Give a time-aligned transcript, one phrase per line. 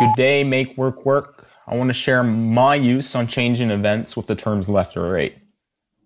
[0.00, 1.46] Good day, make work work.
[1.66, 5.36] I want to share my use on changing events with the terms left or right.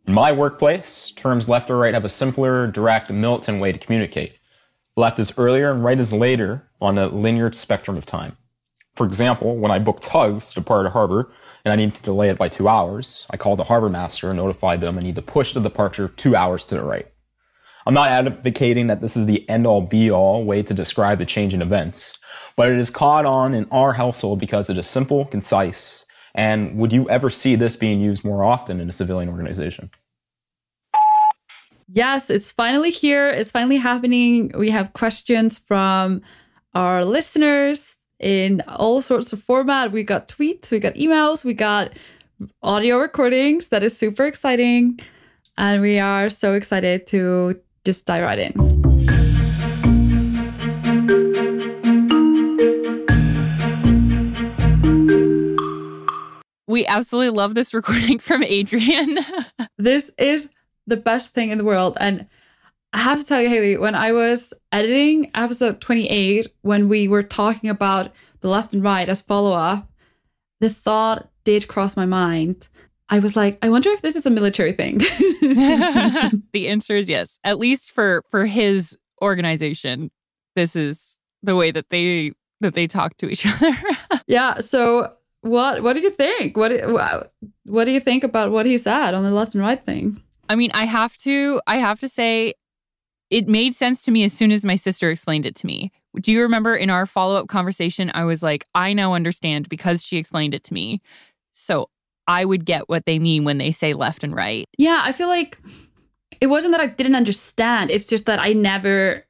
[0.09, 4.37] In my workplace, terms left or right have a simpler, direct, militant way to communicate.
[4.97, 8.37] Left is earlier and right is later on a linear spectrum of time.
[8.97, 11.31] For example, when I book tugs to depart a harbor
[11.65, 14.39] and I need to delay it by two hours, I call the harbor master and
[14.39, 17.07] notify them I need to push the departure two hours to the right.
[17.87, 21.27] I'm not advocating that this is the end all be all way to describe the
[21.27, 22.19] change in events,
[22.57, 26.05] but it is caught on in our household because it is simple, concise,
[26.35, 29.91] and would you ever see this being used more often in a civilian organization?
[31.89, 33.29] Yes, it's finally here.
[33.29, 34.51] It's finally happening.
[34.57, 36.23] We have questions from
[36.75, 39.93] our listeners in all sorts of format.
[39.93, 41.93] We got tweets, we got emails, we got
[42.63, 43.69] audio recordings.
[43.69, 44.99] That is super exciting.
[45.57, 48.53] And we are so excited to just dive right in.
[56.67, 59.19] We absolutely love this recording from Adrian.
[59.79, 60.51] this is
[60.87, 61.97] the best thing in the world.
[62.01, 62.27] And
[62.93, 67.23] I have to tell you, Hailley, when I was editing episode 28, when we were
[67.23, 69.91] talking about the left and right as follow up,
[70.61, 72.69] the thought did cross my mind.
[73.15, 74.99] I was like, I wonder if this is a military thing.
[76.53, 77.39] the answer is yes.
[77.45, 80.11] At least for for his organization,
[80.57, 83.71] this is the way that they that they talk to each other.
[84.27, 84.59] yeah.
[84.59, 86.57] So what what do you think?
[86.57, 86.73] What
[87.67, 90.21] what do you think about what he said on the left and right thing?
[90.49, 92.55] I mean, I have to I have to say
[93.31, 95.93] it made sense to me as soon as my sister explained it to me.
[96.21, 100.17] Do you remember in our follow-up conversation I was like, I now understand because she
[100.17, 101.01] explained it to me.
[101.53, 101.91] So
[102.27, 104.67] I would get what they mean when they say left and right.
[104.79, 105.59] Yeah, I feel like
[106.41, 107.91] it wasn't that I didn't understand.
[107.91, 109.25] It's just that I never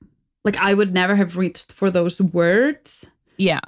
[0.44, 3.06] like I would never have reached for those words.
[3.36, 3.60] Yeah.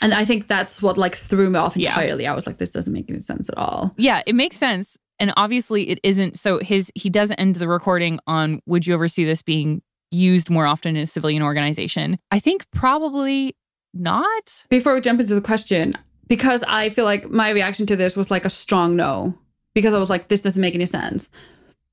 [0.00, 2.24] And I think that's what like threw me off entirely.
[2.24, 2.32] Yeah.
[2.32, 3.94] I was like, this doesn't make any sense at all.
[3.96, 4.96] Yeah, it makes sense.
[5.18, 9.08] And obviously it isn't so his he doesn't end the recording on would you ever
[9.08, 12.18] see this being used more often in a civilian organization?
[12.30, 13.56] I think probably
[13.92, 14.64] not.
[14.68, 15.94] Before we jump into the question,
[16.28, 19.38] because I feel like my reaction to this was like a strong no,
[19.74, 21.28] because I was like, this doesn't make any sense.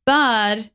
[0.05, 0.69] But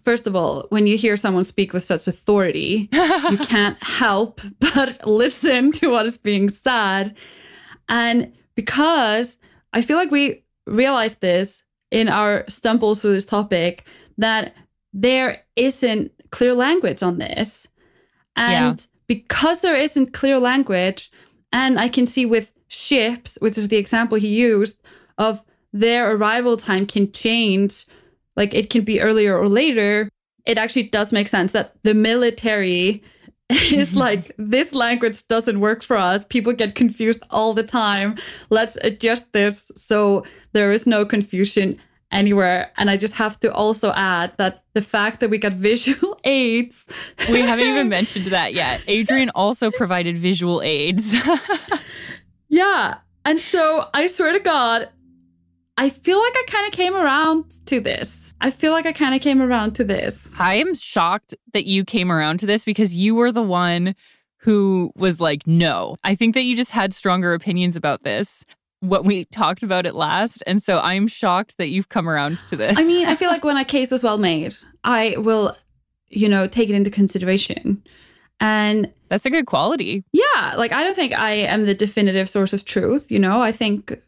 [0.00, 5.00] first of all, when you hear someone speak with such authority, you can't help but
[5.06, 7.16] listen to what is being said.
[7.88, 9.38] And because
[9.72, 13.84] I feel like we realized this in our stumbles through this topic,
[14.18, 14.54] that
[14.92, 17.66] there isn't clear language on this.
[18.36, 18.86] And yeah.
[19.06, 21.10] because there isn't clear language,
[21.52, 24.80] and I can see with ships, which is the example he used,
[25.18, 27.86] of their arrival time can change
[28.36, 30.08] like it can be earlier or later,
[30.46, 33.02] it actually does make sense that the military
[33.50, 36.24] is like this language doesn't work for us.
[36.24, 38.16] People get confused all the time.
[38.48, 41.78] Let's adjust this so there is no confusion
[42.12, 42.72] anywhere.
[42.76, 46.86] And I just have to also add that the fact that we got visual aids.
[47.30, 48.84] we haven't even mentioned that yet.
[48.88, 51.14] Adrian also provided visual aids.
[52.50, 52.98] Yeah.
[53.24, 54.88] And so I swear to God,
[55.78, 58.34] I feel like I kind of came around to this.
[58.40, 60.30] I feel like I kind of came around to this.
[60.38, 63.94] I am shocked that you came around to this because you were the one
[64.40, 65.96] who was like, no.
[66.04, 68.44] I think that you just had stronger opinions about this
[68.80, 70.42] when we talked about it last.
[70.46, 72.78] And so I'm shocked that you've come around to this.
[72.78, 75.56] I mean, I feel like when a case is well made, I will,
[76.08, 77.82] you know, take it into consideration.
[78.40, 80.04] And that's a good quality.
[80.12, 80.54] Yeah.
[80.56, 83.10] Like, I don't think I am the definitive source of truth.
[83.10, 84.00] You know, I think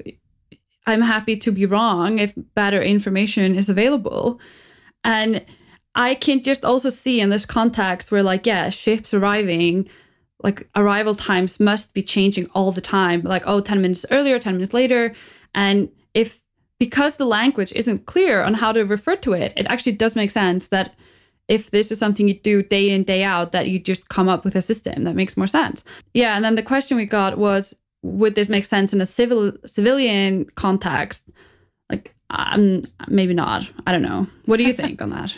[0.86, 4.40] I'm happy to be wrong if better information is available.
[5.04, 5.44] And
[5.94, 9.88] I can just also see in this context where, like, yeah, ships arriving,
[10.42, 13.22] like, arrival times must be changing all the time.
[13.22, 15.14] Like, oh, 10 minutes earlier, 10 minutes later.
[15.54, 16.40] And if,
[16.78, 20.30] because the language isn't clear on how to refer to it, it actually does make
[20.30, 20.94] sense that
[21.52, 24.42] if this is something you do day in, day out, that you just come up
[24.42, 25.84] with a system that makes more sense.
[26.14, 26.34] Yeah.
[26.34, 30.46] And then the question we got was, would this make sense in a civil civilian
[30.54, 31.28] context?
[31.90, 33.70] Like, um, maybe not.
[33.86, 34.26] I don't know.
[34.46, 35.36] What do you think on that?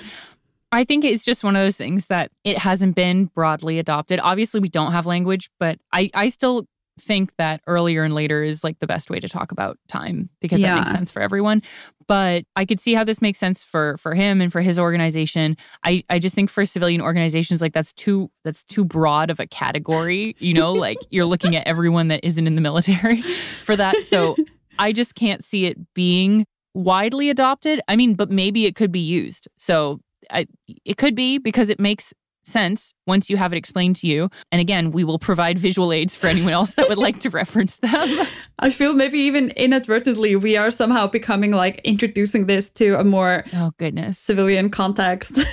[0.70, 4.20] I think it's just one of those things that it hasn't been broadly adopted.
[4.22, 6.68] Obviously, we don't have language, but I, I still
[7.00, 10.60] think that earlier and later is like the best way to talk about time because
[10.60, 10.74] yeah.
[10.74, 11.62] that makes sense for everyone.
[12.06, 15.56] But i could see how this makes sense for for him and for his organization.
[15.84, 19.46] I i just think for civilian organizations like that's too that's too broad of a
[19.46, 23.22] category you know like you're looking at everyone that isn't in the military
[23.64, 23.96] for that.
[24.04, 24.36] So
[24.78, 27.80] i just can't see it being widely adopted.
[27.88, 29.48] I mean but maybe it could be used.
[29.56, 30.00] So
[30.30, 30.46] I,
[30.84, 32.14] it could be because it makes
[32.46, 34.30] sense once you have it explained to you.
[34.52, 37.78] And again, we will provide visual aids for anyone else that would like to reference
[37.78, 38.26] them.
[38.58, 43.44] I feel maybe even inadvertently we are somehow becoming like introducing this to a more
[43.54, 45.38] oh goodness civilian context.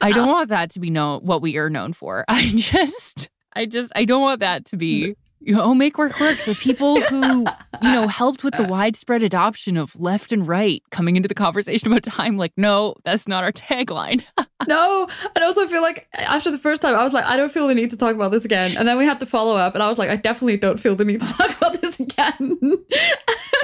[0.00, 2.24] I don't want that to be known what we are known for.
[2.28, 6.18] I just I just I don't want that to be you know, oh, make work
[6.20, 6.36] work.
[6.36, 11.16] The people who, you know, helped with the widespread adoption of left and right coming
[11.16, 14.22] into the conversation about time, like, no, that's not our tagline.
[14.68, 15.08] no.
[15.34, 17.74] And also feel like after the first time, I was like, I don't feel the
[17.74, 18.76] need to talk about this again.
[18.76, 20.96] And then we had the follow up, and I was like, I definitely don't feel
[20.96, 22.58] the need to talk about this again.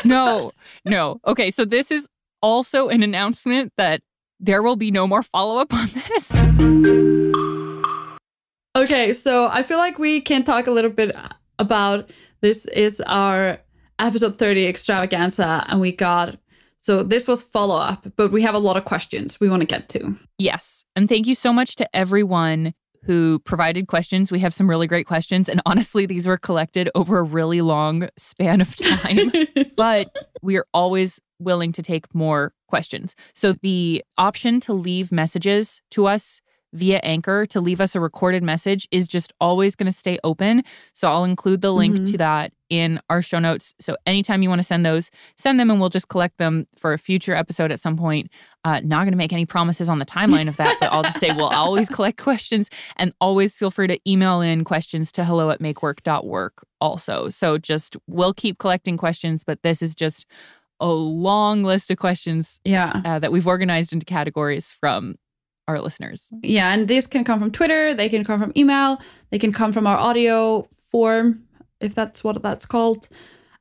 [0.04, 0.52] no,
[0.84, 1.20] no.
[1.26, 2.08] Okay, so this is
[2.40, 4.00] also an announcement that
[4.38, 6.32] there will be no more follow up on this.
[8.76, 11.14] Okay, so I feel like we can talk a little bit
[11.58, 12.10] about
[12.40, 13.58] this is our
[13.98, 16.38] episode 30 extravaganza and we got
[16.80, 19.66] so this was follow up but we have a lot of questions we want to
[19.66, 20.16] get to.
[20.38, 22.74] Yes and thank you so much to everyone
[23.04, 24.32] who provided questions.
[24.32, 28.08] We have some really great questions and honestly these were collected over a really long
[28.16, 29.32] span of time
[29.76, 33.14] but we are always willing to take more questions.
[33.34, 36.40] So the option to leave messages to us
[36.74, 40.62] via Anchor to leave us a recorded message is just always going to stay open.
[40.92, 42.04] So I'll include the link mm-hmm.
[42.04, 43.74] to that in our show notes.
[43.80, 46.92] So anytime you want to send those, send them and we'll just collect them for
[46.92, 48.30] a future episode at some point.
[48.64, 51.20] Uh, not going to make any promises on the timeline of that, but I'll just
[51.20, 55.50] say we'll always collect questions and always feel free to email in questions to hello
[55.50, 57.28] at makework.work also.
[57.28, 60.26] So just we'll keep collecting questions, but this is just
[60.80, 63.00] a long list of questions yeah.
[63.04, 65.14] Uh, that we've organized into categories from
[65.68, 66.28] our listeners.
[66.42, 68.98] Yeah, and these can come from Twitter, they can come from email,
[69.30, 71.44] they can come from our audio form,
[71.80, 73.08] if that's what that's called.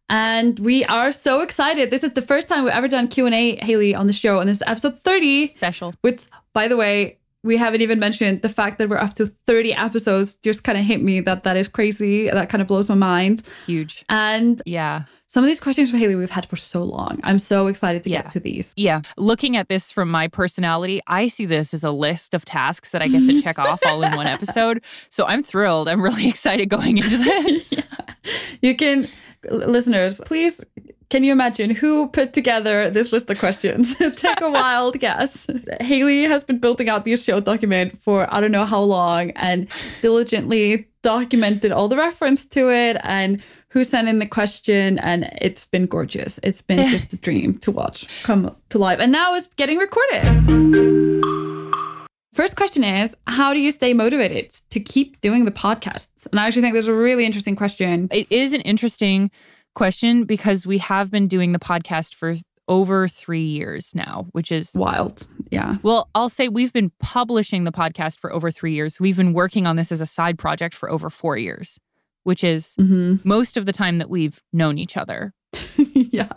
[0.09, 1.89] And we are so excited.
[1.89, 4.39] This is the first time we've ever done Q&A, Hailley, on the show.
[4.39, 5.47] And this is episode 30.
[5.47, 5.94] Special.
[6.01, 9.74] Which, by the way, we haven't even mentioned the fact that we're up to 30
[9.74, 12.30] episodes just kind of hit me that that is crazy.
[12.30, 13.40] That kind of blows my mind.
[13.40, 14.06] It's huge.
[14.10, 15.04] And yeah
[15.34, 17.19] some of these questions from Hailley we've had for so long.
[17.24, 18.22] I'm so excited to yeah.
[18.22, 18.72] get to these.
[18.78, 19.01] Yeah.
[19.18, 23.01] Looking at this from my personality, I see this as a list of tasks that
[23.01, 24.84] I get to check off all in one episode.
[25.10, 25.89] So I'm thrilled.
[25.89, 27.72] I'm really excited going into this.
[27.72, 28.13] yeah.
[28.62, 29.07] You can,
[29.50, 30.63] listeners, please
[31.13, 33.95] can you imagine who put together this list of questions?
[34.15, 35.45] Take a wild guess.
[35.80, 39.68] Hailley has been building out this show document for I don't know how long and
[40.01, 45.65] diligently documented all the reference to it and who sent in the question, and it's
[45.65, 46.39] been gorgeous.
[46.42, 48.98] It's been just a dream to watch come to life.
[49.00, 50.24] And now it's getting recorded.
[52.33, 56.25] First question is How do you stay motivated to keep doing the podcasts?
[56.31, 58.07] And I actually think there's a really interesting question.
[58.12, 59.30] It is an interesting
[59.74, 62.36] question because we have been doing the podcast for
[62.68, 65.28] over three years now, which is wild.
[65.52, 65.78] Yeah.
[65.84, 69.00] Well, I'll say we've been publishing the podcast for over three years.
[69.00, 71.80] We've been working on this as a side project for over four years
[72.24, 73.16] which is mm-hmm.
[73.28, 75.34] most of the time that we've known each other.
[75.78, 76.31] yeah.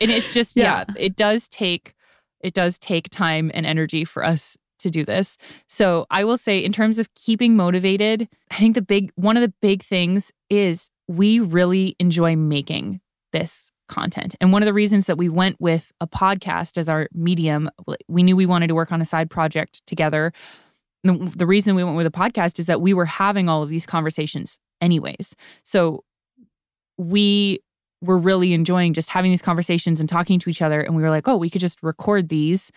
[0.00, 0.84] And it's just yeah.
[0.88, 1.94] yeah, it does take
[2.40, 5.38] it does take time and energy for us to do this.
[5.68, 9.40] So, I will say in terms of keeping motivated, I think the big one of
[9.40, 13.00] the big things is we really enjoy making
[13.32, 14.34] this content.
[14.40, 17.70] And one of the reasons that we went with a podcast as our medium,
[18.08, 20.32] we knew we wanted to work on a side project together.
[21.04, 23.68] The, the reason we went with a podcast is that we were having all of
[23.68, 25.36] these conversations anyways.
[25.62, 26.04] So
[26.98, 27.60] we
[28.02, 30.80] were really enjoying just having these conversations and talking to each other.
[30.80, 32.70] And we were like, oh, we could just record these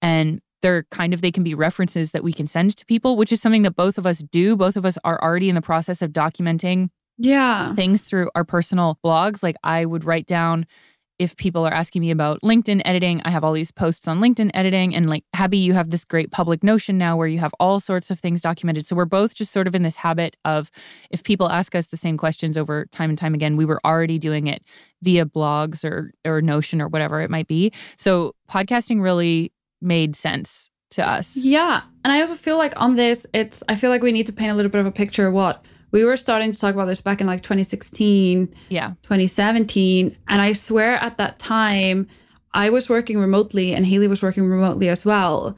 [0.00, 3.30] and they're kind of they can be references that we can send to people which
[3.30, 6.00] is something that both of us do both of us are already in the process
[6.00, 10.66] of documenting yeah things through our personal blogs like i would write down
[11.18, 14.50] if people are asking me about LinkedIn editing, I have all these posts on LinkedIn
[14.52, 14.94] editing.
[14.94, 18.10] And like, Habbi, you have this great public Notion now where you have all sorts
[18.10, 18.86] of things documented.
[18.86, 20.70] So we're both just sort of in this habit of
[21.10, 24.18] if people ask us the same questions over time and time again, we were already
[24.18, 24.64] doing it
[25.02, 27.72] via blogs or, or Notion or whatever it might be.
[27.96, 31.36] So podcasting really made sense to us.
[31.36, 31.82] Yeah.
[32.04, 34.50] And I also feel like on this, it's, I feel like we need to paint
[34.50, 37.00] a little bit of a picture of what we were starting to talk about this
[37.00, 42.08] back in like 2016, yeah, 2017, and I swear at that time
[42.52, 45.56] I was working remotely and Hailley was working remotely as well,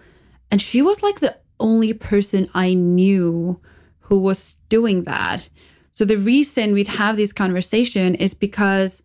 [0.50, 3.58] and she was like the only person I knew
[4.00, 5.48] who was doing that.
[5.94, 9.00] So the reason we'd have this conversation is because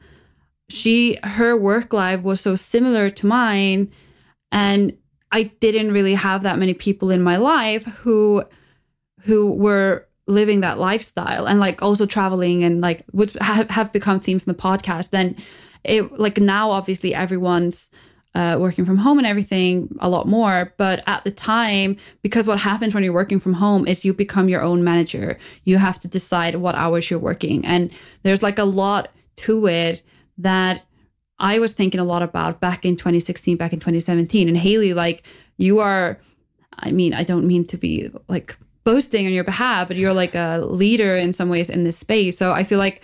[0.67, 3.89] she her work life was so similar to mine
[4.51, 4.97] and
[5.31, 8.43] I didn't really have that many people in my life who
[9.21, 14.19] who were living that lifestyle and like also traveling and like would have, have become
[14.19, 15.35] themes in the podcast then
[15.83, 17.89] it like now obviously everyone's
[18.33, 20.73] uh, working from home and everything a lot more.
[20.77, 24.47] But at the time, because what happens when you're working from home is you become
[24.47, 25.37] your own manager.
[25.63, 27.65] You have to decide what hours you're working.
[27.65, 27.91] And
[28.23, 30.01] there's like a lot to it
[30.37, 30.83] that
[31.39, 34.47] I was thinking a lot about back in 2016, back in 2017.
[34.47, 36.19] And Hailley, like, you are,
[36.77, 40.35] I mean, I don't mean to be like boasting on your behalf, but you're like
[40.35, 42.37] a leader in some ways in this space.
[42.37, 43.03] So I feel like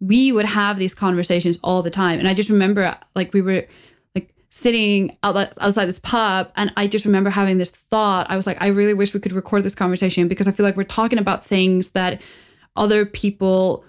[0.00, 2.18] we would have these conversations all the time.
[2.18, 3.66] And I just remember like we were
[4.14, 8.30] like sitting outside this pub and I just remember having this thought.
[8.30, 10.76] I was like, I really wish we could record this conversation because I feel like
[10.76, 12.20] we're talking about things that
[12.76, 13.84] other people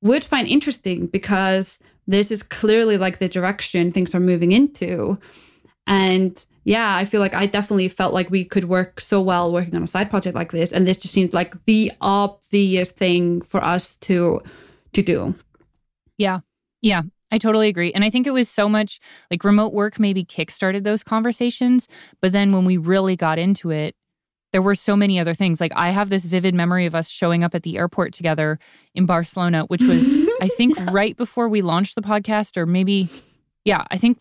[0.00, 5.18] would find interesting because this is clearly like the direction things are moving into.
[5.86, 9.74] And yeah, I feel like I definitely felt like we could work so well working
[9.74, 10.70] on a side project like this.
[10.70, 14.42] And this just seemed like the obvious thing for us to
[14.92, 15.34] to do.
[16.18, 16.40] Yeah.
[16.82, 17.02] Yeah.
[17.32, 17.90] I totally agree.
[17.94, 21.88] And I think it was so much like remote work maybe kickstarted those conversations.
[22.20, 23.96] But then when we really got into it,
[24.52, 25.62] there were so many other things.
[25.62, 28.58] Like I have this vivid memory of us showing up at the airport together
[28.94, 30.02] in Barcelona, which was,
[30.42, 30.88] I think, yeah.
[30.90, 33.08] right before we launched the podcast, or maybe,
[33.64, 34.18] yeah, I think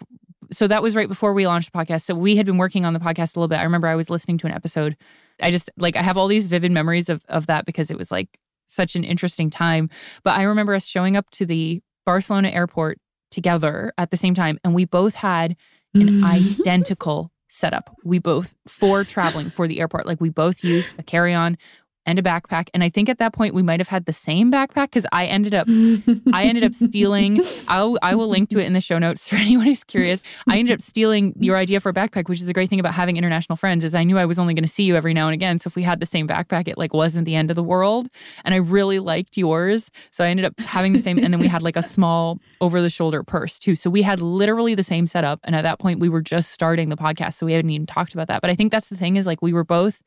[0.52, 0.68] so.
[0.68, 2.04] That was right before we launched the podcast.
[2.04, 3.58] So we had been working on the podcast a little bit.
[3.60, 4.98] I remember I was listening to an episode.
[5.42, 8.12] I just like, I have all these vivid memories of, of that because it was
[8.12, 9.90] like such an interesting time.
[10.24, 13.00] But I remember us showing up to the Barcelona airport
[13.32, 14.60] together at the same time.
[14.64, 15.56] And we both had
[15.94, 16.62] an mm-hmm.
[16.66, 17.96] identical setup.
[18.04, 21.58] We both, for traveling for the airport, like we both used a carry on
[22.08, 22.70] and a backpack.
[22.74, 25.26] And I think at that point we might have had the same backpack because I
[25.26, 25.68] ended up
[26.34, 27.42] I ended up stealing.
[27.68, 30.24] I'll I will link to it in the show notes for anyone who's curious.
[30.48, 32.94] I ended up stealing your idea for a backpack, which is a great thing about
[32.94, 35.28] having international friends, is I knew I was only going to see you every now
[35.28, 35.60] and again.
[35.60, 38.08] So if we had the same backpack, it like wasn't the end of the world.
[38.46, 39.92] And I really liked yours.
[40.10, 42.82] So I ended up having the same and then we had like a small over
[42.82, 43.76] the shoulder purse too.
[43.76, 45.42] So we had literally the same setup.
[45.44, 47.34] And at that point we were just starting the podcast.
[47.34, 48.42] So we hadn't even talked about that.
[48.42, 50.02] But I think that's the thing is like we were both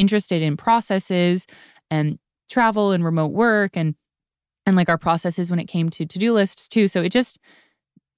[0.00, 1.46] interested in processes
[1.90, 3.94] and travel and remote work and
[4.66, 6.88] and like our processes when it came to to-do lists too.
[6.88, 7.38] So it just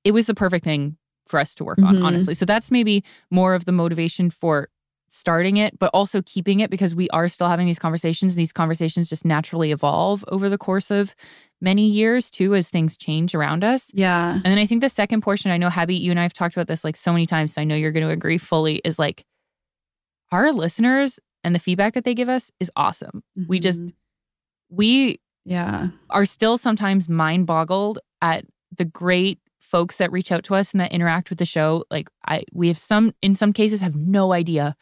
[0.05, 0.97] it was the perfect thing
[1.27, 1.97] for us to work mm-hmm.
[1.97, 2.35] on, honestly.
[2.35, 4.69] So that's maybe more of the motivation for
[5.09, 8.35] starting it, but also keeping it because we are still having these conversations.
[8.35, 11.15] These conversations just naturally evolve over the course of
[11.61, 13.91] many years too as things change around us.
[13.95, 14.33] Yeah.
[14.33, 16.57] And then I think the second portion, I know Habbi, you and I have talked
[16.57, 18.99] about this like so many times, so I know you're going to agree fully, is
[18.99, 19.25] like
[20.33, 23.23] our listeners and the feedback that they give us is awesome.
[23.39, 23.49] Mm-hmm.
[23.49, 24.77] We just mm-hmm.
[24.77, 28.45] we yeah are still sometimes mind boggled at
[28.77, 31.85] the great folks that reach out to us and that interact with the show.
[31.91, 34.77] Like I we have some in some cases have no idea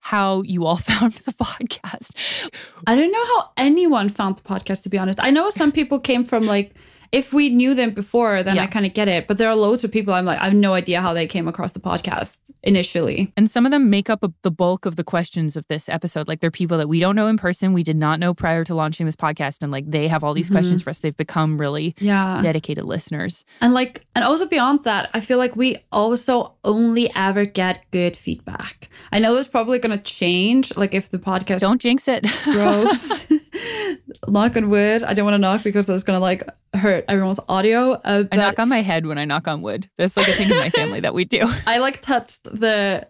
[0.00, 2.50] how you all found the podcast.
[2.86, 5.18] I don't know how anyone found the podcast to be honest.
[5.22, 6.74] I know some people came from like
[7.14, 8.64] if we knew them before, then yeah.
[8.64, 9.28] I kind of get it.
[9.28, 11.46] But there are loads of people I'm like, I have no idea how they came
[11.46, 13.32] across the podcast initially.
[13.36, 16.26] And some of them make up a, the bulk of the questions of this episode.
[16.26, 18.74] Like they're people that we don't know in person, we did not know prior to
[18.74, 20.56] launching this podcast, and like they have all these mm-hmm.
[20.56, 20.98] questions for us.
[20.98, 23.44] They've become really yeah dedicated listeners.
[23.60, 28.16] And like, and also beyond that, I feel like we also only ever get good
[28.16, 28.88] feedback.
[29.12, 30.76] I know that's probably going to change.
[30.76, 33.28] Like if the podcast don't jinx it, grows.
[34.28, 35.02] knock on wood.
[35.02, 36.42] I don't want to knock because that's gonna like
[36.74, 37.92] hurt everyone's audio.
[37.92, 39.88] Uh, I knock on my head when I knock on wood.
[39.98, 41.46] There's like a thing in my family that we do.
[41.66, 43.06] I like touched the,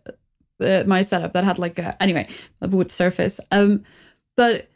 [0.58, 2.28] the my setup that had like a anyway
[2.60, 3.40] a wood surface.
[3.50, 3.84] Um,
[4.36, 4.68] but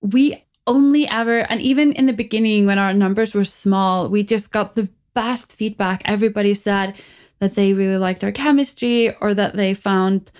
[0.00, 4.50] we only ever and even in the beginning when our numbers were small, we just
[4.50, 6.02] got the best feedback.
[6.04, 6.94] Everybody said
[7.38, 10.30] that they really liked our chemistry or that they found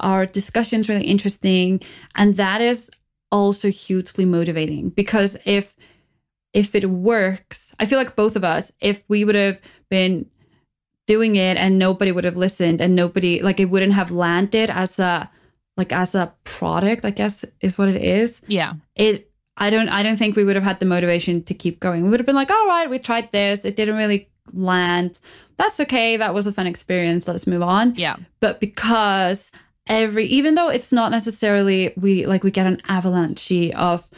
[0.00, 1.80] our discussions really interesting,
[2.14, 2.90] and that is
[3.30, 5.74] also hugely motivating because if
[6.52, 10.26] if it works, I feel like both of us, if we would have been
[11.06, 14.98] doing it and nobody would have listened and nobody like it wouldn't have landed as
[14.98, 15.30] a
[15.76, 18.40] like as a product, I guess is what it is.
[18.46, 18.74] Yeah.
[18.94, 22.04] It I don't I don't think we would have had the motivation to keep going.
[22.04, 23.64] We would have been like, all right, we tried this.
[23.64, 25.18] It didn't really land.
[25.56, 26.16] That's okay.
[26.16, 27.26] That was a fun experience.
[27.26, 27.94] Let's move on.
[27.94, 28.16] Yeah.
[28.40, 29.50] But because
[29.86, 34.08] every even though it's not necessarily we like we get an avalanche of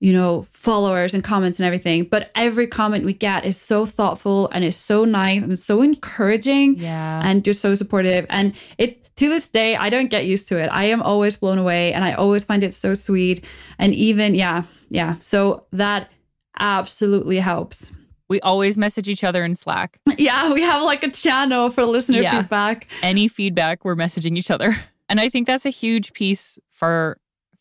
[0.00, 4.48] you know followers and comments and everything but every comment we get is so thoughtful
[4.52, 9.28] and is so nice and so encouraging yeah and just so supportive and it to
[9.28, 12.12] this day i don't get used to it i am always blown away and i
[12.12, 13.44] always find it so sweet
[13.78, 16.10] and even yeah yeah so that
[16.58, 17.90] absolutely helps
[18.28, 20.00] we always message each other in Slack.
[20.16, 22.40] Yeah, we have like a channel for listener yeah.
[22.40, 22.88] feedback.
[23.02, 24.74] Any feedback, we're messaging each other.
[25.10, 27.18] And I think that's a huge piece for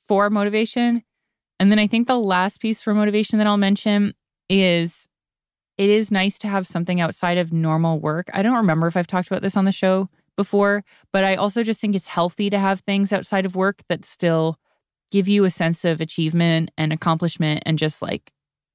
[0.07, 1.03] for motivation.
[1.63, 4.15] And then I think the last piece for motivation that I'll mention
[4.49, 5.07] is
[5.77, 8.27] it is nice to have something outside of normal work.
[8.33, 11.63] I don't remember if I've talked about this on the show before, but I also
[11.63, 14.57] just think it's healthy to have things outside of work that still
[15.09, 18.33] give you a sense of achievement and accomplishment and just like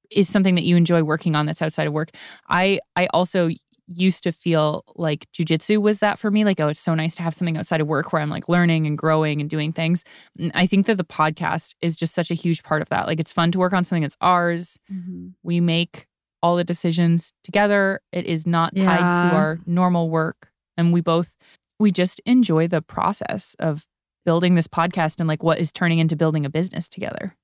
[0.09, 2.09] is something that you enjoy working on that's outside of work.
[2.49, 3.51] I I also
[3.89, 6.45] used to feel like jujitsu was that for me.
[6.45, 8.85] Like, oh, it's so nice to have something outside of work where I'm like learning
[8.85, 10.03] and growing and doing things.
[10.37, 13.07] And I think that the podcast is just such a huge part of that.
[13.07, 14.77] Like, it's fun to work on something that's ours.
[14.91, 15.29] Mm-hmm.
[15.43, 16.07] We make
[16.41, 18.01] all the decisions together.
[18.11, 19.29] It is not tied yeah.
[19.29, 20.51] to our normal work.
[20.77, 21.35] And we both,
[21.79, 23.85] we just enjoy the process of
[24.23, 27.35] building this podcast and like what is turning into building a business together.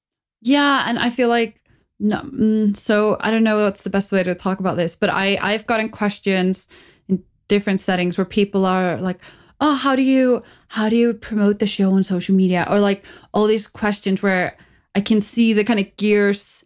[0.41, 0.85] Yeah.
[0.87, 1.61] And I feel like
[1.99, 5.09] no, mm, so I don't know what's the best way to talk about this, but
[5.09, 6.67] I I've gotten questions
[7.07, 9.21] in different settings where people are like,
[9.61, 13.05] "Oh, how do you how do you promote the show on social media?" or like
[13.33, 14.57] all these questions where
[14.93, 16.65] I can see the kind of gears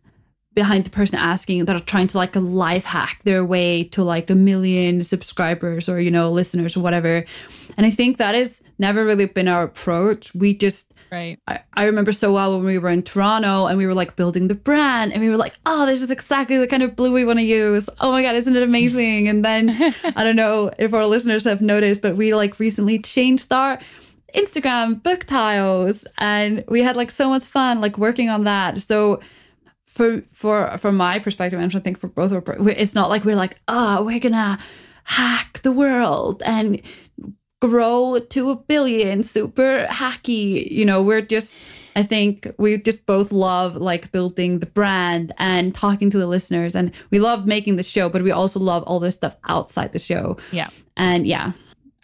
[0.56, 4.04] behind the person asking that are trying to like a life hack their way to
[4.04, 7.24] like a million subscribers or you know listeners or whatever.
[7.78, 10.34] And I think that has never really been our approach.
[10.34, 11.40] We just Right.
[11.48, 14.48] I, I remember so well when we were in Toronto and we were like building
[14.48, 17.26] the brand and we were like, oh, this is exactly the kind of blue we
[17.26, 17.90] want to use.
[18.00, 19.28] Oh my God, isn't it amazing?
[19.28, 19.70] And then
[20.16, 23.80] I don't know if our listeners have noticed, but we like recently changed our
[24.36, 28.78] Instagram book tiles and we had like so much fun like working on that.
[28.78, 29.20] So
[29.86, 33.26] for for from my perspective, and I think for both of our, it's not like
[33.26, 34.60] we're like, oh, we're gonna
[35.04, 36.80] hack the world and
[37.62, 40.70] grow to a billion, super hacky.
[40.72, 41.58] You know, we're just,
[41.96, 46.76] I think we just both love like building the brand and talking to the listeners.
[46.76, 50.00] And we love making the show, but we also love all the stuff outside the
[50.00, 50.38] show.
[50.52, 50.70] Yeah.
[50.96, 51.52] And yeah.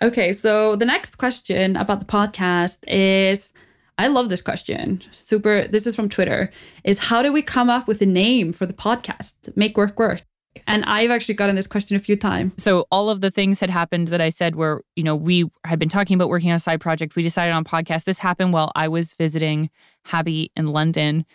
[0.01, 0.33] Okay.
[0.33, 3.53] So the next question about the podcast is
[3.97, 5.01] I love this question.
[5.12, 5.67] Super.
[5.67, 6.51] This is from Twitter.
[6.83, 9.55] Is how do we come up with a name for the podcast?
[9.55, 10.24] Make work work.
[10.67, 12.53] And I've actually gotten this question a few times.
[12.57, 15.79] So all of the things had happened that I said were, you know, we had
[15.79, 17.15] been talking about working on a side project.
[17.15, 18.05] We decided on podcast.
[18.05, 19.69] This happened while I was visiting
[20.07, 21.25] Habbi in London.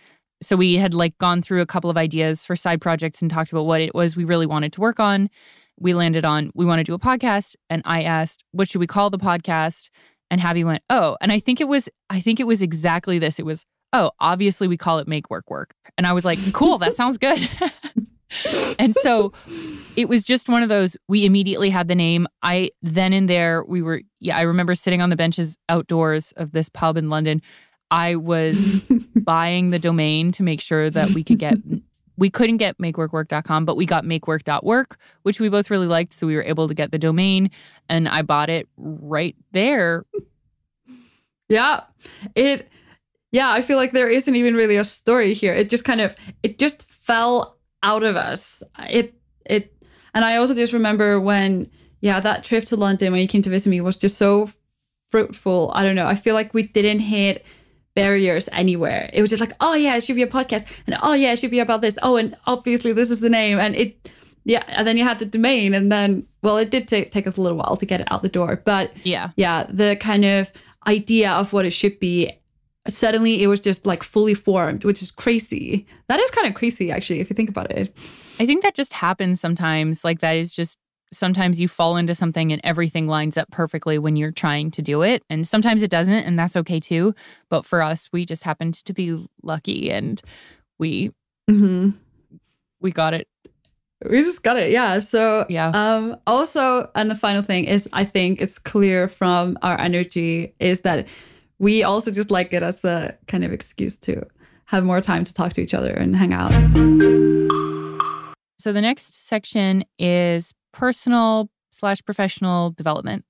[0.43, 3.53] So we had like gone through a couple of ideas for side projects and talked
[3.53, 5.29] about what it was we really wanted to work on.
[5.79, 8.87] We landed on we want to do a podcast and I asked, what should we
[8.87, 9.91] call the podcast?
[10.31, 13.39] And Habbi went, "Oh." And I think it was I think it was exactly this.
[13.39, 16.79] It was, "Oh, obviously we call it make work work." And I was like, "Cool,
[16.79, 17.49] that sounds good."
[18.79, 19.33] and so
[19.97, 22.27] it was just one of those we immediately had the name.
[22.43, 26.53] I then and there we were yeah i remember sitting on the benches outdoors of
[26.53, 27.43] this pub in london.
[27.91, 28.83] I was
[29.25, 31.57] buying the domain to make sure that we could get
[32.17, 36.13] we couldn't get makeworkwork.com but we got makework.work which we both really liked.
[36.15, 37.51] So we were able to get the domain
[37.89, 40.05] and i bought it right there.
[41.49, 41.83] Yeah.
[42.35, 42.69] It
[43.33, 45.53] yeah i feel like there isn't even really a story here.
[45.53, 48.63] It just kind of it just fell out of us.
[48.89, 49.15] It
[49.45, 49.75] it
[50.15, 53.51] and I also just remember when yeah, that trip to London when you came to
[53.51, 54.51] visit me was just so
[55.09, 55.71] fruitful.
[55.75, 56.07] I don't know.
[56.07, 57.45] I feel like we didn't hit
[57.95, 59.11] barriers anywhere.
[59.13, 61.39] It was just like, oh yeah, it should be a podcast, and oh yeah, it
[61.39, 61.99] should be about this.
[62.03, 64.13] Oh, and obviously this is the name, and it,
[64.45, 67.37] yeah, and then you had the domain, and then well, it did take take us
[67.37, 70.53] a little while to get it out the door, but yeah, yeah, the kind of
[70.87, 72.33] idea of what it should be
[72.93, 75.87] suddenly it was just like fully formed, which is crazy.
[76.09, 77.97] That is kind of crazy, actually, if you think about it.
[78.39, 80.05] I think that just happens sometimes.
[80.05, 80.79] Like, that is just
[81.13, 85.03] sometimes you fall into something and everything lines up perfectly when you're trying to do
[85.03, 85.23] it.
[85.29, 87.15] And sometimes it doesn't, and that's okay too.
[87.49, 90.23] But for us, we just happened to be lucky and
[90.79, 91.11] we
[91.49, 91.91] mm-hmm.
[92.81, 93.29] we got it
[94.09, 98.05] we just got it yeah so yeah um also and the final thing is i
[98.05, 101.07] think it's clear from our energy is that
[101.61, 104.27] we also just like it as a kind of excuse to
[104.65, 106.51] have more time to talk to each other and hang out.
[108.59, 113.25] So the next section is personal slash professional development.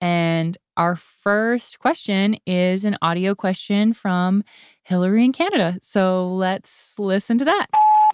[0.00, 4.44] And our first question is an audio question from
[4.82, 5.78] Hillary in Canada.
[5.82, 7.66] So let's listen to that.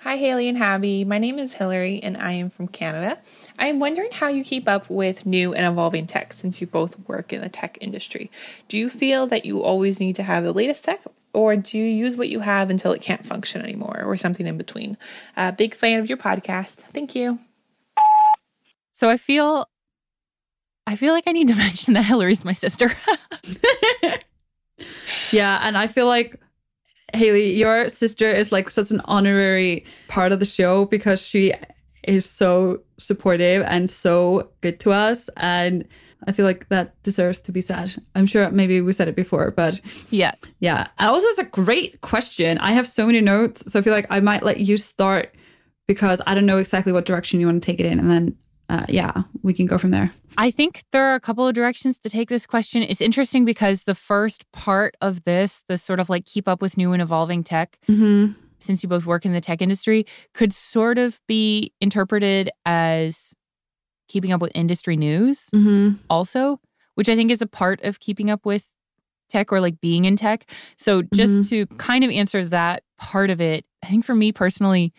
[0.04, 1.06] Hi, Hailley and Habbi.
[1.06, 3.20] My name is Hillary and I am from Canada.
[3.56, 6.98] I am wondering how you keep up with new and evolving tech since you both
[7.08, 8.28] work in the tech industry.
[8.66, 11.84] Do you feel that you always need to have the latest tech, or do you
[11.84, 14.98] use what you have until it can't function anymore, or something in between?
[15.36, 16.78] Uh, big fan of your podcast.
[16.92, 17.38] Thank you.
[18.90, 19.68] So I feel,
[20.84, 22.90] I feel like I need to mention that Hillary's my sister.
[25.30, 26.40] yeah, and I feel like
[27.14, 31.52] Hailley, your sister is like such an honorary part of the show because she
[32.04, 35.28] is so supportive and so good to us.
[35.36, 35.86] And
[36.26, 37.94] I feel like that deserves to be said.
[38.14, 40.32] I'm sure maybe we said it before, but yeah.
[40.60, 40.88] Yeah.
[40.98, 42.58] Also, it's a great question.
[42.58, 43.70] I have so many notes.
[43.72, 45.34] So I feel like I might let you start
[45.88, 47.98] because I don't know exactly what direction you want to take it in.
[47.98, 48.36] And then
[48.72, 50.10] uh, yeah, we can go from there.
[50.38, 52.82] I think there are a couple of directions to take this question.
[52.82, 56.76] It's interesting because the first part of this, the sort of like keep up with
[56.78, 58.32] new and evolving tech, Mm-hmm.
[58.60, 63.34] since you both work in the tech industry, could sort of be interpreted as
[64.08, 65.96] keeping up with industry news Mm-hmm.
[66.08, 66.58] also,
[66.94, 68.72] which I think is a part of keeping up with
[69.28, 70.50] tech or like being in tech.
[70.78, 74.92] So just to kind of answer that part of it, I think for me personally,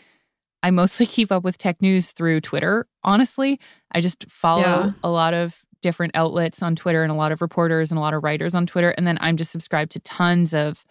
[0.64, 3.60] I mostly keep up with tech news through Twitter, honestly.
[3.92, 4.92] I just follow Yeah.
[5.04, 8.14] a lot of different outlets on Twitter and a lot of reporters and a lot
[8.14, 8.90] of writers on Twitter.
[8.92, 10.86] And then I'm just subscribed to tons of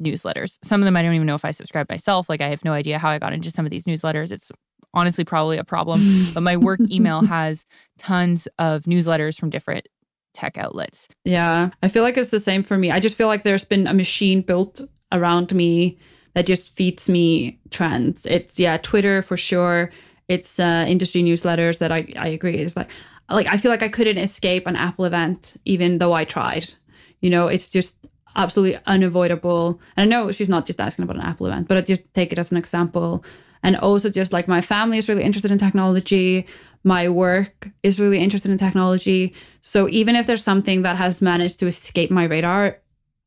[0.00, 0.58] newsletters.
[0.62, 2.28] Some of them I don't even know if I subscribe myself.
[2.28, 4.32] Like I have no idea how I got into some of these newsletters.
[4.32, 4.52] It's
[4.92, 6.00] honestly probably a problem.
[6.34, 7.64] but my work email has
[7.98, 9.88] tons of newsletters from different
[10.34, 11.08] tech outlets.
[11.24, 12.90] Yeah, I feel like it's the same for me.
[12.90, 14.80] I just feel like there's been a machine built
[15.12, 15.96] around me
[16.34, 18.26] that just feeds me trends.
[18.26, 19.90] It's yeah, Twitter for sure.
[20.28, 22.90] It's uh, industry newsletters that I I agree is like
[23.30, 26.74] like I feel like I couldn't escape an Apple event even though I tried.
[27.20, 29.80] You know, it's just absolutely unavoidable.
[29.96, 32.32] And I know she's not just asking about an Apple event, but I just take
[32.32, 33.24] it as an example.
[33.62, 36.46] And also just like my family is really interested in technology.
[36.82, 39.34] My work is really interested in technology.
[39.62, 42.78] So even if there's something that has managed to escape my radar,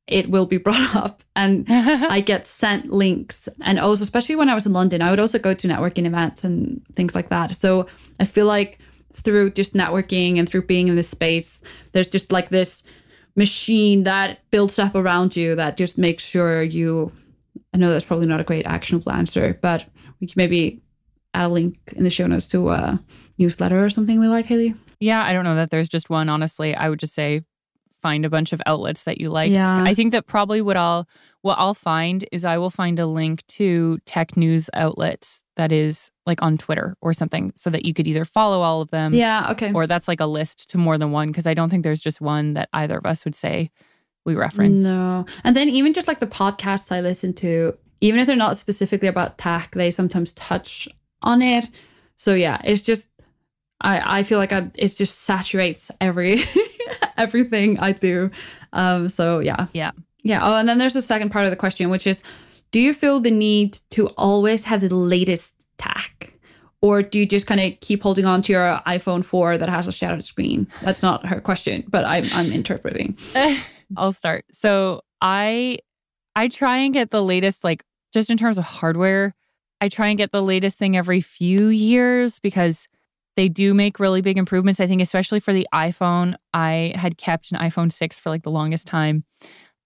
[0.07, 3.47] it will be brought up and I get sent links.
[3.61, 6.43] And also, especially when I was in London, I would also go to networking events
[6.43, 7.51] and things like that.
[7.51, 7.87] So
[8.19, 8.79] I feel like
[9.13, 12.83] through just networking and through being in this space, there's just like this
[13.35, 17.11] machine that builds up around you that just makes sure you.
[17.73, 19.85] I know that's probably not a great actionable answer, but
[20.19, 20.81] we can maybe
[21.33, 23.03] add a link in the show notes to a
[23.37, 24.75] newsletter or something we like, Hailley.
[24.99, 26.73] Yeah, I don't know that there's just one, honestly.
[26.73, 27.41] I would just say
[28.07, 29.51] find a bunch of outlets that you like.
[29.51, 29.83] Yeah.
[29.83, 31.03] I think that probably what I'll
[31.41, 36.09] what I'll find is I will find a link to tech news outlets that is
[36.25, 39.51] like on Twitter or something so that you could either follow all of them Yeah,
[39.51, 39.71] okay.
[39.73, 42.21] or that's like a list to more than one because I don't think there's just
[42.21, 43.69] one that either of us would say
[44.25, 44.83] we reference.
[44.83, 45.25] No.
[45.43, 49.09] And then even just like the podcasts I listen to, even if they're not specifically
[49.09, 50.87] about tech, they sometimes touch
[51.21, 51.65] on it.
[52.17, 53.07] So yeah, it's just
[53.81, 56.39] I I feel like I it just saturates every
[57.17, 58.31] everything I do.
[58.73, 59.67] Um so yeah.
[59.73, 59.91] Yeah.
[60.23, 60.39] Yeah.
[60.43, 62.21] Oh, and then there's the second part of the question, which is
[62.71, 66.33] do you feel the need to always have the latest tech?
[66.81, 69.87] Or do you just kind of keep holding on to your iPhone 4 that has
[69.87, 70.67] a shattered screen?
[70.81, 73.17] That's not her question, but I'm I'm interpreting.
[73.97, 74.45] I'll start.
[74.51, 75.79] So I
[76.35, 79.33] I try and get the latest like just in terms of hardware,
[79.81, 82.87] I try and get the latest thing every few years because
[83.37, 84.81] they do make really big improvements.
[84.81, 88.51] I think especially for the iPhone, I had kept an iPhone 6 for like the
[88.51, 89.23] longest time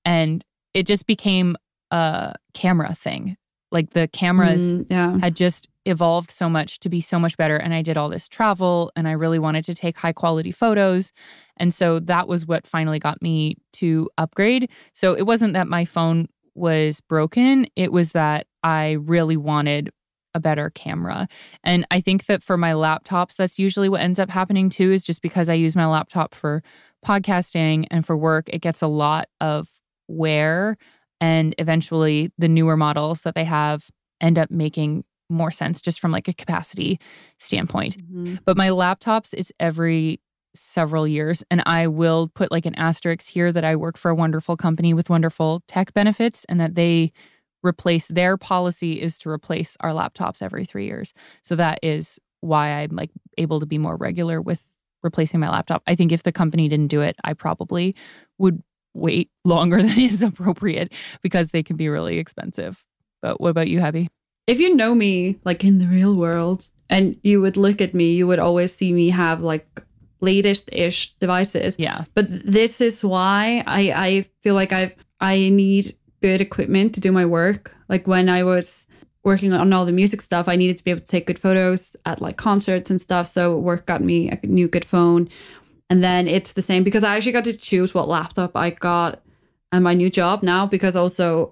[0.03, 1.55] and it just became
[1.91, 3.37] a camera thing.
[3.71, 5.17] Like the cameras Mm, yeah.
[5.19, 7.57] had just evolved so much to be so much better.
[7.57, 11.11] And I did all this travel and I really wanted to take high quality photos.
[11.57, 14.69] And so that was what finally got me to upgrade.
[14.93, 19.89] So it wasn't that my phone was broken, it was that I really wanted
[20.33, 21.27] a better camera.
[21.63, 25.03] And I think that for my laptops, that's usually what ends up happening too, is
[25.03, 26.63] just because I use my laptop for
[27.05, 29.69] podcasting and for work, it gets a lot of
[30.07, 30.77] wear.
[31.19, 33.89] And eventually, the newer models that they have
[34.19, 36.99] end up making more sense just from like a capacity
[37.39, 37.97] standpoint.
[37.97, 38.39] Mhm.
[38.45, 40.19] But my laptops, it's every
[40.53, 41.43] several years.
[41.49, 44.93] And I will put like an asterisk here that I work for a wonderful company
[44.93, 47.13] with wonderful tech benefits and that they
[47.63, 51.13] replace their policy is to replace our laptops every three years.
[51.43, 54.65] So that is why I'm like able to be more regular with
[55.03, 55.83] replacing my laptop.
[55.87, 57.95] I think if the company didn't do it, I probably
[58.37, 58.61] would
[58.93, 62.85] wait longer than is appropriate because they can be really expensive.
[63.21, 64.07] But what about you, Habbi?
[64.47, 68.13] If you know me like in the real world and you would look at me,
[68.13, 69.83] you would always see me have like
[70.19, 71.75] latest ish devices.
[71.77, 72.05] Yeah.
[72.15, 77.11] But this is why I, I feel like I've I need good equipment to do
[77.11, 77.75] my work.
[77.89, 78.85] Like when I was
[79.23, 81.95] working on all the music stuff, I needed to be able to take good photos
[82.05, 83.27] at like concerts and stuff.
[83.27, 85.29] So work got me a new good phone.
[85.89, 89.21] And then it's the same because I actually got to choose what laptop I got
[89.71, 91.51] and my new job now because also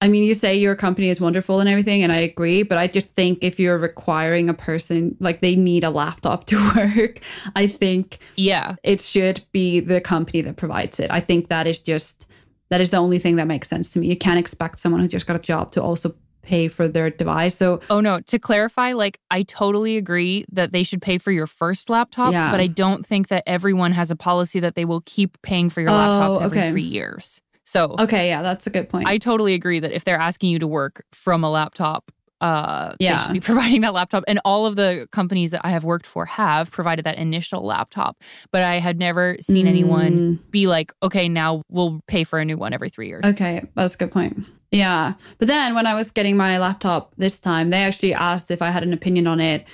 [0.00, 2.86] I mean you say your company is wonderful and everything and I agree, but I
[2.86, 7.20] just think if you're requiring a person like they need a laptop to work,
[7.56, 8.76] I think Yeah.
[8.82, 11.10] it should be the company that provides it.
[11.10, 12.26] I think that is just
[12.72, 14.06] that is the only thing that makes sense to me.
[14.06, 17.54] You can't expect someone who just got a job to also pay for their device.
[17.54, 21.46] So Oh no, to clarify, like I totally agree that they should pay for your
[21.46, 22.50] first laptop, Yeah.
[22.50, 25.82] but I don't think that everyone has a policy that they will keep paying for
[25.82, 26.70] your Oh, laptops every okay.
[26.70, 27.42] 3 years.
[27.64, 29.06] So, okay, yeah, that's a good point.
[29.06, 32.10] I totally agree that if they're asking you to work from a laptop,
[32.42, 33.16] uh, Yeah.
[33.18, 34.24] they should be providing that laptop.
[34.28, 38.16] And all of the companies that I have worked for have provided that initial laptop.
[38.50, 40.50] But I had never seen anyone Mm.
[40.50, 43.24] be like, okay, now we'll pay for a new one every three years.
[43.24, 44.46] Okay, that's a good point.
[44.70, 45.14] Yeah.
[45.38, 48.70] But then when I was getting my laptop this time, they actually asked if I
[48.70, 49.66] had an opinion on it.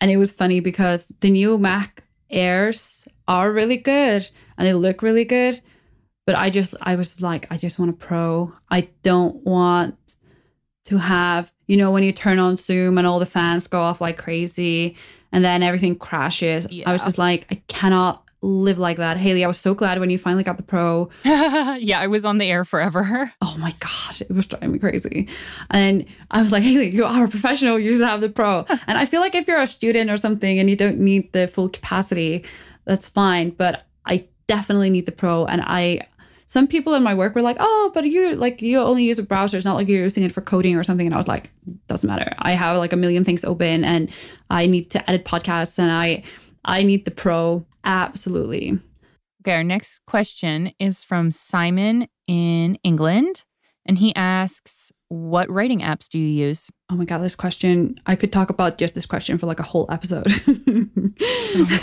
[0.00, 5.00] And it was funny because the new Mac Airs are really good and they look
[5.02, 5.60] really good.
[6.26, 8.52] But I just, I was like, I just want a pro.
[8.70, 9.96] I don't want
[10.86, 14.00] to have, you know, when you turn on Zoom and all the fans go off
[14.00, 14.96] like crazy
[15.32, 16.66] and then everything crashes.
[16.86, 19.16] I was just like, I cannot live like that.
[19.16, 21.10] Hailley, I was so glad when you finally got the pro.
[21.24, 23.32] yeah, I was on the air forever.
[23.42, 25.28] Oh my God, it was driving me crazy.
[25.70, 27.78] And I was like, Hailley, you are a professional.
[27.78, 28.66] You should have the pro.
[28.86, 31.48] and I feel like if you're a student or something and you don't need the
[31.48, 32.44] full capacity,
[32.84, 33.50] that's fine.
[33.50, 35.46] But I definitely need the pro.
[35.46, 36.00] And I,
[36.46, 39.22] some people in my work were like, oh, but you like, you only use a
[39.22, 39.56] browser.
[39.56, 41.06] It's not like you're using it for coding or something.
[41.06, 41.50] And I was like,
[41.88, 42.32] doesn't matter.
[42.38, 44.10] I have like a million things open and
[44.48, 46.22] I need to edit podcasts and I,
[46.64, 47.66] I need the pro.
[47.84, 48.78] Absolutely.
[49.42, 53.44] Okay, our next question is from Simon in England.
[53.84, 56.68] And he asks, What writing apps do you use?
[56.90, 57.96] Oh my god, this question!
[58.06, 60.26] I could talk about just this question for like a whole episode.
[61.58, 61.80] Oh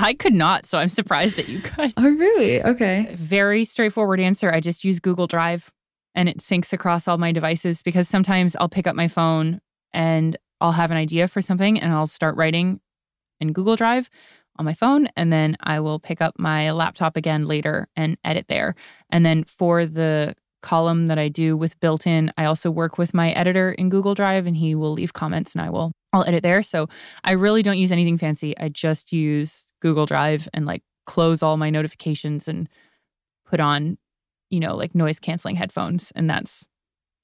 [0.00, 1.92] I could not, so I'm surprised that you could.
[1.96, 2.62] oh really?
[2.62, 3.14] Okay.
[3.14, 4.52] Very straightforward answer.
[4.52, 5.72] I just use Google Drive
[6.14, 9.60] and it syncs across all my devices because sometimes I'll pick up my phone
[9.92, 12.80] and I'll have an idea for something and I'll start writing
[13.40, 14.10] in Google Drive
[14.58, 18.46] on my phone and then I will pick up my laptop again later and edit
[18.48, 18.74] there.
[19.10, 20.34] And then for the
[20.66, 24.14] column that I do with built in, I also work with my editor in Google
[24.14, 26.62] Drive and he will leave comments and I will I'll edit there.
[26.64, 26.88] So
[27.22, 28.58] I really don't use anything fancy.
[28.58, 32.68] I just use Google Drive and like close all my notifications and
[33.48, 33.96] put on,
[34.50, 36.10] you know, like noise canceling headphones.
[36.16, 36.66] And that's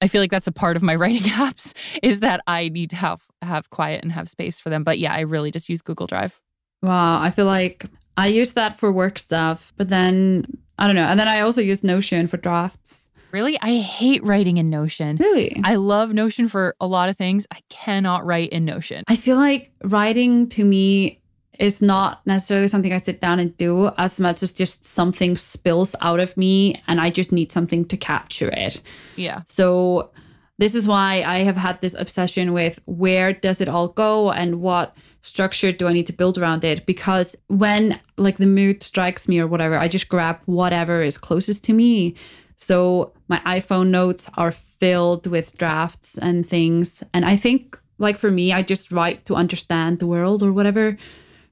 [0.01, 2.97] I feel like that's a part of my writing apps is that I need to
[2.97, 4.85] have have quiet and have space for them.
[4.85, 6.41] But yeah, I really just use Google Drive.
[6.81, 7.21] Wow.
[7.21, 10.45] I feel like I use that for work stuff, but then
[10.79, 11.07] I don't know.
[11.07, 13.09] And then I also use Notion for drafts.
[13.33, 13.59] Really?
[13.61, 15.17] I hate writing in Notion.
[15.17, 15.61] Really?
[15.65, 17.47] I love Notion for a lot of things.
[17.51, 19.05] I cannot write in Notion.
[19.09, 21.21] I feel like writing to me
[21.59, 25.95] is not necessarily something I sit down and do as much as just something spills
[26.01, 28.81] out of me and I just need something to capture it.
[29.17, 29.43] Yeah.
[29.49, 30.11] So
[30.59, 34.61] this is why I have had this obsession with where does it all go and
[34.61, 39.29] what structure do I need to build around it because when like the mood strikes
[39.29, 42.17] me or whatever I just grab whatever is closest to me.
[42.57, 48.31] So my iPhone notes are filled with drafts and things and I think like for
[48.31, 50.97] me I just write to understand the world or whatever.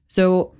[0.07, 0.53] So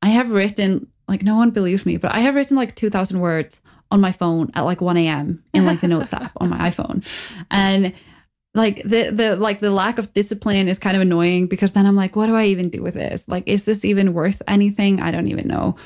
[0.00, 0.70] I have written
[1.08, 4.50] like no one believes me, but I have written like 2000 words on my phone
[4.54, 5.44] at like 1 a.m.
[5.52, 7.04] in like the notes app on my iPhone.
[7.50, 7.92] And
[8.54, 11.96] like the the like the lack of discipline is kind of annoying because then I'm
[11.96, 13.28] like, what do I even do with this?
[13.28, 15.02] Like, is this even worth anything?
[15.02, 15.76] I don't even know.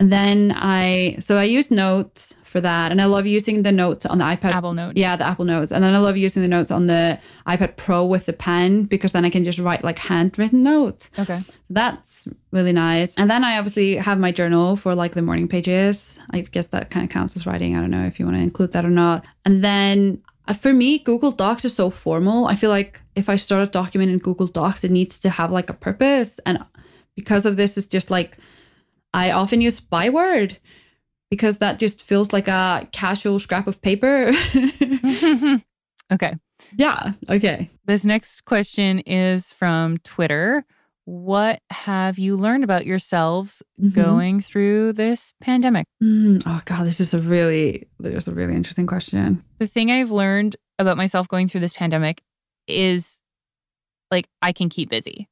[0.00, 2.90] And then I so I use notes for that.
[2.90, 4.50] And I love using the notes on the iPad.
[4.50, 4.96] Apple Notes.
[4.96, 5.70] Yeah, the Apple Notes.
[5.70, 9.12] And then I love using the notes on the iPad Pro with the pen because
[9.12, 11.10] then I can just write like handwritten notes.
[11.16, 11.42] Okay.
[11.70, 13.14] That's really nice.
[13.14, 16.18] And then I obviously have my journal for like the morning pages.
[16.32, 17.76] I guess that kind of counts as writing.
[17.76, 19.24] I don't know if you want to include that or not.
[19.44, 22.46] And then uh, for me, Google Docs is so formal.
[22.46, 25.52] I feel like if I start a document in Google Docs, it needs to have
[25.52, 26.40] like a purpose.
[26.44, 26.58] And
[27.14, 28.38] because of this, it's just like
[29.14, 30.58] I often use Byword
[31.30, 34.32] because that just feels like a casual scrap of paper.
[36.12, 36.34] okay.
[36.76, 37.12] yeah.
[37.28, 37.70] Okay.
[37.84, 40.64] This next question is from Twitter.
[41.04, 43.94] What have you learned about yourselves Mhm.
[43.94, 45.86] going through this pandemic?
[46.02, 49.42] Mm, oh God, this is a really, this is a really interesting question.
[49.58, 52.22] The thing I've learned about myself going through this pandemic
[52.68, 53.20] is
[54.10, 55.28] like I can keep busy.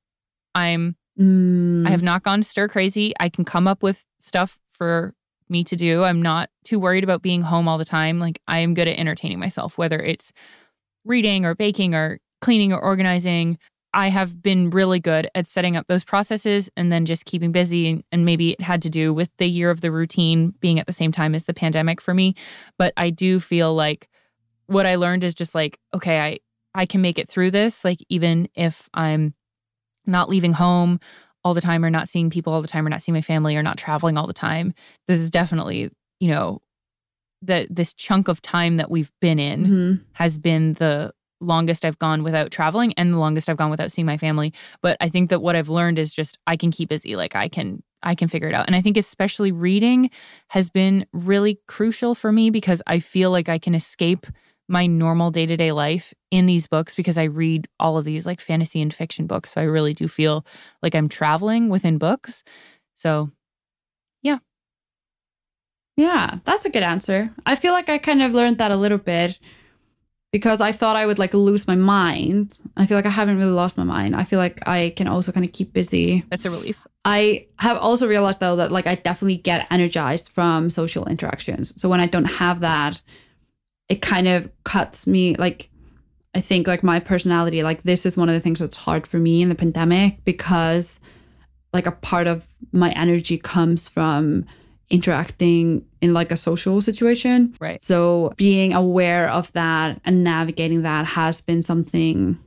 [0.55, 3.13] I'm Mm, I have not gone stir crazy.
[3.19, 5.15] I can come up with stuff for
[5.51, 6.05] me to do.
[6.05, 8.19] I'm not too worried about being home all the time.
[8.19, 10.33] Like I am good at entertaining myself, whether it's
[11.05, 13.59] reading or baking or cleaning or organizing.
[13.95, 18.05] I have been really good at setting up those processes and then just keeping busy.
[18.13, 20.93] And, maybe it had to do with the year of the routine being at the
[20.93, 22.35] same time as the pandemic for me.
[22.77, 24.09] But I do feel like
[24.67, 26.39] what I learned is just like, okay, I,
[26.75, 27.83] I can make it through this.
[27.85, 29.35] Like, even if I'm
[30.07, 31.01] not leaving home
[31.49, 33.57] all the time or not seeing people all the time or not seeing my family
[33.57, 34.75] or not traveling all the time,
[35.07, 36.61] this is definitely, you know,
[37.43, 40.01] that this chunk of time that we've been in mhm.
[40.13, 44.05] has been the longest I've gone without traveling and the longest I've gone without seeing
[44.05, 44.53] my family.
[44.83, 47.17] But I think that what I've learned is just I can keep busy.
[47.17, 48.67] Like I can I can figure it out.
[48.67, 50.11] And I think especially reading
[50.51, 54.27] has been really crucial for me because I feel like I can escape
[54.69, 58.27] my normal day to day life in these books because I read all of these
[58.27, 59.53] like fantasy and fiction books.
[59.53, 60.45] So I really do feel
[60.83, 62.45] like I'm traveling within books.
[62.95, 63.31] So,
[64.23, 64.39] yeah.
[65.97, 67.35] Yeah, that's a good answer.
[67.47, 69.39] I feel like I kind of learned that a little bit
[70.33, 72.61] because I thought I would like lose my mind.
[72.77, 74.15] I feel like I haven't really lost my mind.
[74.15, 76.25] I feel like I can also kind of keep busy.
[76.29, 76.87] That's a relief.
[77.05, 81.73] I have also realized though that like I definitely get energized from social interactions.
[81.81, 83.01] So when I don't have that,
[83.89, 85.71] it kind of cuts me like
[86.35, 89.19] I think like my personality like this is one of the things that's hard for
[89.19, 91.01] me in the pandemic because
[91.73, 94.45] like a part of my energy comes from
[94.91, 97.55] interacting in like a social situation.
[97.61, 97.83] Right.
[97.83, 102.39] So being aware of that and navigating that has been something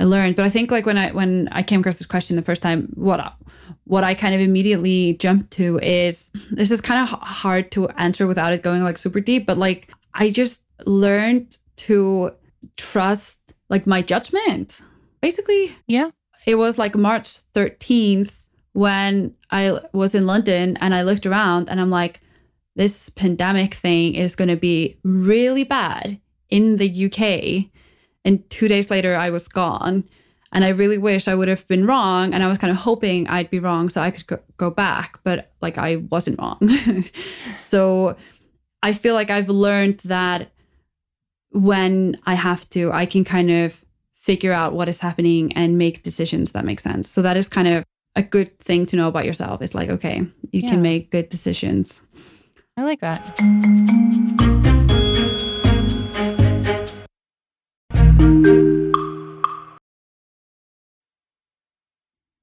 [0.00, 0.36] I learned.
[0.36, 2.88] But I think like when I when I came across this question the first time,
[2.94, 3.34] what
[3.84, 8.26] what I kind of immediately jumped to is this is kind of hard to answer
[8.26, 12.32] without it going like super deep, but like I just learned to
[12.76, 14.80] trust like my judgment.
[15.20, 15.70] Basically.
[15.86, 16.10] Yeah.
[16.46, 18.32] It was like March 13th
[18.72, 22.20] when I was in London and I looked around and I'm like,
[22.74, 27.70] this pandemic thing is going to be really bad in the UK.
[28.24, 30.04] And two days later, I was gone.
[30.54, 32.34] And I really wish I would have been wrong.
[32.34, 35.18] And I was kind of hoping I'd be wrong so I could go, go back,
[35.24, 36.68] but like I wasn't wrong.
[37.58, 38.16] so
[38.82, 40.50] I feel like I've learned that
[41.52, 43.84] when I have to, I can kind of
[44.14, 47.10] figure out what is happening and make decisions that make sense.
[47.10, 47.84] So that is kind of
[48.16, 49.62] a good thing to know about yourself.
[49.62, 50.70] It's like, okay, you yeah.
[50.70, 52.00] can make good decisions.
[52.76, 53.20] I like that.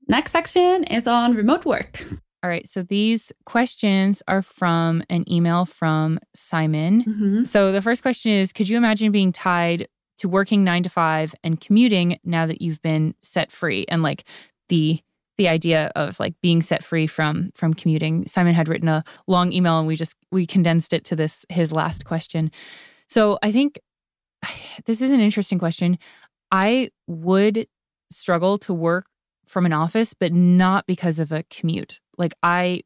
[0.08, 2.04] Next section is on remote work.
[2.44, 2.68] All right.
[2.70, 7.04] So these questions are from an email from Simon.
[7.04, 7.44] Mm-hmm.
[7.44, 9.88] So the first question is Could you imagine being tied
[10.20, 13.86] to working nine to five and commuting now that you've been set free?
[13.90, 14.24] And like
[14.70, 15.02] the
[15.40, 18.28] the idea of like being set free from from commuting.
[18.28, 21.72] Simon had written a long email and we just we condensed it to this his
[21.72, 22.52] last question.
[23.08, 23.80] So I think
[24.86, 25.98] this is an interesting question.
[26.52, 27.68] I would
[28.12, 29.06] struggle to work
[29.46, 32.02] from an office but not because of a commute.
[32.20, 32.84] Like I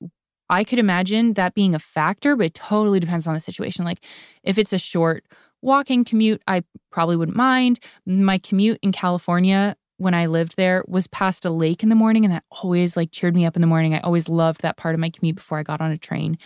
[0.50, 3.84] I could imagine that being a factor, but it totally depends on the situation.
[3.84, 4.06] Like
[4.44, 5.26] if it's a short
[5.62, 7.80] walking commute, I probably wouldn't mind.
[8.06, 12.26] My commute in California when I lived there was past a lake in the morning,
[12.26, 13.94] and that always like cheered me up in the morning.
[13.94, 16.38] I always loved that part of my commute before I got on a train.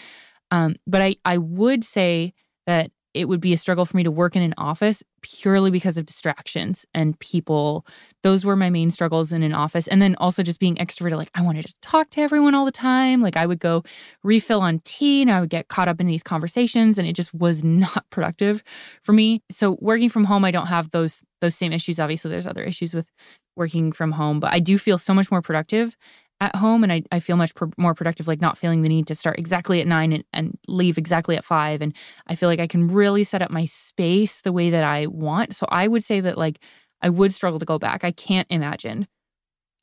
[0.52, 2.34] Um, but I I would say
[2.66, 5.98] that it would be a struggle for me to work in an office purely because
[5.98, 7.86] of distractions and people.
[8.24, 9.88] Those were my main struggles in an office.
[9.88, 12.72] And then also just being extroverted, like I wanted to talk to everyone all the
[12.72, 13.20] time.
[13.20, 13.84] Like I would go
[14.24, 17.34] refill on tea and I would get caught up in these conversations and it just
[17.34, 18.64] was not productive
[19.04, 19.42] for me.
[19.50, 22.00] So working from home, I don't have those those same issues.
[22.00, 23.08] Obviously, there's other issues with
[23.56, 25.98] working from home, but I do feel so much more productive
[26.40, 29.16] at home and I, I feel much more productive, like not feeling the need to
[29.16, 31.82] start exactly at nine and, and leave exactly at five.
[31.82, 31.96] And
[32.28, 35.56] I feel like I can really set up my space the way that I want.
[35.56, 36.60] So I would say that like
[37.02, 38.04] I would struggle to go back.
[38.04, 39.08] I can't imagine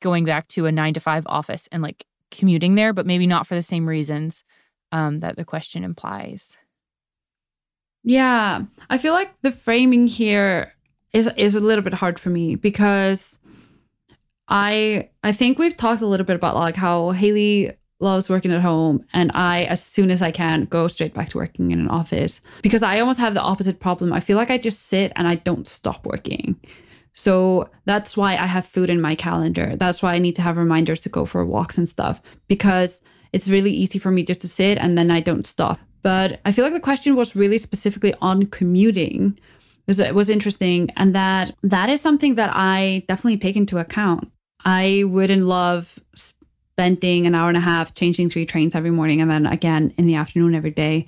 [0.01, 3.47] going back to a nine to five office and like commuting there, but maybe not
[3.47, 4.43] for the same reasons
[4.91, 6.57] um, that the question implies.
[8.03, 10.73] Yeah, I feel like the framing here
[11.11, 13.39] is is a little bit hard for me because
[14.47, 18.61] I I think we've talked a little bit about like how Hailley loves working at
[18.61, 21.87] home and I as soon as I can go straight back to working in an
[21.87, 24.11] office because I almost have the opposite problem.
[24.11, 26.59] I feel like I just sit and I don't stop working.
[27.13, 29.75] So that's why I have food in my calendar.
[29.77, 33.47] That's why I need to have reminders to go for walks and stuff because it's
[33.47, 35.79] really easy for me just to sit and then I don't stop.
[36.03, 39.39] But I feel like the question was really specifically on commuting.
[39.87, 44.29] It was interesting and that that is something that I definitely take into account
[44.65, 49.31] I wouldn't love spending an hour and a half changing three trains every morning and
[49.31, 51.05] then again in the afternoon every day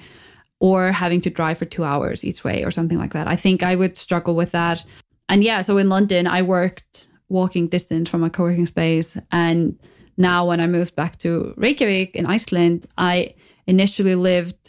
[0.59, 3.27] or having to drive for two hours each way or something like that.
[3.27, 4.83] I think I would struggle with that.
[5.29, 9.17] And yeah, so in London, I worked walking distance from a co working space.
[9.31, 9.77] And
[10.15, 13.35] now, when I moved back to Reykjavik in Iceland, I
[13.67, 14.66] initially lived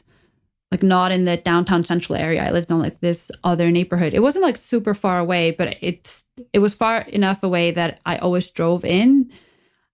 [0.70, 2.44] like not in the downtown central area.
[2.44, 4.12] I lived in like this other neighborhood.
[4.12, 8.18] It wasn't like super far away, but it's it was far enough away that I
[8.18, 9.30] always drove in.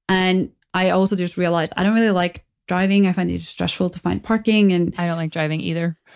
[0.09, 3.07] And I also just realized I don't really like driving.
[3.07, 5.96] I find it stressful to find parking and I don't like driving either.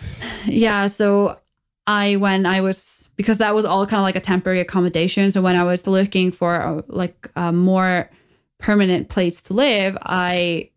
[0.45, 1.37] Yeah, so
[1.85, 5.31] I when I was because that was all kind of like a temporary accommodation.
[5.31, 8.09] So when I was looking for a, like a more
[8.57, 10.69] permanent place to live, I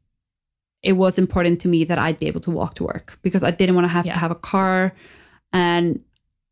[0.83, 3.51] it was important to me that I'd be able to walk to work because I
[3.51, 4.15] didn't want to have yeah.
[4.15, 4.95] to have a car.
[5.53, 6.03] And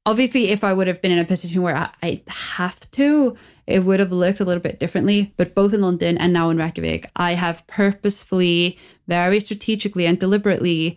[0.07, 3.85] obviously, if I would have been in a position where I, I have to, it
[3.85, 5.35] would have looked a little bit differently.
[5.37, 8.79] But both in London and now in Reykjavik, I have purposefully,
[9.09, 10.97] very strategically, and deliberately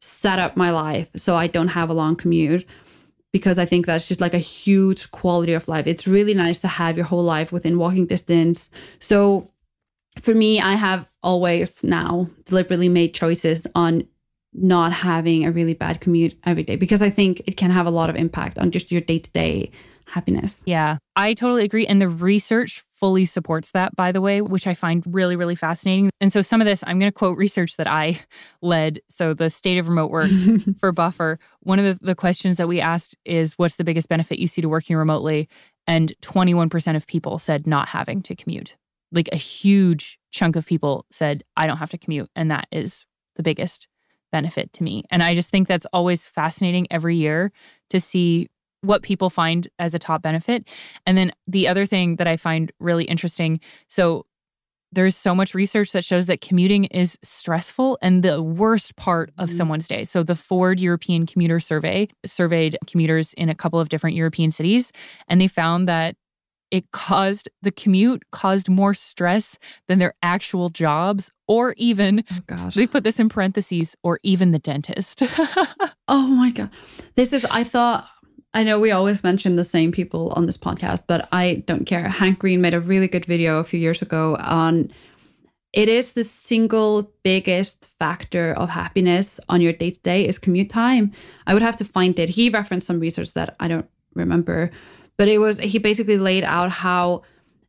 [0.00, 2.64] set up my life so I don't have a long commute
[3.32, 5.86] because I think that's just like a huge quality of life.
[5.86, 8.70] It's really nice to have your whole life within walking distance.
[9.00, 9.50] So
[10.20, 14.06] for me, I have always now deliberately made choices on
[14.52, 17.90] not having a really bad commute every day because I think it can have a
[17.90, 19.70] lot of impact on just your day to day
[20.06, 20.62] happiness.
[20.66, 21.86] Yeah, I totally agree.
[21.86, 26.10] And the research fully supports that, by the way, which I find really, really fascinating.
[26.20, 28.20] And so, some of this, I'm going to quote research that I
[28.62, 29.00] led.
[29.08, 30.30] So, the state of remote work
[30.80, 34.38] for Buffer, one of the, the questions that we asked is what's the biggest benefit
[34.38, 35.48] you see to working remotely?
[35.86, 38.76] And 21% of people said not having to commute.
[39.12, 42.30] Like a huge chunk of people said, I don't have to commute.
[42.36, 43.06] And that is
[43.36, 43.88] the biggest
[44.30, 45.04] benefit to me.
[45.10, 47.50] And I just think that's always fascinating every year
[47.90, 48.48] to see
[48.82, 50.68] what people find as a top benefit.
[51.06, 54.24] And then the other thing that I find really interesting so
[54.92, 59.48] there's so much research that shows that commuting is stressful and the worst part of
[59.48, 59.56] mm-hmm.
[59.56, 60.02] someone's day.
[60.02, 64.90] So the Ford European Commuter Survey surveyed commuters in a couple of different European cities
[65.28, 66.16] and they found that
[66.70, 72.74] it caused the commute caused more stress than their actual jobs or even oh gosh
[72.74, 75.22] they put this in parentheses or even the dentist
[76.08, 76.70] oh my god
[77.16, 78.08] this is i thought
[78.54, 82.08] I know we always mention the same people on this podcast, but I don't care.
[82.08, 84.90] Hank Green made a really good video a few years ago on
[85.72, 90.70] it is the single biggest factor of happiness on your day to day is commute
[90.70, 91.12] time.
[91.46, 92.30] I would have to find it.
[92.30, 94.70] He referenced some research that I don't remember,
[95.18, 97.22] but it was he basically laid out how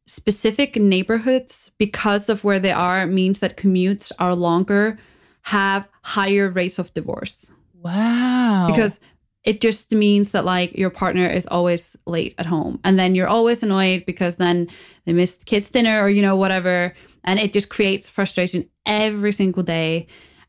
[0.07, 4.97] specific neighborhoods because of where they are means that commutes are longer
[5.43, 7.51] have higher rates of divorce.
[7.73, 8.67] Wow.
[8.69, 8.99] Because
[9.43, 13.27] it just means that like your partner is always late at home and then you're
[13.27, 14.67] always annoyed because then
[15.05, 16.93] they missed kids dinner or you know whatever
[17.23, 20.07] and it just creates frustration every single day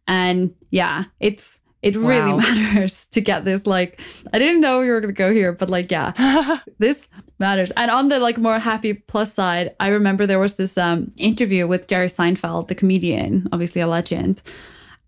[0.09, 2.37] and yeah it's it really wow.
[2.55, 4.01] matters to get this like
[4.33, 6.13] i didn't know you were going to go here but like yeah
[6.79, 7.09] this
[7.39, 11.11] matters and on the like more happy plus side i remember there was this um
[11.17, 14.43] interview with jerry seinfeld the comedian obviously a legend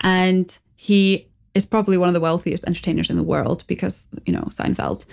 [0.01, 4.49] and he is probably one of the wealthiest entertainers in the world because, you know,
[4.51, 5.05] Seinfeld.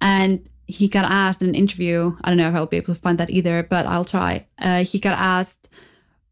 [0.00, 3.00] And he got asked in an interview, I don't know if I'll be able to
[3.00, 4.46] find that either, but I'll try.
[4.58, 5.68] Uh, he got asked,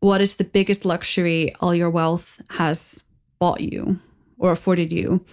[0.01, 3.05] What is the biggest luxury all your wealth has
[3.39, 3.99] bought you
[4.43, 5.24] or afforded you?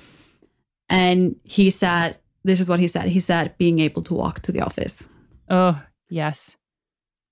[0.87, 3.09] And he said, This is what he said.
[3.09, 5.09] He said, being able to walk to the office.
[5.49, 6.55] Oh, yes.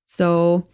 [0.07, 0.67] So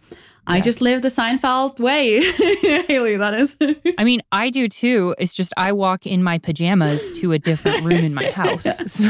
[0.48, 2.20] I just live the Seinfeld way,
[2.88, 3.18] Hailley.
[3.18, 3.56] That is.
[3.98, 5.16] I mean, I do too.
[5.18, 8.66] It's just I walk in my pajamas to a different room in my house.
[8.88, 9.10] So,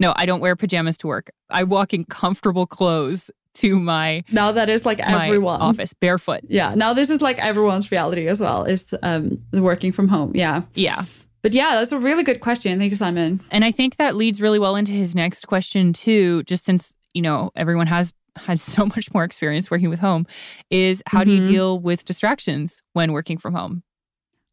[0.00, 1.30] no, I don't wear pajamas to work.
[1.50, 6.40] I walk in comfortable clothes to my now that is like everyone office barefoot.
[6.48, 8.64] Yeah, now this is like everyone's reality as well.
[8.64, 10.32] Is um working from home.
[10.34, 11.04] Yeah, yeah.
[11.42, 12.78] But yeah, that's a really good question.
[12.78, 13.40] Thank you, Simon.
[13.50, 16.42] And I think that leads really well into his next question too.
[16.44, 20.26] Just since you know everyone has had so much more experience working with home
[20.70, 21.28] is how mm-hmm.
[21.28, 21.50] do you mm-hmm.
[21.52, 23.82] deal with distractions when working from home?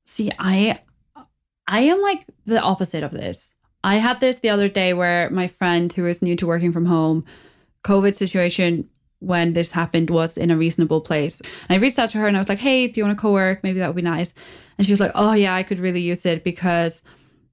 [0.05, 0.79] See, I
[1.67, 3.53] I am like the opposite of this.
[3.83, 6.85] I had this the other day where my friend who is new to working from
[6.85, 7.25] home,
[7.83, 11.41] COVID situation when this happened was in a reasonable place.
[11.69, 13.21] And I reached out to her and I was like, "Hey, do you want to
[13.21, 13.63] co-work?
[13.63, 14.33] Maybe that would be nice."
[14.77, 17.01] And she was like, "Oh yeah, I could really use it because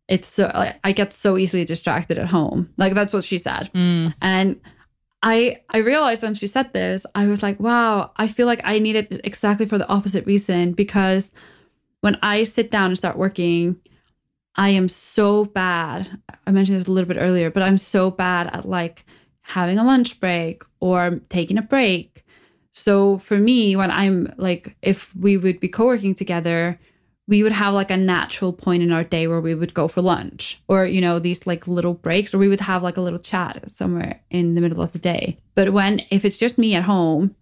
[0.08, 0.50] it's so
[0.82, 3.70] I get so easily distracted at home." Like that's what she said.
[3.72, 4.14] Mm.
[4.20, 4.60] And
[5.22, 8.78] I I realized when she said this, I was like, wow, I feel like I
[8.78, 11.30] need it exactly for the opposite reason because
[12.00, 13.76] when I sit down and start working,
[14.56, 16.20] I am so bad.
[16.46, 19.04] I mentioned this a little bit earlier, but I'm so bad at like
[19.42, 22.24] having a lunch break or taking a break.
[22.74, 26.78] So for me, when I'm like, if we would be co working together,
[27.30, 30.02] we would have like a natural point in our day where we would go for
[30.02, 33.18] lunch or you know these like little breaks or we would have like a little
[33.18, 36.82] chat somewhere in the middle of the day but when if it's just me at
[36.82, 37.34] home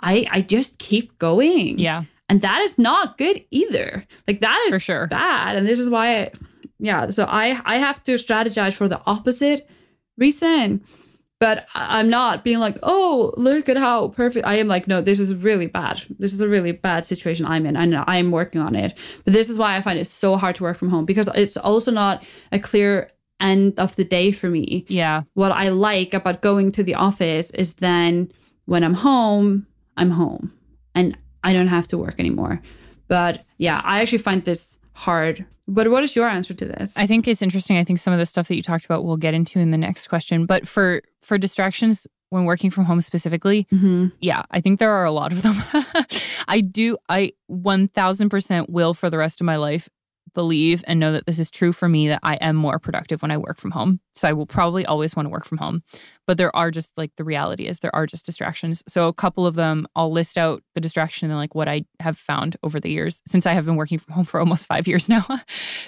[0.00, 4.74] i i just keep going yeah and that is not good either like that is
[4.74, 6.30] for sure bad and this is why I,
[6.78, 9.68] yeah so i i have to strategize for the opposite
[10.16, 10.82] reason
[11.40, 14.68] but I'm not being like, oh, look at how perfect I am.
[14.68, 16.02] Like, no, this is really bad.
[16.18, 18.92] This is a really bad situation I'm in, and I'm working on it.
[19.24, 21.56] But this is why I find it so hard to work from home because it's
[21.56, 22.22] also not
[22.52, 23.10] a clear
[23.40, 24.84] end of the day for me.
[24.88, 25.22] Yeah.
[25.32, 28.30] What I like about going to the office is then
[28.66, 29.66] when I'm home,
[29.96, 30.52] I'm home
[30.94, 32.60] and I don't have to work anymore.
[33.08, 35.44] But yeah, I actually find this hard.
[35.66, 36.94] But what is your answer to this?
[36.96, 37.76] I think it's interesting.
[37.76, 39.78] I think some of the stuff that you talked about we'll get into in the
[39.78, 40.46] next question.
[40.46, 44.08] But for for distractions when working from home specifically, mm-hmm.
[44.20, 45.54] yeah, I think there are a lot of them.
[46.48, 49.88] I do I 1000% will for the rest of my life
[50.34, 53.30] believe and know that this is true for me that I am more productive when
[53.30, 54.00] I work from home.
[54.14, 55.82] So I will probably always want to work from home.
[56.26, 58.82] But there are just like the reality is there are just distractions.
[58.88, 62.18] So a couple of them I'll list out the distraction and like what I have
[62.18, 65.08] found over the years since I have been working from home for almost 5 years
[65.08, 65.24] now.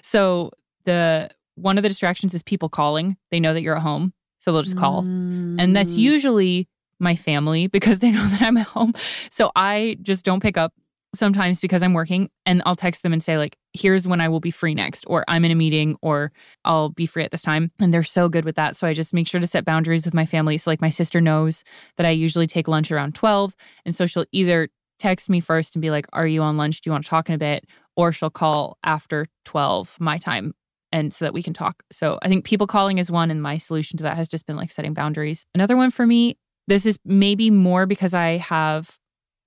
[0.03, 0.51] so
[0.85, 3.17] the one of the distractions is people calling.
[3.31, 5.03] They know that you're at home, so they'll just call.
[5.03, 5.57] Mm.
[5.59, 5.99] And that's mm.
[5.99, 6.69] usually
[6.99, 8.95] my family because they know that I'm at home.
[9.31, 10.73] So I just don't pick up
[11.15, 14.41] sometimes because I'm working and I'll text them and say, like, here's when I will
[14.41, 16.33] be free next, or I'm in a meeting, or
[16.65, 17.71] I'll be free at this time.
[17.79, 18.77] And they're so good with that.
[18.77, 20.59] So I just make sure to set boundaries with my family.
[20.59, 21.65] So, like, my sister knows
[21.97, 23.55] that I usually take lunch around 12.
[23.85, 26.81] And so she'll either text me first and be like, Are you on lunch?
[26.81, 27.67] Do you want to talk in a bit?
[27.97, 30.55] Or she'll call after 12 my time.
[30.95, 31.83] And so that we can talk.
[31.91, 33.31] So I think people calling is one.
[33.31, 35.45] And my solution to that has just been like setting boundaries.
[35.55, 36.37] Another one for me,
[36.69, 38.99] this is maybe more because I have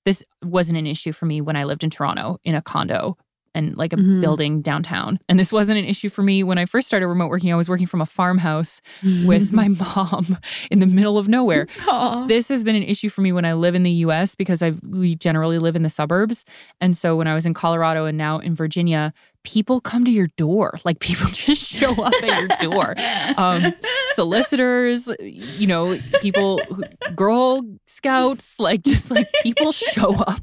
[0.06, 3.18] this wasn't an issue for me when I lived in Toronto in a condo
[3.56, 4.22] and like a mm-hmm.
[4.22, 5.18] building downtown.
[5.30, 7.52] And this wasn't an issue for me when I first started remote working.
[7.52, 8.82] I was working from a farmhouse
[9.26, 10.38] with my mom
[10.72, 11.66] in the middle of nowhere.
[11.66, 12.28] Aww.
[12.28, 14.74] This has been an issue for me when I live in the US because I
[14.84, 16.46] we generally live in the suburbs.
[16.82, 20.28] And so when I was in Colorado and now in Virginia, people come to your
[20.36, 20.78] door.
[20.84, 22.96] Like people just show up at your door.
[23.38, 23.74] Um,
[24.16, 26.60] solicitors, you know, people,
[27.16, 30.40] Girl Scouts, like just like people show up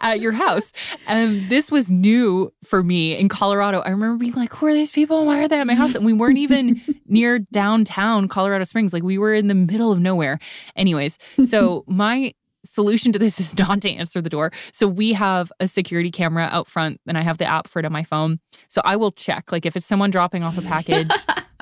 [0.00, 0.72] at your house.
[1.06, 3.80] And this was new for me in Colorado.
[3.80, 5.26] I remember being like, who are these people?
[5.26, 5.94] Why are they at my house?
[5.94, 8.92] And we weren't even near downtown Colorado Springs.
[8.92, 10.38] Like we were in the middle of nowhere.
[10.76, 12.32] Anyways, so my
[12.64, 14.50] solution to this is not to answer the door.
[14.72, 17.84] So we have a security camera out front and I have the app for it
[17.84, 18.40] on my phone.
[18.68, 21.08] So I will check like if it's someone dropping off a package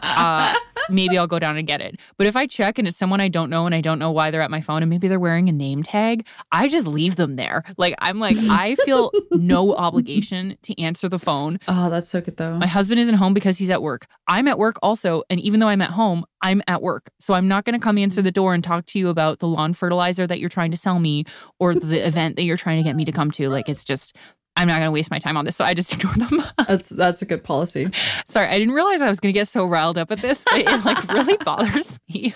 [0.03, 0.55] uh,
[0.89, 2.01] maybe I'll go down and get it.
[2.17, 4.31] But if I check and it's someone I don't know and I don't know why
[4.31, 7.37] they're at my phone and maybe they're wearing a name tag, I just leave them
[7.37, 7.65] there.
[7.77, 11.59] Like I'm like I feel no obligation to answer the phone.
[11.69, 12.57] Oh, that's so good though.
[12.59, 14.07] My husband isn't home because he's at work.
[14.29, 17.11] I'm at work also, and even though I'm at home, I'm at work.
[17.19, 19.49] So I'm not going to come answer the door and talk to you about the
[19.49, 21.25] lawn fertilizer that you're trying to sell me
[21.59, 23.49] or the event that you're trying to get me to come to.
[23.49, 24.17] Like it's just
[24.57, 25.57] I'm not going to waste my time on this.
[25.57, 26.43] So I just ignore them.
[26.67, 27.91] that's that's a good policy.
[28.27, 30.61] Sorry, I didn't realize I was going to get so riled up at this, but
[30.61, 32.35] it like really bothers me.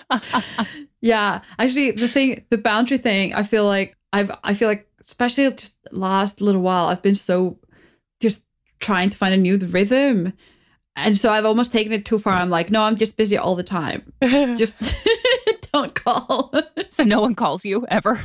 [1.01, 5.49] yeah, actually, the thing, the boundary thing, I feel like I've, I feel like especially
[5.51, 7.59] just last little while, I've been so
[8.19, 8.45] just
[8.79, 10.33] trying to find a new rhythm,
[10.95, 12.33] and so I've almost taken it too far.
[12.33, 14.11] I'm like, no, I'm just busy all the time.
[14.21, 14.75] just
[15.71, 16.53] don't call.
[16.89, 18.21] so no one calls you ever.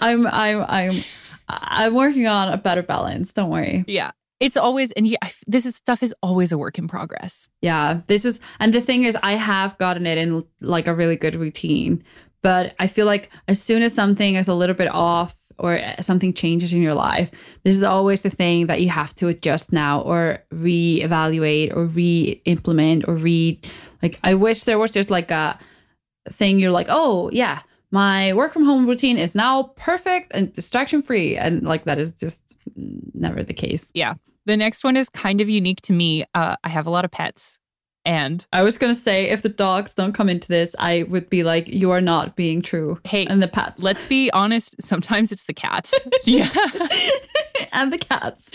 [0.00, 1.02] I'm, I'm, I'm
[1.48, 3.32] I'm working on a better balance.
[3.32, 3.84] Don't worry.
[3.86, 4.12] Yeah.
[4.40, 7.48] It's always, and yeah, this is stuff is always a work in progress.
[7.60, 8.02] Yeah.
[8.06, 11.34] This is, and the thing is, I have gotten it in like a really good
[11.34, 12.04] routine,
[12.42, 16.00] but I feel like as soon as something is a little bit off or uh,
[16.02, 19.72] something changes in your life, this is always the thing that you have to adjust
[19.72, 23.60] now or re-evaluate or re-implement or re
[24.02, 25.58] like I wish there was just like a
[26.30, 31.02] thing you're like, oh yeah, my work from home routine is now perfect and distraction
[31.02, 31.36] free.
[31.36, 32.42] And like that is just
[33.14, 33.90] never the case.
[33.94, 34.14] Yeah.
[34.46, 36.24] The next one is kind of unique to me.
[36.34, 37.58] Uh, I have a lot of pets.
[38.04, 41.28] And I was going to say, if the dogs don't come into this, I would
[41.28, 42.98] be like, you are not being true.
[43.04, 43.82] Hey, and the pets.
[43.82, 44.80] Let's be honest.
[44.80, 45.92] Sometimes it's the cats.
[46.24, 46.48] yeah.
[47.72, 48.50] and the cats.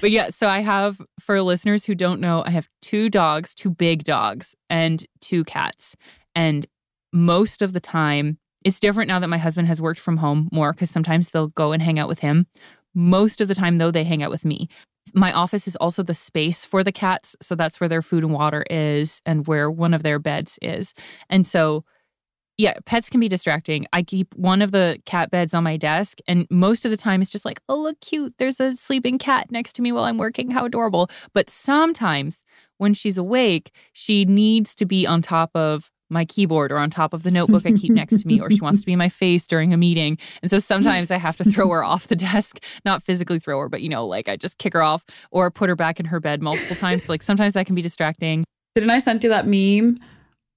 [0.00, 3.70] But yeah, so I have, for listeners who don't know, I have two dogs, two
[3.70, 5.96] big dogs, and two cats.
[6.36, 6.66] And
[7.12, 10.72] most of the time, it's different now that my husband has worked from home more
[10.72, 12.46] because sometimes they'll go and hang out with him.
[12.94, 14.68] Most of the time, though, they hang out with me.
[15.14, 17.36] My office is also the space for the cats.
[17.42, 20.94] So that's where their food and water is and where one of their beds is.
[21.28, 21.84] And so,
[22.58, 23.86] yeah, pets can be distracting.
[23.92, 27.22] I keep one of the cat beds on my desk, and most of the time
[27.22, 28.34] it's just like, oh, look cute.
[28.38, 30.50] There's a sleeping cat next to me while I'm working.
[30.50, 31.08] How adorable.
[31.32, 32.44] But sometimes
[32.78, 37.12] when she's awake, she needs to be on top of my keyboard or on top
[37.12, 39.08] of the notebook I keep next to me, or she wants to be in my
[39.08, 40.18] face during a meeting.
[40.42, 43.68] And so sometimes I have to throw her off the desk, not physically throw her,
[43.68, 46.20] but you know, like I just kick her off or put her back in her
[46.20, 47.04] bed multiple times.
[47.04, 48.44] So like sometimes that can be distracting.
[48.74, 49.98] Didn't I send you that meme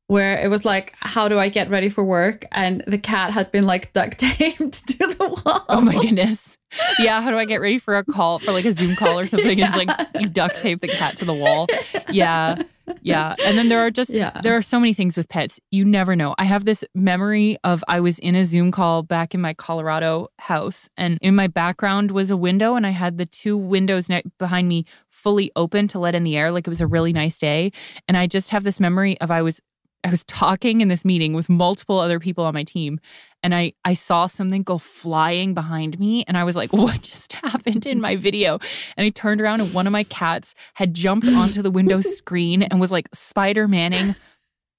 [0.08, 2.46] where it was like, how do I get ready for work?
[2.52, 5.66] And the cat had been like duct taped to the wall.
[5.70, 6.58] Oh my goodness.
[7.00, 9.28] Yeah, how do I get ready for a call for like a Zoom call or
[9.28, 9.46] something?
[9.58, 9.70] Yeah.
[9.70, 11.68] Is like you duct tape the cat to the wall.
[12.10, 12.62] Yeah.
[13.02, 13.36] Yeah.
[13.46, 14.40] And then there are just yeah.
[14.42, 15.60] there are so many things with pets.
[15.72, 16.36] You never know.
[16.38, 20.28] I have this memory of I was in a Zoom call back in my Colorado
[20.40, 24.24] house and in my background was a window and I had the two windows ne-
[24.38, 26.52] behind me fully open to let in the air.
[26.52, 27.72] Like it was a really nice day.
[28.08, 29.62] And I just have this memory of I was
[30.06, 33.00] I was talking in this meeting with multiple other people on my team
[33.42, 37.34] and I I saw something go flying behind me and I was like what just
[37.34, 38.60] happened in my video
[38.96, 42.62] and I turned around and one of my cats had jumped onto the window screen
[42.62, 44.16] and was like spider-manning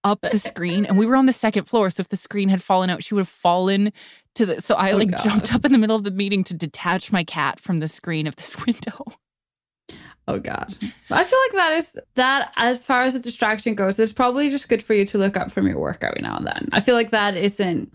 [0.04, 2.62] up the screen and we were on the second floor so if the screen had
[2.62, 3.92] fallen out she would have fallen
[4.36, 5.24] to the so I oh like God.
[5.24, 8.28] jumped up in the middle of the meeting to detach my cat from the screen
[8.28, 9.04] of this window.
[10.28, 10.74] Oh God.
[11.10, 14.68] I feel like that is that as far as a distraction goes, it's probably just
[14.68, 16.68] good for you to look up from your work every now and then.
[16.72, 17.92] I feel like that isn't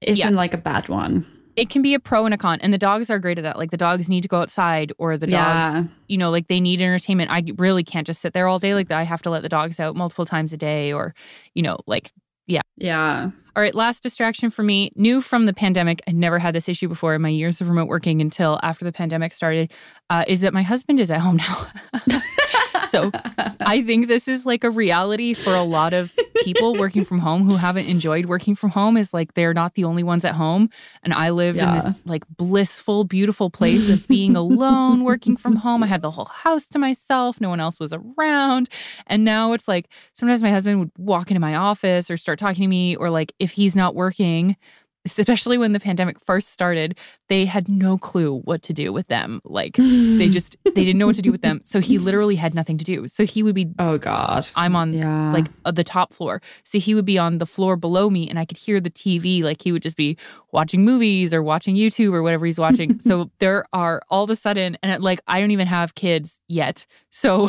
[0.00, 0.36] isn't yeah.
[0.36, 1.26] like a bad one.
[1.56, 2.58] It can be a pro and a con.
[2.62, 3.58] And the dogs are great at that.
[3.58, 5.84] Like the dogs need to go outside or the dogs, yeah.
[6.08, 7.30] you know, like they need entertainment.
[7.30, 8.72] I really can't just sit there all day.
[8.72, 11.14] Like I have to let the dogs out multiple times a day or,
[11.54, 12.10] you know, like
[12.46, 12.62] yeah.
[12.76, 13.30] Yeah.
[13.60, 14.90] All right, last distraction for me.
[14.96, 17.88] New from the pandemic, I never had this issue before in my years of remote
[17.88, 19.70] working until after the pandemic started,
[20.08, 21.66] uh, is that my husband is at home now.
[22.90, 23.10] so
[23.60, 26.12] I think this is like a reality for a lot of
[26.42, 29.84] people working from home who haven't enjoyed working from home is like they're not the
[29.84, 30.70] only ones at home.
[31.02, 31.68] And I lived yeah.
[31.68, 35.82] in this like blissful, beautiful place of being alone, working from home.
[35.82, 38.68] I had the whole house to myself, no one else was around.
[39.06, 42.62] And now it's like sometimes my husband would walk into my office or start talking
[42.62, 44.56] to me, or like if he's not working,
[45.04, 46.98] especially when the pandemic first started,
[47.28, 49.40] they had no clue what to do with them.
[49.44, 51.60] Like they just they didn't know what to do with them.
[51.64, 53.08] So he literally had nothing to do.
[53.08, 55.32] So he would be oh god, I'm on yeah.
[55.32, 56.42] like uh, the top floor.
[56.64, 59.42] So he would be on the floor below me, and I could hear the TV.
[59.42, 60.16] Like he would just be
[60.52, 62.98] watching movies or watching YouTube or whatever he's watching.
[63.00, 66.40] so there are all of a sudden, and it, like I don't even have kids
[66.48, 66.86] yet.
[67.10, 67.48] So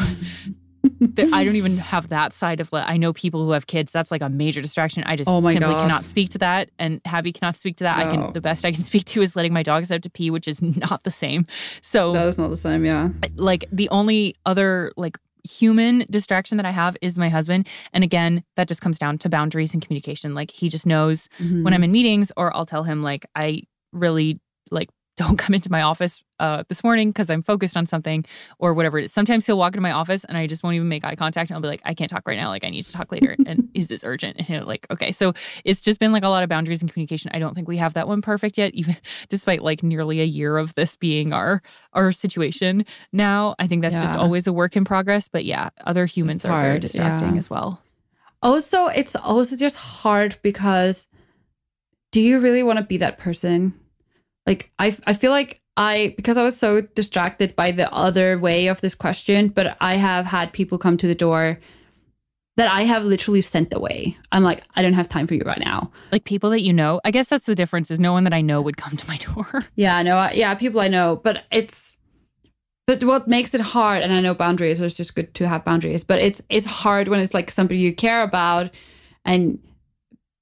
[1.34, 3.92] I don't even have that side of I know people who have kids.
[3.92, 5.04] That's like a major distraction.
[5.06, 5.82] I just oh simply gosh.
[5.82, 8.00] cannot speak to that, and Habbi cannot speak to that.
[8.00, 8.06] No.
[8.06, 10.32] I can the best I can speak to is letting my dogs out to pee,
[10.32, 11.46] which is not the same.
[11.82, 12.86] So that is not the same.
[12.86, 17.68] Yeah, like the only other like human distraction that I have is my husband.
[17.94, 20.36] And again, that just comes down to boundaries and communication.
[20.36, 21.64] Like he just knows mm-hmm.
[21.64, 24.40] when I'm in meetings, or I'll tell him like I really
[24.72, 24.90] like
[25.22, 28.26] don't come into my office uh, this morning because I'm focused on something
[28.57, 29.13] or whatever it is.
[29.13, 31.55] Sometimes he'll walk into my office and I just won't even make eye contact and
[31.55, 32.49] I'll be like, I can't talk right now.
[32.49, 33.36] Like, I need to talk later.
[33.45, 34.38] and is this urgent?
[34.38, 35.11] And he'll like, okay.
[35.11, 37.30] So it's just been like a lot of boundaries and communication.
[37.34, 38.97] I don't think we have that one perfect yet, even
[39.30, 41.61] despite like nearly a year of this being our
[41.93, 43.55] our situation now.
[43.59, 44.01] I think that's yeah.
[44.01, 45.28] just always a work in progress.
[45.28, 46.65] But yeah, other humans it's are hard.
[46.65, 47.38] very distracting yeah.
[47.38, 47.84] as well.
[48.41, 51.07] Also, it's also just hard because
[52.11, 53.74] do you really want to be that person?
[54.46, 58.68] Like I I feel like I because I was so distracted by the other way
[58.68, 61.60] of this question, but I have had people come to the door
[62.58, 64.18] that I have literally sent away.
[64.32, 65.92] I'm like, I don't have time for you right now.
[66.12, 67.00] Like people that you know.
[67.06, 67.89] I guess that's the difference.
[67.89, 69.66] Is no one that I know would come to my door.
[69.76, 71.98] Yeah, no, yeah, people I know, but it's
[72.88, 75.64] but what makes it hard, and I know boundaries, so it's just good to have
[75.64, 78.72] boundaries, but it's it's hard when it's like somebody you care about
[79.24, 79.60] and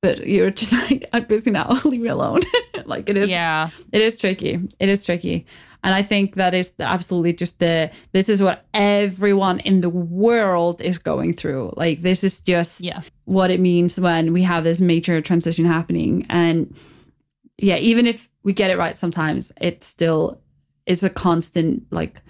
[0.02, 2.42] but you're just like, I'm busy now, leave me alone.
[2.86, 4.60] like it is, yeah, it is tricky.
[4.80, 5.46] It is tricky.
[5.82, 10.82] And I think that is absolutely just the, this is what everyone in the world
[10.82, 11.74] is going through.
[11.78, 13.02] Like, this is just yeah.
[13.24, 16.26] what it means when we have this major transition happening.
[16.30, 16.76] And
[17.58, 20.42] yeah, even if we get it right sometimes, it's still,
[20.86, 22.22] it's a constant, like,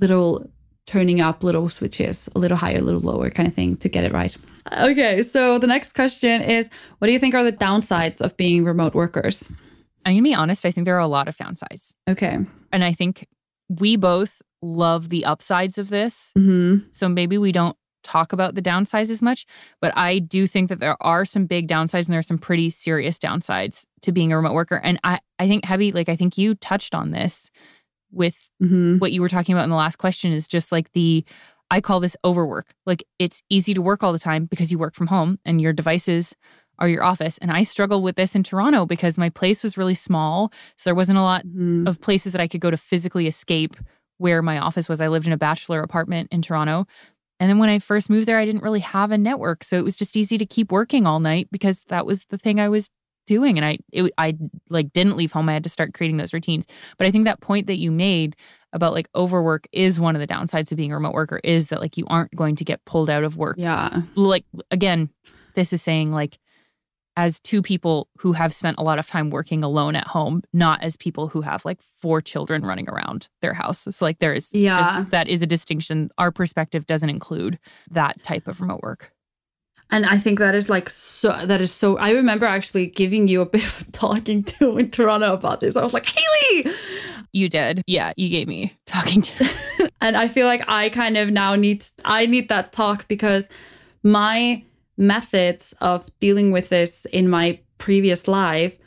[0.00, 0.50] little
[0.86, 4.04] turning up little switches, a little higher, a little lower kind of thing to get
[4.04, 4.36] it right.
[4.72, 6.68] Okay, so the next question is
[6.98, 9.50] What do you think are the downsides of being remote workers?
[10.04, 11.94] I'm gonna be honest, I think there are a lot of downsides.
[12.08, 12.38] Okay.
[12.72, 13.26] And I think
[13.68, 16.32] we both love the upsides of this.
[16.36, 16.88] Mm-hmm.
[16.92, 17.76] So maybe we don't
[18.06, 19.46] talk about the downsides as much,
[19.80, 22.70] but I do think that there are some big downsides and there are some pretty
[22.70, 24.80] serious downsides to being a remote worker.
[24.82, 27.50] And I, I think, Habbi, like, I think you touched on this
[28.16, 28.98] with mm-hmm.
[28.98, 31.24] what you were talking about in the last question is just like the
[31.70, 32.74] I call this overwork.
[32.86, 35.72] Like it's easy to work all the time because you work from home and your
[35.72, 36.34] devices
[36.78, 37.38] are your office.
[37.38, 40.52] And I struggled with this in Toronto because my place was really small.
[40.76, 41.86] So there wasn't a lot mm-hmm.
[41.86, 43.76] of places that I could go to physically escape
[44.18, 45.00] where my office was.
[45.00, 46.86] I lived in a bachelor apartment in Toronto.
[47.38, 49.62] And then when I first moved there, I didn't really have a network.
[49.62, 52.60] So it was just easy to keep working all night because that was the thing
[52.60, 52.88] I was
[53.26, 54.36] doing and i it, i
[54.68, 56.66] like didn't leave home i had to start creating those routines
[56.96, 58.36] but i think that point that you made
[58.76, 61.80] about like overwork is one of the downsides of being a remote worker is that
[61.80, 63.56] like you aren't going to get pulled out of work.
[63.58, 64.02] Yeah.
[64.14, 65.10] Like again,
[65.54, 66.38] this is saying like
[67.16, 70.82] as two people who have spent a lot of time working alone at home, not
[70.82, 73.88] as people who have like four children running around their house.
[73.90, 74.98] So like there is yeah.
[74.98, 76.10] Just, that is a distinction.
[76.18, 77.58] Our perspective doesn't include
[77.90, 79.12] that type of remote work.
[79.90, 83.40] And I think that is like so that is so I remember actually giving you
[83.40, 85.76] a bit of talking to in Toronto about this.
[85.76, 86.74] I was like, Hailley,
[87.32, 87.82] You did.
[87.86, 89.50] Yeah, you gave me talking to.
[90.00, 93.48] and I feel like I kind of now need I need that talk because
[94.02, 94.64] my
[94.96, 98.78] methods of dealing with this in my previous life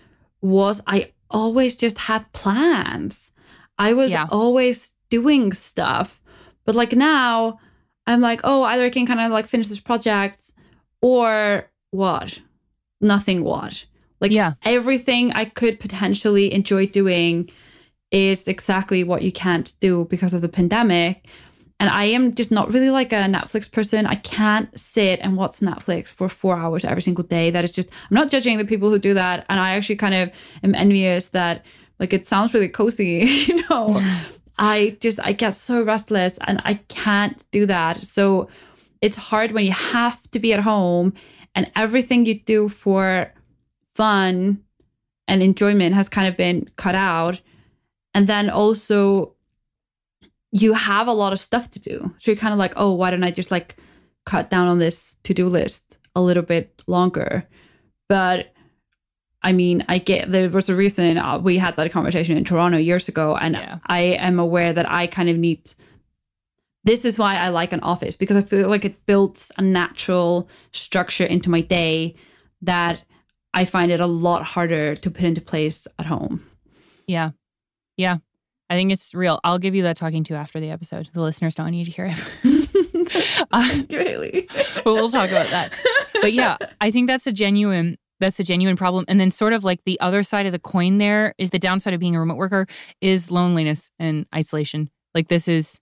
[0.41, 3.31] was I always just had plans.
[3.77, 4.27] I was yeah.
[4.31, 6.21] always doing stuff.
[6.65, 7.59] But like now,
[8.07, 10.48] I'm like, oh, either I can kind of like finish this project
[11.01, 12.41] or what?
[13.01, 13.85] Nothing what?
[14.19, 14.53] Like yeah.
[14.63, 17.49] everything I could potentially enjoy doing
[18.11, 21.25] is exactly what you can't do because of the pandemic.
[21.79, 24.05] And I am just not really like a Netflix person.
[24.05, 27.51] I can't sit and watch Netflix for four hours every single day.
[27.51, 29.45] That is just, I'm not judging the people who do that.
[29.47, 30.31] And I actually kind of
[30.61, 31.65] am envious that,
[31.97, 34.01] like, it sounds really cozy, you know?
[34.57, 38.03] I just, I get so restless and I can't do that.
[38.03, 38.49] So
[39.01, 41.13] it's hard when you have to be at home
[41.55, 43.33] and everything you do for
[43.95, 44.63] fun
[45.27, 47.41] and enjoyment has kind of been cut out.
[48.13, 49.35] And then also,
[50.51, 52.13] you have a lot of stuff to do.
[52.19, 53.75] So you're kind of like, oh, why don't I just like
[54.25, 57.47] cut down on this to do list a little bit longer?
[58.07, 58.53] But
[59.41, 62.77] I mean, I get there was a reason uh, we had that conversation in Toronto
[62.77, 63.79] years ago, and yeah.
[63.85, 65.71] I am aware that I kind of need.
[66.89, 70.49] This is why I like an office because I feel like it builds a natural
[70.71, 72.15] structure into my day
[72.63, 73.03] that
[73.53, 76.43] I find it a lot harder to put into place at home.
[77.05, 77.29] Yeah.
[77.95, 78.17] Yeah.
[78.71, 79.39] I think it's real.
[79.43, 81.11] I'll give you that talking to after the episode.
[81.13, 83.47] The listeners don't need to hear it.
[83.51, 84.47] uh, really?
[84.83, 85.79] but we'll talk about that.
[86.23, 89.05] But yeah, I think that's a genuine that's a genuine problem.
[89.07, 91.93] And then sort of like the other side of the coin there is the downside
[91.93, 92.65] of being a remote worker
[92.99, 94.89] is loneliness and isolation.
[95.13, 95.79] Like this is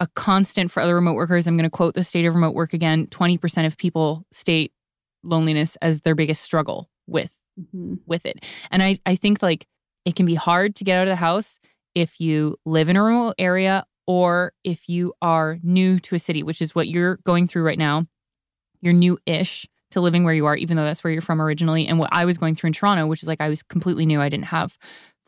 [0.00, 1.46] a constant for other remote workers.
[1.46, 3.06] I'm going to quote the state of remote work again.
[3.06, 4.72] 20% of people state
[5.22, 7.94] loneliness as their biggest struggle with mm-hmm.
[8.06, 8.44] with it.
[8.70, 9.66] And I I think like
[10.04, 11.58] it can be hard to get out of the house
[11.94, 16.42] if you live in a remote area or if you are new to a city,
[16.42, 18.06] which is what you're going through right now.
[18.80, 21.86] You're new-ish to living where you are, even though that's where you're from originally.
[21.86, 24.20] And what I was going through in Toronto, which is like I was completely new.
[24.20, 24.78] I didn't have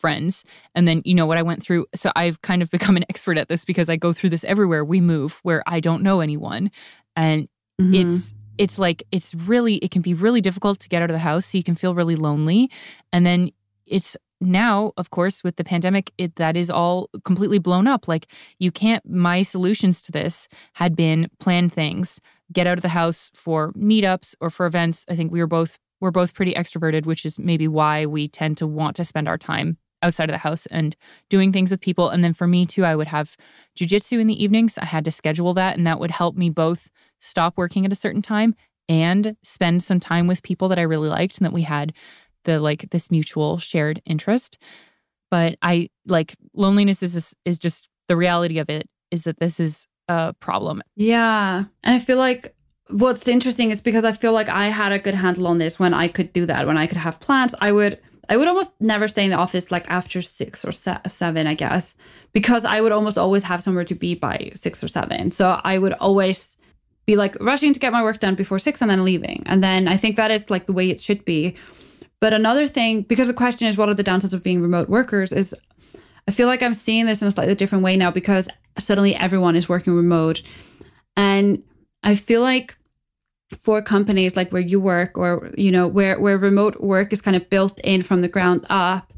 [0.00, 0.44] friends.
[0.74, 1.86] And then, you know, what I went through.
[1.94, 4.84] So I've kind of become an expert at this because I go through this everywhere
[4.84, 6.70] we move where I don't know anyone.
[7.16, 7.48] And
[7.80, 7.94] mm-hmm.
[7.94, 11.18] it's, it's like, it's really, it can be really difficult to get out of the
[11.18, 11.46] house.
[11.46, 12.70] So you can feel really lonely.
[13.12, 13.50] And then
[13.86, 18.26] it's now of course with the pandemic it that is all completely blown up like
[18.58, 22.20] you can't my solutions to this had been plan things
[22.52, 25.78] get out of the house for meetups or for events i think we were both
[26.00, 29.38] we're both pretty extroverted which is maybe why we tend to want to spend our
[29.38, 30.96] time outside of the house and
[31.28, 33.36] doing things with people and then for me too i would have
[33.78, 36.90] jujitsu in the evenings i had to schedule that and that would help me both
[37.20, 38.54] stop working at a certain time
[38.88, 41.92] and spend some time with people that i really liked and that we had
[42.44, 44.58] the like this mutual shared interest.
[45.30, 49.86] But I like loneliness is is just the reality of it is that this is
[50.08, 50.82] a problem.
[50.96, 51.64] Yeah.
[51.84, 52.54] And I feel like
[52.88, 55.94] what's interesting is because I feel like I had a good handle on this when
[55.94, 57.54] I could do that, when I could have plans.
[57.60, 58.00] I would
[58.30, 61.54] I would almost never stay in the office like after six or se- seven, I
[61.54, 61.96] guess,
[62.32, 65.32] because I would almost always have somewhere to be by six or seven.
[65.32, 66.56] So I would always
[67.06, 69.42] be like rushing to get my work done before six and then leaving.
[69.46, 71.56] And then I think that is like the way it should be.
[72.20, 75.32] But another thing, because the question is what are the downsides of being remote workers,
[75.32, 75.52] is
[76.28, 79.56] I feel like I'm seeing this in a slightly different way now because suddenly everyone
[79.56, 80.42] is working remote.
[81.16, 81.64] And
[82.04, 82.76] I feel like
[83.58, 87.36] for companies like where you work or, you know, where, where remote work is kind
[87.36, 89.12] of built in from the ground up,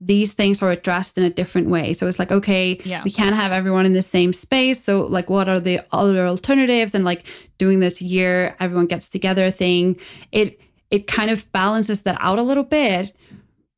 [0.00, 1.92] these things are addressed in a different way.
[1.92, 3.02] So it's like, okay, yeah.
[3.04, 4.82] we can't have everyone in the same space.
[4.82, 6.94] So, like, what are the other alternatives?
[6.94, 7.26] And like
[7.58, 9.98] doing this year, everyone gets together thing.
[10.32, 10.60] It
[10.90, 13.12] it kind of balances that out a little bit.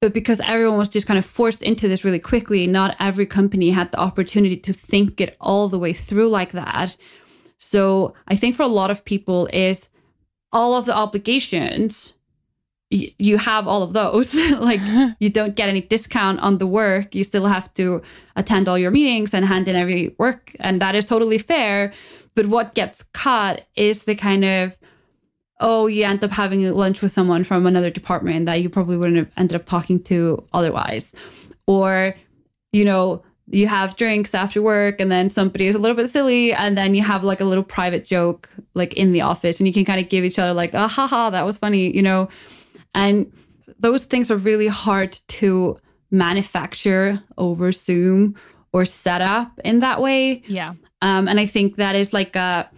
[0.01, 3.71] But because everyone was just kind of forced into this really quickly, not every company
[3.71, 6.97] had the opportunity to think it all the way through like that.
[7.59, 9.89] So I think for a lot of people is
[10.57, 12.15] all of the obligations
[12.91, 14.35] you have all of those.
[14.71, 14.81] Like
[15.21, 17.15] you don't get any discount on the work.
[17.15, 18.01] You still have to
[18.37, 21.93] attend all your meetings and hand in every work and that is totally fair.
[22.35, 24.77] But what gets cut is the kind of
[25.59, 29.17] oh, you end up having lunch with someone from another department that you probably wouldn't
[29.17, 31.15] have ended up talking to otherwise.
[31.67, 32.15] Or,
[32.73, 36.53] you know, you have drinks after work and then somebody is a little bit silly
[36.53, 39.73] and then you have like a little private joke like in the office and you
[39.73, 42.29] can kind of give each other like, ah, ha, ha, that was funny, you know?
[42.95, 43.33] And
[43.79, 45.77] those things are really hard to
[46.11, 48.35] manufacture over Zoom
[48.73, 50.43] or set up in that way.
[50.47, 50.75] Yeah.
[51.03, 52.69] Um, and I think that is like a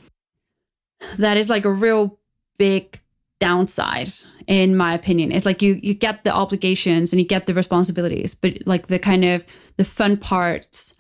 [1.19, 2.19] that is like a real
[2.59, 3.01] big
[3.41, 4.13] downside
[4.49, 8.35] in my opinion it's like you you get the obligations and you get the responsibilities
[8.35, 9.47] but like the kind of
[9.79, 10.93] the fun parts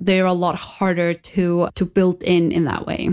[0.00, 3.10] they're a lot harder to to build in in that way.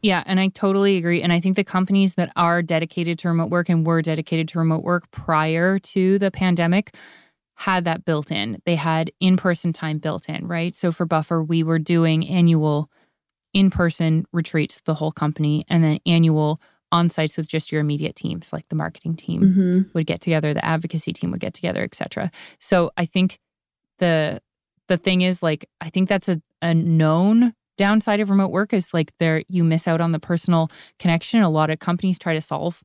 [0.00, 1.22] Yeah, and I totally agree.
[1.22, 4.58] And I think the companies that are dedicated to remote work and were dedicated to
[4.58, 6.96] remote work prior to the pandemic
[7.54, 8.60] had that built in.
[8.64, 10.74] They had in person time built in, right?
[10.74, 12.90] So for Buffer, we were doing annual
[13.52, 16.60] in person retreats, the whole company, and then annual
[16.90, 19.80] on sites with just your immediate teams, like the marketing team mm-hmm.
[19.94, 22.30] would get together, the advocacy team would get together, etc.
[22.58, 23.38] So I think
[23.98, 24.40] the
[24.92, 28.92] the thing is like I think that's a, a known downside of remote work is
[28.92, 31.40] like there you miss out on the personal connection.
[31.40, 32.82] A lot of companies try to solve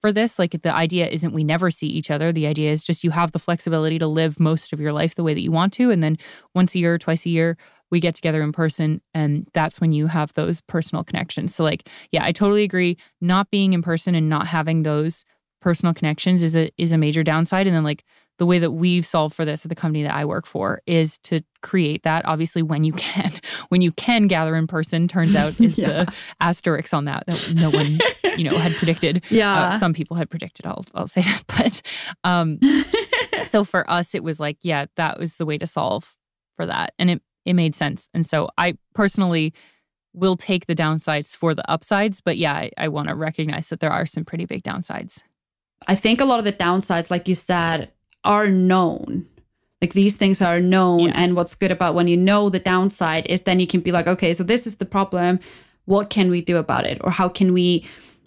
[0.00, 0.38] for this.
[0.38, 2.32] Like the idea isn't we never see each other.
[2.32, 5.22] The idea is just you have the flexibility to live most of your life the
[5.22, 5.90] way that you want to.
[5.90, 6.16] And then
[6.54, 7.58] once a year, or twice a year,
[7.90, 9.02] we get together in person.
[9.12, 11.54] And that's when you have those personal connections.
[11.54, 12.96] So, like, yeah, I totally agree.
[13.20, 15.26] Not being in person and not having those
[15.60, 17.66] personal connections is a is a major downside.
[17.66, 18.04] And then like
[18.38, 21.18] the way that we've solved for this at the company that I work for is
[21.18, 22.24] to create that.
[22.26, 23.30] Obviously when you can
[23.68, 25.86] when you can gather in person turns out is yeah.
[26.04, 27.98] the asterisk on that that no one
[28.36, 29.22] you know had predicted.
[29.32, 29.62] Uh, yeah.
[29.64, 31.82] uh, some people had predicted I'll I'll say that but
[32.24, 32.58] um
[33.46, 36.18] so for us it was like yeah that was the way to solve
[36.56, 39.54] for that and it it made sense and so I personally
[40.12, 43.80] will take the downsides for the upsides but yeah I, I want to recognize that
[43.80, 45.22] there are some pretty big downsides.
[45.86, 47.90] I think a lot of the downsides like you said
[48.24, 49.26] are known.
[49.80, 51.06] Like these things are known.
[51.08, 51.12] Yeah.
[51.16, 54.06] And what's good about when you know the downside is then you can be like,
[54.06, 55.40] okay, so this is the problem.
[55.86, 56.98] What can we do about it?
[57.02, 57.84] Or how can we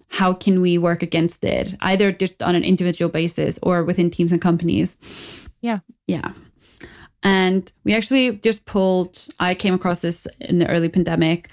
[0.09, 1.75] how can we work against it?
[1.81, 4.97] Either just on an individual basis or within teams and companies.
[5.61, 5.79] Yeah.
[6.07, 6.31] Yeah.
[7.23, 11.49] And we actually just pulled, I came across this in the early pandemic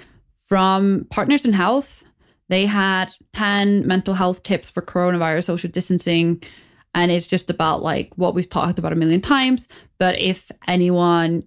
[0.47, 2.05] from Partners in Health.
[2.49, 6.43] They had 10 mental health tips for coronavirus social distancing
[6.95, 9.69] and it's just about like what we've talked about a million times
[9.99, 11.45] but if anyone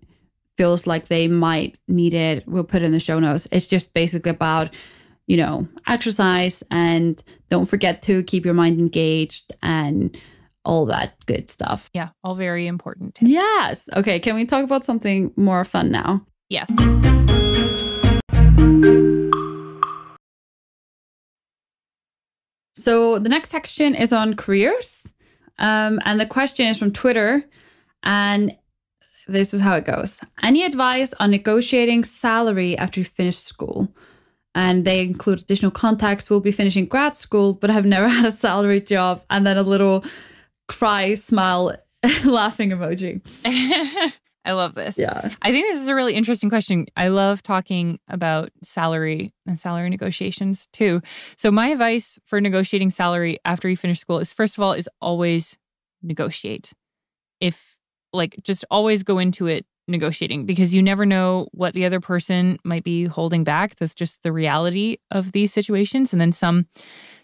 [0.58, 3.48] feels like they might need it we'll put it in the show notes.
[3.52, 4.74] It's just basically about
[5.28, 10.18] you know exercise and don't forget to keep your mind engaged and
[10.64, 11.90] all that good stuff.
[11.94, 13.90] Yeah all very important yes.
[13.96, 16.26] Okay can we talk about something more fun now?
[16.50, 16.72] Yes.
[22.78, 25.12] So the next section is on careers
[25.58, 27.46] um, and the question is from Twitter.
[28.04, 28.56] And
[29.28, 33.90] this is how it goes Any advice on negotiating salary after you finish school?
[34.54, 36.30] And they include additional contacts.
[36.30, 39.24] We'll be finishing grad school, but have never had a salary job.
[39.30, 40.06] And then a little
[40.68, 41.76] cry, smile,
[42.26, 43.22] laughing emoji.
[44.46, 44.98] I love this.
[44.98, 45.30] Yeah.
[45.42, 46.86] I think this is a really interesting question.
[46.96, 51.02] I love talking about salary and salary negotiations too.
[51.36, 54.90] So my advice for negotiating salary after you finish school is first of all is
[55.02, 55.58] always
[56.04, 56.74] negotiate.
[57.42, 57.78] If
[58.14, 62.58] like just always go into it negotiating because you never know what the other person
[62.64, 63.76] might be holding back.
[63.76, 66.14] That's just the reality of these situations.
[66.14, 66.68] And then some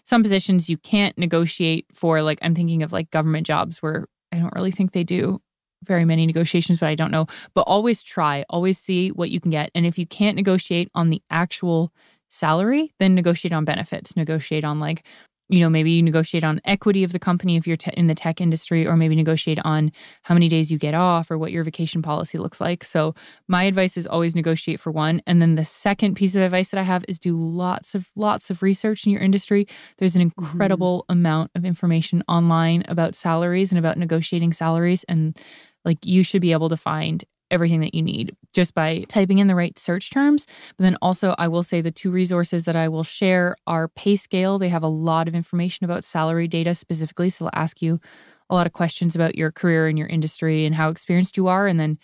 [0.04, 4.38] some positions you can't negotiate for like I'm thinking of like government jobs where I
[4.38, 5.40] don't really think they do
[5.82, 7.26] very many negotiations, but I don't know.
[7.54, 9.70] But always try, always see what you can get.
[9.74, 11.90] And if you can't negotiate on the actual
[12.28, 15.04] salary, then negotiate on benefits, negotiate on like,
[15.48, 18.14] you know, maybe you negotiate on equity of the company if you're te- in the
[18.14, 21.62] tech industry, or maybe negotiate on how many days you get off or what your
[21.62, 22.82] vacation policy looks like.
[22.82, 23.14] So,
[23.48, 25.20] my advice is always negotiate for one.
[25.26, 28.48] And then the second piece of advice that I have is do lots of, lots
[28.48, 29.66] of research in your industry.
[29.98, 30.42] There's an mm-hmm.
[30.42, 31.18] incredible mm-hmm.
[31.18, 35.04] amount of information online about salaries and about negotiating salaries.
[35.04, 35.36] And
[35.84, 39.46] like you should be able to find everything that you need just by typing in
[39.46, 40.46] the right search terms.
[40.76, 44.58] But then also, I will say the two resources that I will share are PayScale.
[44.58, 47.28] They have a lot of information about salary data specifically.
[47.28, 48.00] So they'll ask you
[48.48, 51.66] a lot of questions about your career and your industry and how experienced you are.
[51.66, 51.98] And then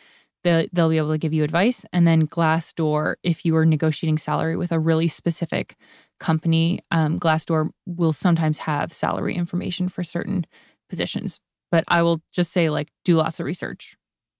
[0.45, 1.85] they'll be able to give you advice.
[1.93, 5.77] And then Glassdoor, if you are negotiating salary with a really specific
[6.21, 10.47] company, um, Glassdoor will sometimes have salary information for certain
[10.89, 11.41] positions
[11.71, 13.97] but I will just say like do lots of research.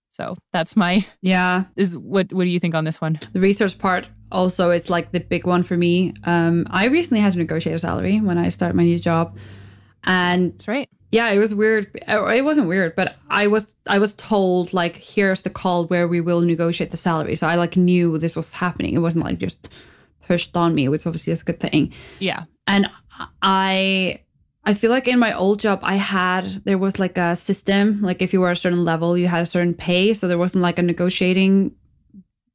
[0.09, 1.65] So that's my yeah.
[1.75, 3.19] Is what what do you think on this one?
[3.33, 6.13] The research part also is like the big one for me.
[6.23, 9.37] Um, I recently had to negotiate a salary when I started my new job,
[10.03, 10.89] and that's right.
[11.11, 11.89] Yeah, it was weird.
[12.07, 16.21] It wasn't weird, but I was I was told like here's the call where we
[16.21, 17.35] will negotiate the salary.
[17.35, 18.93] So I like knew this was happening.
[18.93, 19.69] It wasn't like just
[20.27, 21.93] pushed on me, which obviously is a good thing.
[22.19, 22.91] Yeah, and
[23.41, 24.21] I
[24.69, 28.21] I feel like in my old job, I had, there was like a system, like
[28.21, 30.13] if you were a certain level, you had a certain pay.
[30.13, 31.73] So there wasn't like a negotiating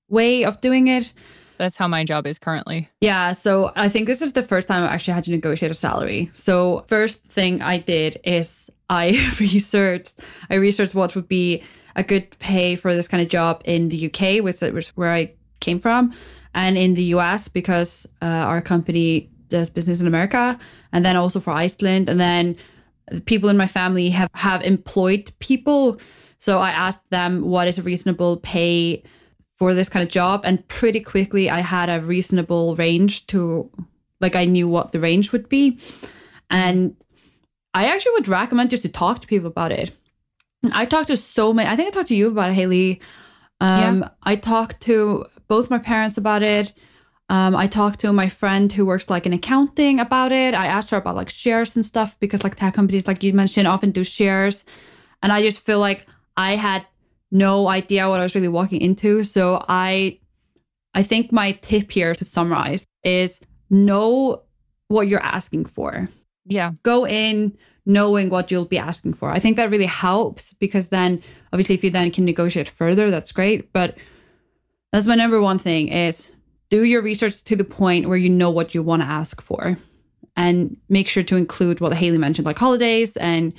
[0.08, 1.12] way of doing it.
[1.58, 2.88] That's how my job is currently.
[3.00, 3.32] Yeah.
[3.32, 6.30] So I think this is the first time I actually had to negotiate a salary.
[6.32, 9.06] So, first thing I did is I
[9.40, 11.64] researched, I researched what would be
[11.96, 15.32] a good pay for this kind of job in the UK, which was where I
[15.58, 16.12] came from,
[16.54, 20.58] and in the US because uh, our company does business in America,
[20.92, 22.56] and then also for Iceland, and then
[23.24, 25.98] people in my family have have employed people.
[26.38, 29.02] So I asked them what is a reasonable pay
[29.56, 33.70] for this kind of job, and pretty quickly I had a reasonable range to,
[34.20, 35.78] like I knew what the range would be,
[36.50, 36.96] and
[37.72, 39.90] I actually would recommend just to talk to people about it.
[40.72, 41.68] I talked to so many.
[41.68, 43.00] I think I talked to you about it, Hailley.
[43.60, 44.08] Um, yeah.
[44.22, 46.72] I talked to both my parents about it.
[47.30, 50.54] Um, I talked to my friend who works like in accounting about it.
[50.54, 53.66] I asked her about like shares and stuff because like tech companies, like you mentioned,
[53.66, 54.64] often do shares.
[55.22, 56.06] And I just feel like
[56.36, 56.86] I had
[57.30, 59.24] no idea what I was really walking into.
[59.24, 60.20] So I
[60.94, 64.42] I think my tip here to summarize is know
[64.88, 66.08] what you're asking for.
[66.44, 66.72] Yeah.
[66.82, 67.56] Go in
[67.86, 69.30] knowing what you'll be asking for.
[69.30, 71.22] I think that really helps because then
[71.52, 73.72] obviously if you then can negotiate further, that's great.
[73.72, 73.96] But
[74.92, 76.30] that's my number one thing is
[76.74, 79.78] do your research to the point where you know what you want to ask for
[80.34, 83.54] and make sure to include what Hailley mentioned, like holidays and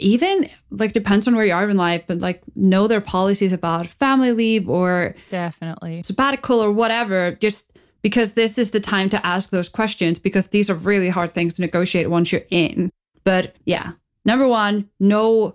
[0.00, 3.86] even like depends on where you are in life, but like know their policies about
[3.86, 7.38] family leave or definitely sabbatical or whatever.
[7.40, 7.70] Just
[8.02, 11.54] because this is the time to ask those questions because these are really hard things
[11.54, 12.90] to negotiate once you're in.
[13.22, 13.92] But yeah,
[14.24, 15.54] number one, know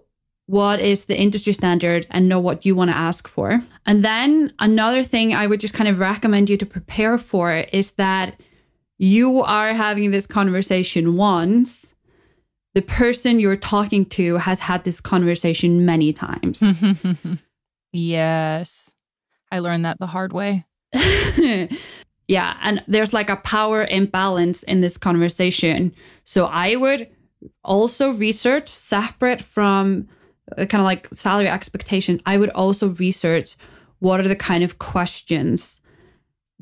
[0.52, 3.62] what is the industry standard and know what you want to ask for.
[3.86, 7.92] And then another thing I would just kind of recommend you to prepare for is
[7.92, 8.38] that
[8.98, 11.94] you are having this conversation once.
[12.74, 16.62] The person you're talking to has had this conversation many times.
[17.94, 18.94] yes.
[19.54, 20.66] I learned that the hard way.
[22.28, 22.58] yeah.
[22.62, 25.94] And there's like a power imbalance in this conversation.
[26.26, 27.08] So I would
[27.64, 30.10] also research separate from
[30.58, 33.56] Uh, kind of like salary expectation, I would also research
[34.00, 35.82] what are the kind of questions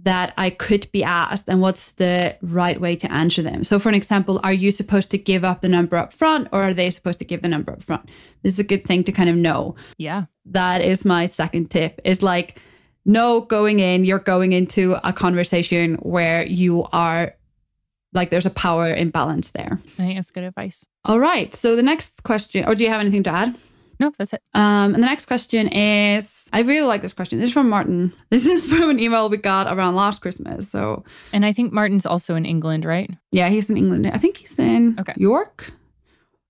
[0.04, 3.64] that I could be asked and what's the right way to answer them.
[3.64, 6.64] So, for an example, are you supposed to give up the number up front or
[6.64, 8.10] are they supposed to give the number up front?
[8.44, 9.76] This is a good thing to kind of know.
[9.98, 10.26] Yeah.
[10.46, 12.62] That is my second tip is like,
[13.06, 17.34] no, going in, you're going into a conversation where you are
[18.14, 19.80] like there's a power imbalance there.
[19.98, 20.86] I think that's good advice.
[21.06, 21.54] All right.
[21.54, 23.56] So, the next question, or do you have anything to add?
[24.00, 24.41] No, that's it.
[24.54, 27.39] Um, and the next question is I really like this question.
[27.39, 28.14] This is from Martin.
[28.30, 30.70] This is from an email we got around last Christmas.
[30.70, 33.10] So And I think Martin's also in England, right?
[33.32, 34.08] Yeah, he's in England.
[34.08, 35.14] I think he's in okay.
[35.18, 35.74] York.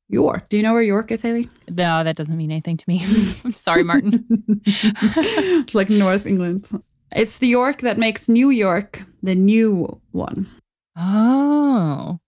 [0.09, 0.49] York.
[0.49, 1.49] Do you know where York is, Hailley?
[1.69, 3.01] No, that doesn't mean anything to me.
[3.45, 4.25] I'm sorry, Martin.
[4.65, 6.67] it's like North England.
[7.11, 10.47] It's the York that makes New York the new one.
[10.95, 12.19] Oh.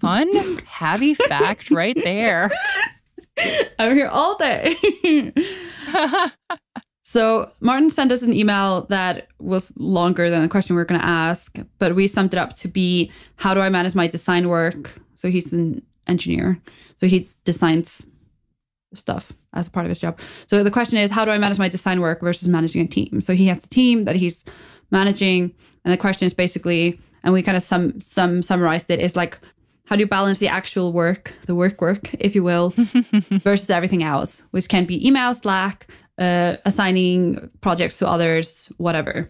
[0.00, 0.30] Fun.
[0.66, 2.50] happy fact right there.
[3.78, 4.76] I'm here all day.
[7.02, 11.00] so Martin sent us an email that was longer than the question we are going
[11.00, 14.48] to ask, but we summed it up to be how do I manage my design
[14.48, 14.92] work?
[15.16, 16.60] So he's an engineer.
[16.96, 18.04] So he designs
[18.94, 20.18] stuff as a part of his job.
[20.46, 23.20] So the question is how do I manage my design work versus managing a team?
[23.20, 24.44] So he has a team that he's
[24.90, 25.54] managing
[25.84, 29.38] and the question is basically and we kind of sum, sum summarized it is like
[29.90, 34.04] how do you balance the actual work, the work work, if you will, versus everything
[34.04, 39.28] else, which can be email, Slack, uh, assigning projects to others, whatever.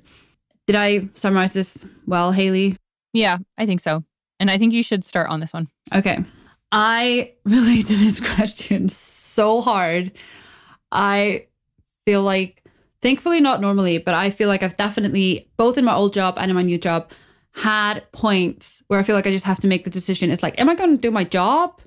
[0.66, 2.76] Did I summarize this well, Hailley?
[3.14, 4.04] Yeah, I think so.
[4.38, 5.66] And I think you should start on this one.
[5.94, 6.22] Okay.
[6.70, 10.12] I relate to this question so hard.
[10.92, 11.46] I
[12.04, 12.62] feel like,
[13.00, 16.50] thankfully, not normally, but I feel like I've definitely, both in my old job and
[16.50, 17.12] in my new job,
[17.52, 20.30] had points where I feel like I just have to make the decision.
[20.30, 21.80] It's like, am I going to do my job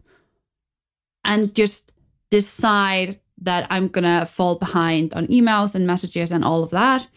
[1.23, 1.91] and just
[2.29, 7.07] decide that I'm going to fall behind on emails and messages and all of that?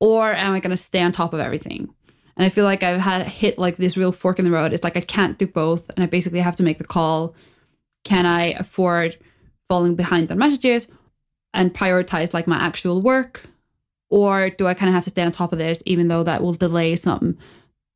[0.00, 1.88] Or am I going to stay on top of everything?
[2.36, 4.72] And I feel like I've had hit like this real fork in the road.
[4.72, 5.88] It's like I can't do both.
[5.90, 7.34] And I basically have to make the call.
[8.04, 9.16] Can I afford
[9.68, 10.88] falling behind on messages
[11.52, 13.42] and prioritize like my actual work?
[14.10, 16.42] Or do I kind of have to stay on top of this, even though that
[16.42, 17.38] will delay some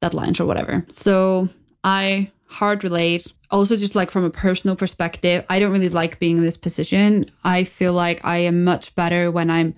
[0.03, 0.85] deadlines or whatever.
[0.93, 1.49] So
[1.85, 3.33] I hard relate.
[3.51, 7.31] Also, just like from a personal perspective, I don't really like being in this position.
[7.45, 9.75] I feel like I am much better when I'm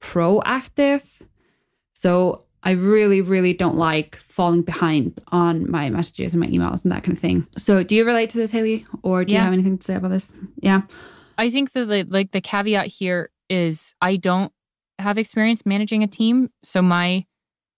[0.00, 1.20] proactive.
[1.94, 6.92] So I really, really don't like falling behind on my messages and my emails and
[6.92, 7.46] that kind of thing.
[7.56, 8.86] So do you relate to this, Hailley?
[9.02, 9.38] Or do yeah.
[9.38, 10.32] you have anything to say about this?
[10.60, 10.82] Yeah.
[11.38, 14.52] I think that the like the caveat here is I don't
[14.98, 16.50] have experience managing a team.
[16.62, 17.26] So my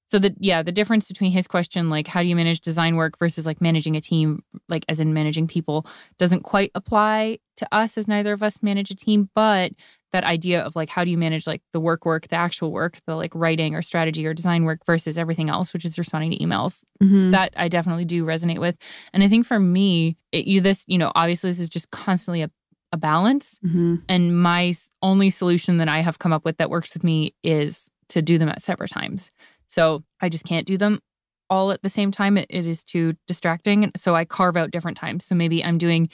[0.08, 3.18] so the yeah the difference between his question like how do you manage design work
[3.18, 5.86] versus like managing a team like as in managing people
[6.18, 9.72] doesn't quite apply to us as neither of us manage a team but
[10.12, 12.98] that idea of like how do you manage like the work work the actual work
[13.06, 16.38] the like writing or strategy or design work versus everything else which is responding to
[16.38, 17.30] emails mm-hmm.
[17.30, 18.78] that i definitely do resonate with
[19.12, 22.42] and i think for me it, you this you know obviously this is just constantly
[22.42, 22.50] a,
[22.92, 23.96] a balance mm-hmm.
[24.08, 27.90] and my only solution that i have come up with that works with me is
[28.08, 29.30] to do them at separate times
[29.66, 31.00] so I just can't do them
[31.48, 32.36] all at the same time.
[32.36, 33.90] it, it is too distracting.
[33.96, 35.24] So I carve out different times.
[35.24, 36.08] So maybe I'm doing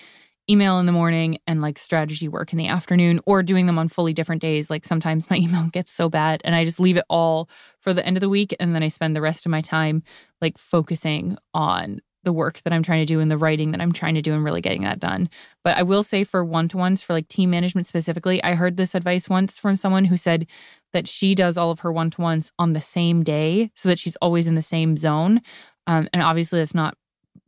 [0.51, 3.89] email in the morning and like strategy work in the afternoon or doing them on
[3.89, 4.71] fully different days.
[4.71, 7.49] Like sometimes my email gets so bad and I just leave it all
[7.81, 8.55] for the end of the week.
[8.59, 10.03] And then I spend the rest of my time
[10.41, 13.93] like focusing on the work that I'm trying to do and the writing that I'm
[13.93, 15.29] trying to do and really getting that done.
[15.65, 18.77] But I will say for one to ones, for like team management specifically, I heard
[18.77, 20.47] this advice once from someone who said
[20.93, 23.99] that she does all of her one to ones on the same day so that
[23.99, 25.41] she's always in the same zone.
[25.87, 26.97] Um, and obviously, that's not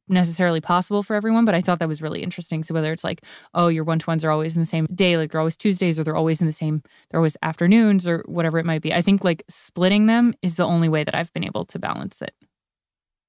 [0.08, 2.62] necessarily possible for everyone, but I thought that was really interesting.
[2.62, 3.22] So whether it's like,
[3.54, 5.98] oh, your one to ones are always in the same day, like they're always Tuesdays,
[5.98, 8.92] or they're always in the same, they're always afternoons, or whatever it might be.
[8.92, 12.20] I think like splitting them is the only way that I've been able to balance
[12.20, 12.34] it.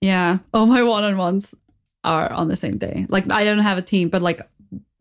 [0.01, 0.39] Yeah.
[0.53, 1.55] All my one on ones
[2.03, 3.05] are on the same day.
[3.09, 4.41] Like I don't have a team, but like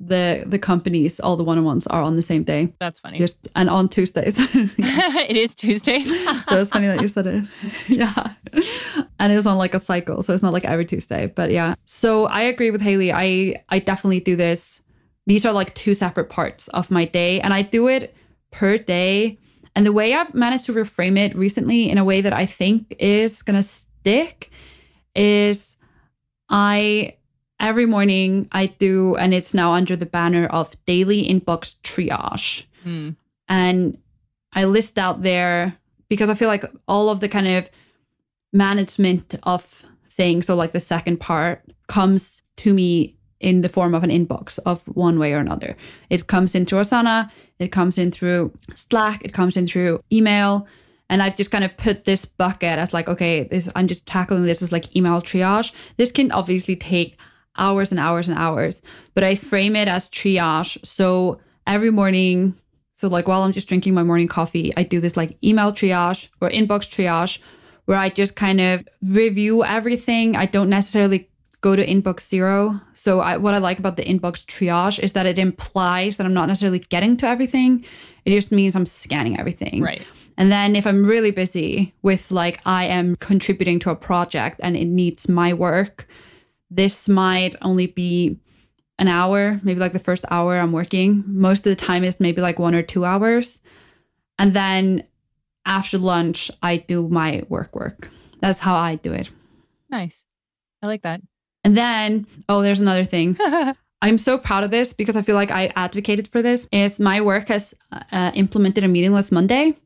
[0.01, 2.73] the the companies, all the one on ones are on the same day.
[2.81, 3.19] That's funny.
[3.19, 4.37] Just and on Tuesdays.
[4.55, 6.09] it is Tuesdays.
[6.45, 7.45] so it's funny that you said it.
[7.89, 8.35] yeah.
[9.19, 10.23] And it was on like a cycle.
[10.23, 11.27] So it's not like every Tuesday.
[11.27, 11.75] But yeah.
[11.87, 13.13] So I agree with Hailley.
[13.15, 14.83] I I definitely do this.
[15.27, 17.41] These are like two separate parts of my day.
[17.41, 18.15] And I do it
[18.51, 19.39] per day.
[19.77, 22.95] And the way I've managed to reframe it recently in a way that I think
[22.99, 24.51] is gonna stick
[25.15, 25.77] is
[26.49, 27.17] I
[27.61, 32.67] every morning I do, and it's now under the banner of daily inbox triage.
[32.85, 33.17] Mm.
[33.49, 33.99] And
[34.53, 35.77] I list out there
[36.09, 37.71] because I feel like all of the kind of
[38.53, 44.05] management of things, so like the second part, comes to me in the form of
[44.05, 45.77] an inbox of one way or another.
[46.09, 50.67] It comes in through Asana, it comes in through Slack, it comes in through email.
[51.11, 54.45] And I've just kind of put this bucket as like, okay, this I'm just tackling
[54.45, 55.73] this as like email triage.
[55.97, 57.19] This can obviously take
[57.57, 58.83] hours and hours and hours,
[59.15, 60.85] but I frame it as triage.
[60.85, 62.55] So every morning,
[62.95, 66.29] so like while I'm just drinking my morning coffee, I do this like email triage
[66.41, 67.39] or inbox triage
[67.87, 70.37] where I just kind of review everything.
[70.37, 71.29] I don't necessarily
[71.61, 72.81] go to inbox zero.
[72.93, 76.35] So I, what I like about the inbox triage is that it implies that I'm
[76.35, 77.85] not necessarily getting to everything.
[78.25, 79.81] It just means I'm scanning everything.
[79.81, 80.03] Right.
[80.37, 84.77] And then if I'm really busy with like I am contributing to a project and
[84.77, 86.07] it needs my work,
[86.77, 88.39] this might only be
[88.99, 91.25] an hour, maybe like the first hour I'm working.
[91.27, 93.59] Most of the time is maybe like one or two hours.
[94.39, 95.05] And then
[95.67, 98.11] after lunch, I do my work work.
[98.41, 99.31] That's how I do it.
[99.91, 100.25] Nice.
[100.83, 101.23] I like that.
[101.63, 103.39] And then, oh, there's another thing.
[104.03, 106.69] I'm so proud of this because I feel like I advocated for this.
[106.71, 109.77] Is my work has uh, implemented a meetingless Monday.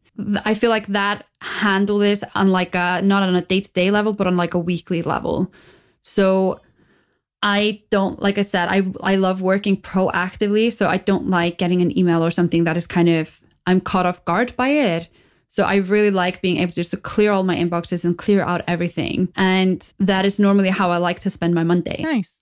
[0.44, 3.92] I feel like that handle this on like a not on a day to day
[3.92, 5.52] level, but on like a weekly level.
[6.02, 6.60] So
[7.42, 10.72] I don't like I said, I I love working proactively.
[10.72, 14.06] So I don't like getting an email or something that is kind of I'm caught
[14.06, 15.08] off guard by it.
[15.48, 18.42] So I really like being able to just to clear all my inboxes and clear
[18.42, 19.32] out everything.
[19.34, 22.02] And that is normally how I like to spend my Monday.
[22.02, 22.40] Nice.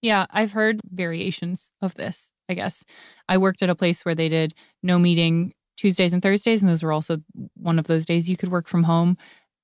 [0.00, 2.84] Yeah, I've heard variations of this, I guess.
[3.28, 6.82] I worked at a place where they did no meeting Tuesdays and Thursdays, and those
[6.82, 7.18] were also
[7.54, 9.16] one of those days you could work from home.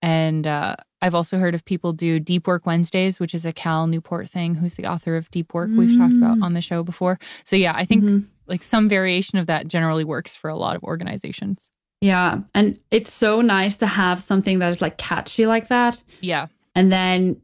[0.02, 3.86] And uh, I've also heard of people do Deep Work Wednesdays, which is a Cal
[3.86, 5.76] Newport thing, who's the author of Deep Work, mm.
[5.76, 6.42] we've talked about mm.
[6.42, 7.18] on the show before.
[7.44, 8.26] So, yeah, I think mm-hmm.
[8.46, 11.68] like some variation of that generally works for a lot of organizations.
[12.00, 12.40] Yeah.
[12.54, 16.02] And it's so nice to have something that is like catchy like that.
[16.22, 16.46] Yeah.
[16.74, 17.38] And then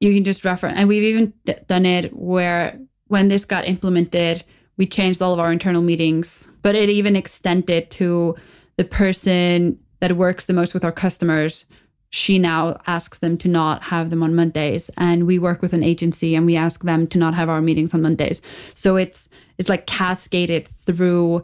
[0.00, 4.42] you can just reference, and we've even d- done it where when this got implemented,
[4.78, 8.36] we changed all of our internal meetings, but it even extended to
[8.78, 11.66] the person that works the most with our customers.
[12.14, 15.82] She now asks them to not have them on Mondays, and we work with an
[15.82, 18.42] agency and we ask them to not have our meetings on Mondays.
[18.74, 21.42] So it's it's like cascaded through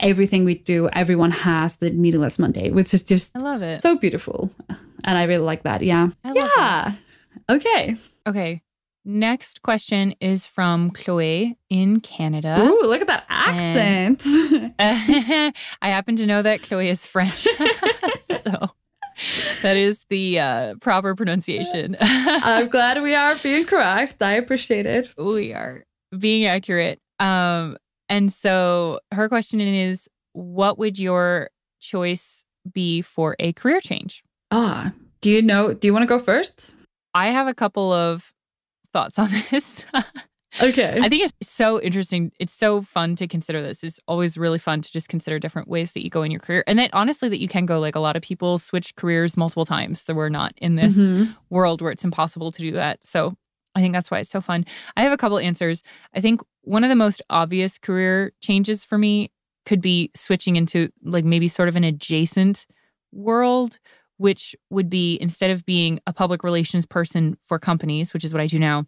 [0.00, 0.88] everything we do.
[0.94, 3.82] Everyone has the meetingless Monday, which is just I love it.
[3.82, 4.50] So beautiful,
[5.04, 5.82] and I really like that.
[5.82, 6.32] Yeah, yeah.
[6.56, 6.96] That.
[7.50, 7.94] Okay.
[8.26, 8.62] Okay.
[9.04, 12.60] Next question is from Chloe in Canada.
[12.62, 14.24] Ooh, look at that accent.
[14.24, 15.52] And, uh,
[15.82, 17.46] I happen to know that Chloe is French.
[18.22, 18.70] so
[19.62, 21.96] that is the uh, proper pronunciation.
[22.00, 24.22] I'm glad we are being correct.
[24.22, 25.14] I appreciate it.
[25.16, 25.84] We are
[26.18, 27.00] being accurate.
[27.18, 27.76] Um,
[28.08, 34.22] and so her question is what would your choice be for a career change?
[34.50, 35.72] Ah, Do you know?
[35.74, 36.74] Do you want to go first?
[37.14, 38.32] I have a couple of
[38.92, 39.84] thoughts on this.
[40.60, 40.98] Okay.
[41.00, 42.32] I think it's so interesting.
[42.38, 43.84] It's so fun to consider this.
[43.84, 46.64] It's always really fun to just consider different ways that you go in your career.
[46.66, 49.66] And that honestly, that you can go like a lot of people switch careers multiple
[49.66, 50.04] times.
[50.04, 51.32] That we're not in this mm-hmm.
[51.50, 53.04] world where it's impossible to do that.
[53.04, 53.34] So
[53.74, 54.64] I think that's why it's so fun.
[54.96, 55.82] I have a couple answers.
[56.14, 59.30] I think one of the most obvious career changes for me
[59.66, 62.66] could be switching into like maybe sort of an adjacent
[63.12, 63.78] world
[64.18, 68.40] which would be instead of being a public relations person for companies, which is what
[68.40, 68.86] I do now,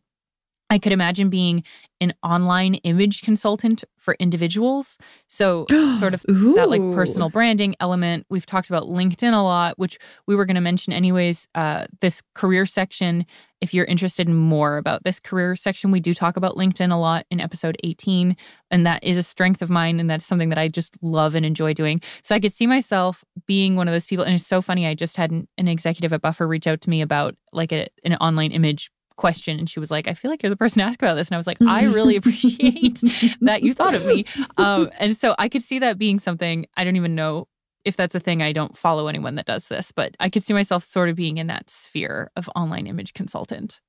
[0.70, 1.64] I could imagine being
[2.00, 4.98] an online image consultant for individuals.
[5.28, 5.66] So,
[5.98, 8.26] sort of that like personal branding element.
[8.28, 11.48] We've talked about LinkedIn a lot, which we were going to mention anyways.
[11.54, 13.24] Uh, this career section,
[13.60, 16.96] if you're interested in more about this career section, we do talk about LinkedIn a
[16.96, 18.36] lot in episode 18.
[18.70, 19.98] And that is a strength of mine.
[19.98, 22.00] And that's something that I just love and enjoy doing.
[22.22, 24.24] So, I could see myself being one of those people.
[24.24, 24.86] And it's so funny.
[24.86, 27.88] I just had an, an executive at Buffer reach out to me about like a,
[28.04, 30.84] an online image question and she was like i feel like you're the person to
[30.84, 31.28] ask about this.
[31.28, 33.02] And i was like i really appreciate
[33.42, 34.24] that you thought of me.
[34.56, 37.46] Um, and so i could see that being something i don't even know
[37.84, 40.54] if that's a thing i don't follow anyone that does this but i could see
[40.54, 43.80] myself sort of being in that sphere of online image consultant.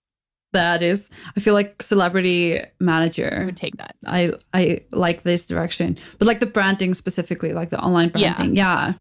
[0.52, 3.96] That is i feel like celebrity manager I would take that.
[4.06, 8.94] I i like this direction but like the branding specifically like the online branding yeah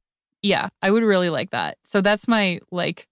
[0.42, 1.78] yeah, yeah i would really like that.
[1.84, 3.07] So that's my like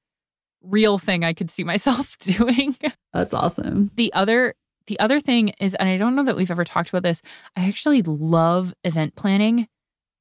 [0.68, 2.76] real thing I could see myself doing.
[3.12, 3.90] That's awesome.
[3.96, 4.54] The other
[4.86, 7.22] the other thing is and I don't know that we've ever talked about this.
[7.56, 9.68] I actually love event planning.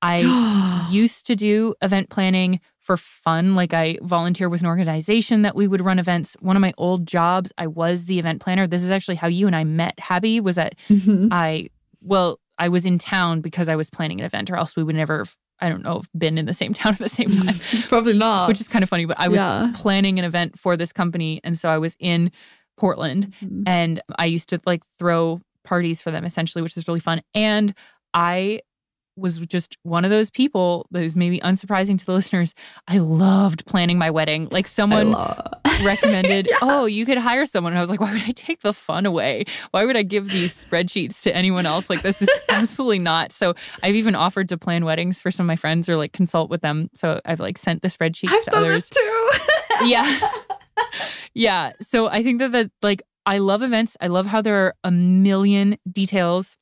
[0.02, 3.56] I used to do event planning for fun.
[3.56, 6.36] Like I volunteer with an organization that we would run events.
[6.40, 8.68] One of my old jobs, I was the event planner.
[8.68, 11.30] This is actually how you and I met, Habbi, was that mm-hmm.
[11.32, 11.70] I
[12.02, 14.96] well, I was in town because I was planning an event, or else we would
[14.96, 15.26] never
[15.60, 17.56] I don't know, if been in the same town at the same time.
[17.88, 18.48] Probably not.
[18.48, 19.72] Which is kind of funny, but I was yeah.
[19.76, 21.42] planning an event for this company.
[21.44, 22.32] And so I was in
[22.78, 23.64] Portland mm-hmm.
[23.66, 27.22] and I used to like throw parties for them essentially, which is really fun.
[27.34, 27.74] And
[28.14, 28.62] I
[29.18, 32.54] was just one of those people that is maybe unsurprising to the listeners.
[32.88, 34.48] I loved planning my wedding.
[34.52, 35.12] Like someone
[35.84, 36.60] recommended, yes.
[36.62, 37.74] oh, you could hire someone.
[37.74, 39.46] And I was like, why would I take the fun away?
[39.72, 41.90] Why would I give these spreadsheets to anyone else?
[41.90, 43.32] Like, this is absolutely not.
[43.32, 46.50] So I've even offered to plan weddings for some of my friends or like consult
[46.50, 46.90] with them.
[46.94, 48.90] So I've like sent the spreadsheets I've to others.
[48.90, 49.30] Too.
[49.84, 50.20] yeah.
[51.34, 51.72] yeah.
[51.82, 53.98] So I think that that like I love events.
[54.00, 56.58] I love how there are a million details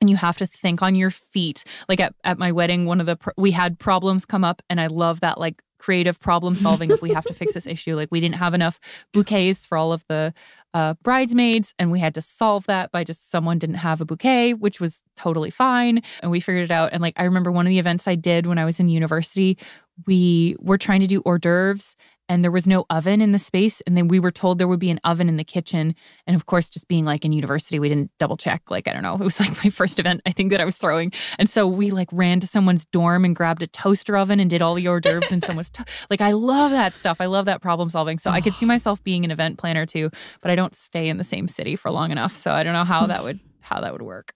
[0.00, 1.64] and you have to think on your feet.
[1.88, 4.86] Like at, at my wedding, one of the, we had problems come up, and I
[4.86, 7.96] love that like creative problem solving if we have to fix this issue.
[7.96, 8.78] Like we didn't have enough
[9.12, 10.32] bouquets for all of the
[10.74, 14.54] uh, bridesmaids, and we had to solve that by just someone didn't have a bouquet,
[14.54, 16.00] which was totally fine.
[16.22, 16.92] And we figured it out.
[16.92, 19.58] And like I remember one of the events I did when I was in university,
[20.06, 21.96] we were trying to do hors d'oeuvres
[22.30, 23.80] and there was no oven in the space.
[23.88, 25.96] And then we were told there would be an oven in the kitchen.
[26.28, 28.70] And of course, just being like in university, we didn't double check.
[28.70, 30.76] Like, I don't know, it was like my first event, I think, that I was
[30.76, 31.12] throwing.
[31.40, 34.62] And so we like ran to someone's dorm and grabbed a toaster oven and did
[34.62, 35.32] all the hors d'oeuvres.
[35.32, 37.20] and someone's to- like, I love that stuff.
[37.20, 38.20] I love that problem solving.
[38.20, 41.16] So I could see myself being an event planner too, but I don't stay in
[41.16, 42.36] the same city for long enough.
[42.36, 44.32] So I don't know how that would how that would work.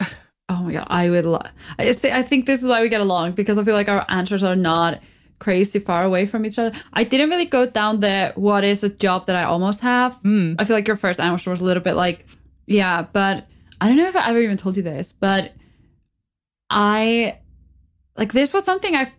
[0.48, 1.26] Oh my god, I would.
[1.26, 1.40] Lo-
[1.78, 4.42] I, I think this is why we get along because I feel like our answers
[4.42, 5.00] are not
[5.44, 6.74] crazy far away from each other.
[6.94, 10.18] I didn't really go down the what is a job that I almost have.
[10.22, 10.56] Mm.
[10.58, 12.26] I feel like your first answer was a little bit like,
[12.66, 13.46] yeah, but
[13.78, 15.52] I don't know if I ever even told you this, but
[16.70, 17.40] I
[18.16, 19.14] like this was something I've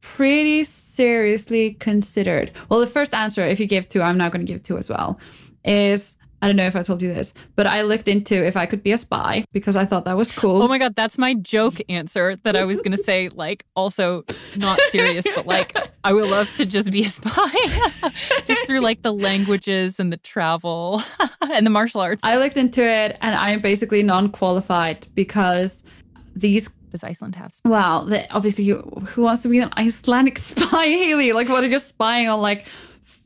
[0.00, 2.52] pretty seriously considered.
[2.68, 4.88] Well, the first answer, if you give two, I'm now going to give two as
[4.88, 5.18] well,
[5.64, 8.66] is I don't know if I told you this, but I looked into if I
[8.66, 10.60] could be a spy because I thought that was cool.
[10.60, 14.24] Oh my God, that's my joke answer that I was going to say, like, also
[14.54, 18.10] not serious, but like, I would love to just be a spy
[18.44, 21.02] just through like the languages and the travel
[21.50, 22.22] and the martial arts.
[22.22, 25.82] I looked into it and I'm basically non qualified because
[26.36, 27.54] these does Iceland have?
[27.54, 27.70] Spies?
[27.70, 31.32] Well, obviously, who wants to be an Icelandic spy, Hailley?
[31.32, 32.42] Like, what are you spying on?
[32.42, 32.66] Like,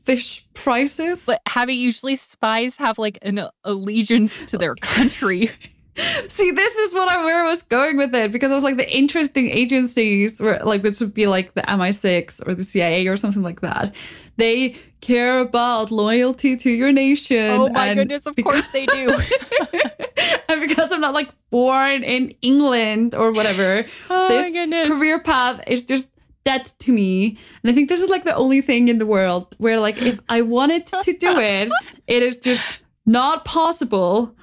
[0.03, 1.25] fish prices.
[1.25, 5.51] But having usually spies have like an allegiance to their country.
[6.29, 8.77] See, this is what I where I was going with it because I was like
[8.77, 13.17] the interesting agencies were like which would be like the MI6 or the CIA or
[13.17, 13.93] something like that.
[14.37, 17.51] They care about loyalty to your nation.
[17.51, 19.09] Oh my goodness, of because, course they do.
[20.49, 25.83] and because I'm not like born in England or whatever, oh this career path is
[25.83, 26.09] just
[26.45, 27.37] that to me.
[27.63, 30.19] And I think this is like the only thing in the world where like if
[30.29, 31.71] I wanted to do it,
[32.07, 32.63] it is just
[33.05, 34.35] not possible.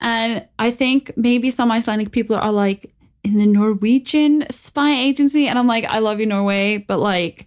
[0.00, 2.92] And I think maybe some Icelandic people are like
[3.24, 5.46] in the Norwegian spy agency.
[5.48, 7.46] And I'm like, I love you, Norway, but like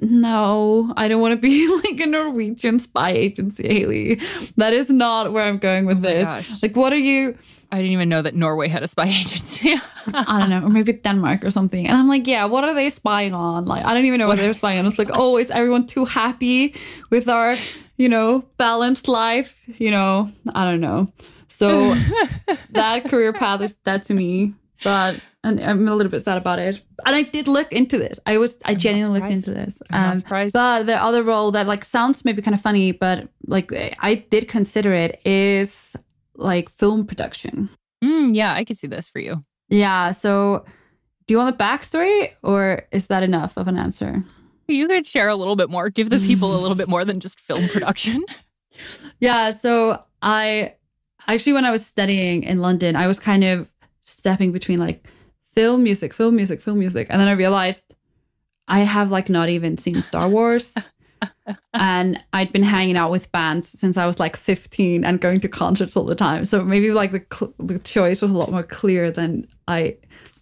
[0.00, 4.54] no, I don't want to be like a Norwegian spy agency, Hailley.
[4.56, 6.26] That is not where I'm going with Oh this.
[6.28, 6.62] gosh.
[6.62, 7.36] Like, what are you?
[7.72, 9.74] I didn't even know that Norway had a spy agency.
[10.12, 11.86] I don't know, or maybe Denmark or something.
[11.86, 13.64] And I'm like, yeah, what are they spying on?
[13.66, 14.86] Like, I don't even know what they're spying on.
[14.86, 16.74] It's like, oh, is everyone too happy
[17.10, 17.54] with our,
[17.96, 19.54] you know, balanced life?
[19.78, 21.06] You know, I don't know.
[21.48, 21.94] So
[22.70, 26.58] that career path is dead to me, but and I'm a little bit sad about
[26.58, 26.80] it.
[27.06, 28.20] And I did look into this.
[28.26, 29.80] I was, I genuinely looked into this.
[29.90, 30.52] I'm Um, surprised.
[30.52, 34.48] But the other role that like sounds maybe kind of funny, but like I did
[34.48, 35.96] consider it is
[36.40, 37.68] like film production.
[38.02, 39.42] Mm, yeah, I could see this for you.
[39.68, 40.12] Yeah.
[40.12, 40.64] So,
[41.26, 44.24] do you want the backstory, or is that enough of an answer?
[44.66, 47.20] You could share a little bit more, give the people a little bit more than
[47.20, 48.24] just film production.
[49.20, 49.50] Yeah.
[49.50, 50.74] So I
[51.28, 53.70] actually, when I was studying in London, I was kind of
[54.02, 55.08] stepping between like
[55.54, 57.94] film music, film music, film music, and then I realized
[58.68, 60.74] I have like not even seen Star Wars.
[61.74, 65.48] and I'd been hanging out with bands since I was like 15 and going to
[65.48, 66.44] concerts all the time.
[66.44, 69.96] So maybe like the, cl- the choice was a lot more clear than I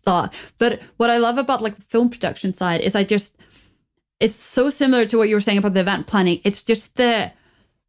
[0.04, 0.34] thought.
[0.58, 3.36] But what I love about like the film production side is I just,
[4.20, 6.40] it's so similar to what you were saying about the event planning.
[6.44, 7.32] It's just the,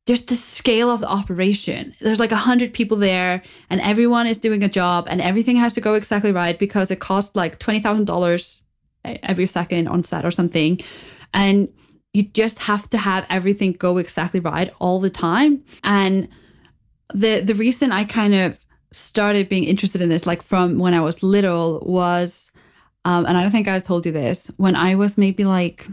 [0.10, 1.95] just the scale of the operation.
[2.02, 5.76] There's like a hundred people there, and everyone is doing a job, and everything has
[5.76, 8.60] to go exactly right because it costs like twenty thousand dollars
[9.06, 10.80] every second on set or something,
[11.32, 11.70] and
[12.14, 15.64] you just have to have everything go exactly right all the time.
[15.84, 16.27] And
[17.14, 18.60] the the reason I kind of
[18.91, 22.52] started being interested in this, like from when I was little, was,
[23.06, 25.88] um, and I don't think I've told you this, when I was maybe like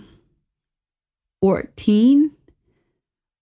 [1.40, 2.32] fourteen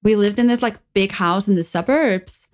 [0.05, 2.46] we lived in this like big house in the suburbs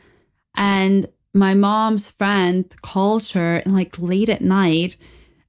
[0.56, 4.97] and my mom's friend called her like late at night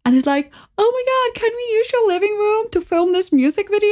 [0.05, 3.31] and is like oh my god can we use your living room to film this
[3.31, 3.89] music video?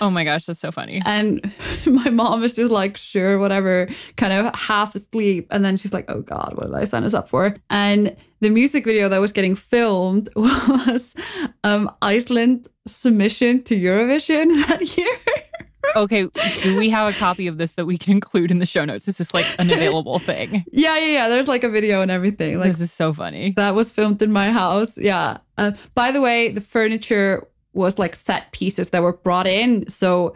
[0.00, 1.02] Oh my gosh, that's so funny.
[1.04, 1.52] and
[1.86, 5.46] my mom is just like sure whatever kind of half asleep.
[5.50, 7.56] And then she's like oh god what did i sign us up for?
[7.70, 11.14] And the music video that was getting filmed was
[11.64, 15.16] um iceland submission to eurovision that year
[15.96, 16.28] Okay,
[16.62, 19.08] do we have a copy of this that we can include in the show notes?
[19.08, 20.64] Is this like an available thing?
[20.72, 23.52] yeah yeah yeah there's like a video and everything like this is so funny.
[23.56, 24.96] that was filmed in my house.
[24.96, 25.38] Yeah.
[25.56, 30.34] Uh, by the way, the furniture was like set pieces that were brought in, so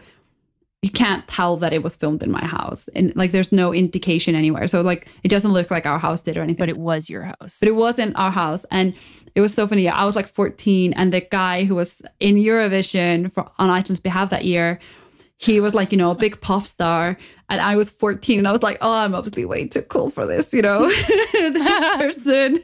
[0.81, 4.35] you can't tell that it was filmed in my house, and like there's no indication
[4.35, 4.67] anywhere.
[4.67, 6.61] So like it doesn't look like our house did or anything.
[6.61, 7.59] But it was your house.
[7.59, 8.93] But it wasn't our house, and
[9.33, 9.87] it was so funny.
[9.87, 14.29] I was like 14, and the guy who was in Eurovision for on Iceland's behalf
[14.31, 14.79] that year,
[15.43, 17.17] he was like you know a big pop star,
[17.49, 20.25] and I was 14, and I was like, oh, I'm obviously way too cool for
[20.25, 20.87] this, you know,
[21.33, 22.63] this person.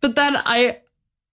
[0.00, 0.78] But then I,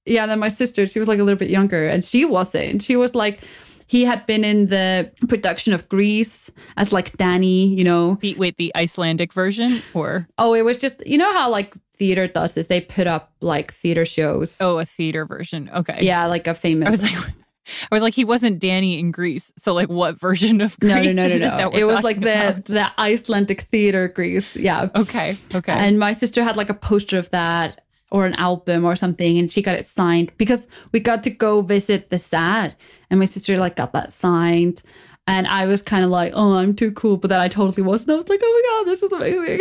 [0.05, 2.81] yeah, then my sister, she was like a little bit younger, and she wasn't.
[2.81, 3.41] She was like.
[3.89, 8.57] He had been in the production of Grease as like Danny, you know, Wait, wait,
[8.57, 12.67] the Icelandic version or Oh, it was just you know how like theater does this.
[12.67, 14.57] They put up like theater shows.
[14.59, 15.69] oh, a theater version?
[15.73, 15.99] Okay.
[16.01, 16.87] yeah, like a famous.
[16.87, 17.33] I was like,
[17.91, 19.51] I was like, he wasn't Danny in Grease.
[19.57, 21.13] So like, what version of Grease?
[21.13, 21.57] no, no, no, no, it, no.
[21.57, 24.55] that we're It was like the the Icelandic theater Grease.
[24.55, 24.89] Yeah.
[24.95, 25.37] Okay.
[25.53, 25.73] Okay.
[25.73, 29.51] And my sister had like a poster of that or an album or something, and
[29.51, 32.75] she got it signed because we got to go visit the SAD,
[33.09, 34.81] and my sister like got that signed.
[35.29, 37.17] And I was kind of like, oh, I'm too cool.
[37.17, 38.11] But then I totally wasn't.
[38.11, 39.59] I was like, oh my God, this is amazing.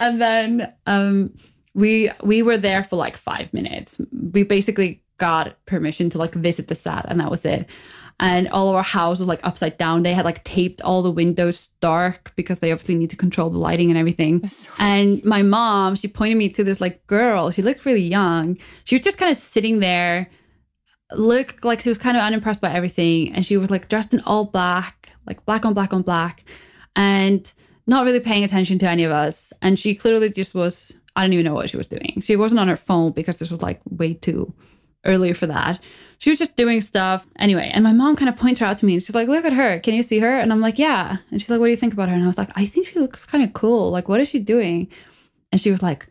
[0.00, 1.32] and then um,
[1.74, 4.00] we we were there for like five minutes.
[4.10, 7.70] We basically got permission to like visit the SAD, and that was it.
[8.18, 10.02] And all of our house was like upside down.
[10.02, 13.58] They had like taped all the windows dark because they obviously need to control the
[13.58, 14.42] lighting and everything.
[14.80, 17.52] And my mom, she pointed me to this like girl.
[17.52, 18.58] She looked really young.
[18.82, 20.28] She was just kind of sitting there,
[21.12, 23.32] looked like she was kind of unimpressed by everything.
[23.32, 26.44] And she was like dressed in all black, like black on black on black,
[26.96, 27.52] and
[27.86, 29.52] not really paying attention to any of us.
[29.62, 32.20] And she clearly just was, I don't even know what she was doing.
[32.22, 34.52] She wasn't on her phone because this was like way too
[35.04, 35.82] early for that.
[36.18, 37.26] She was just doing stuff.
[37.38, 39.44] Anyway, and my mom kind of points her out to me and she's like, look
[39.44, 39.80] at her.
[39.80, 40.38] Can you see her?
[40.38, 41.16] And I'm like, yeah.
[41.30, 42.14] And she's like, what do you think about her?
[42.14, 43.90] And I was like, I think she looks kind of cool.
[43.90, 44.88] Like, what is she doing?
[45.50, 46.06] And she was like,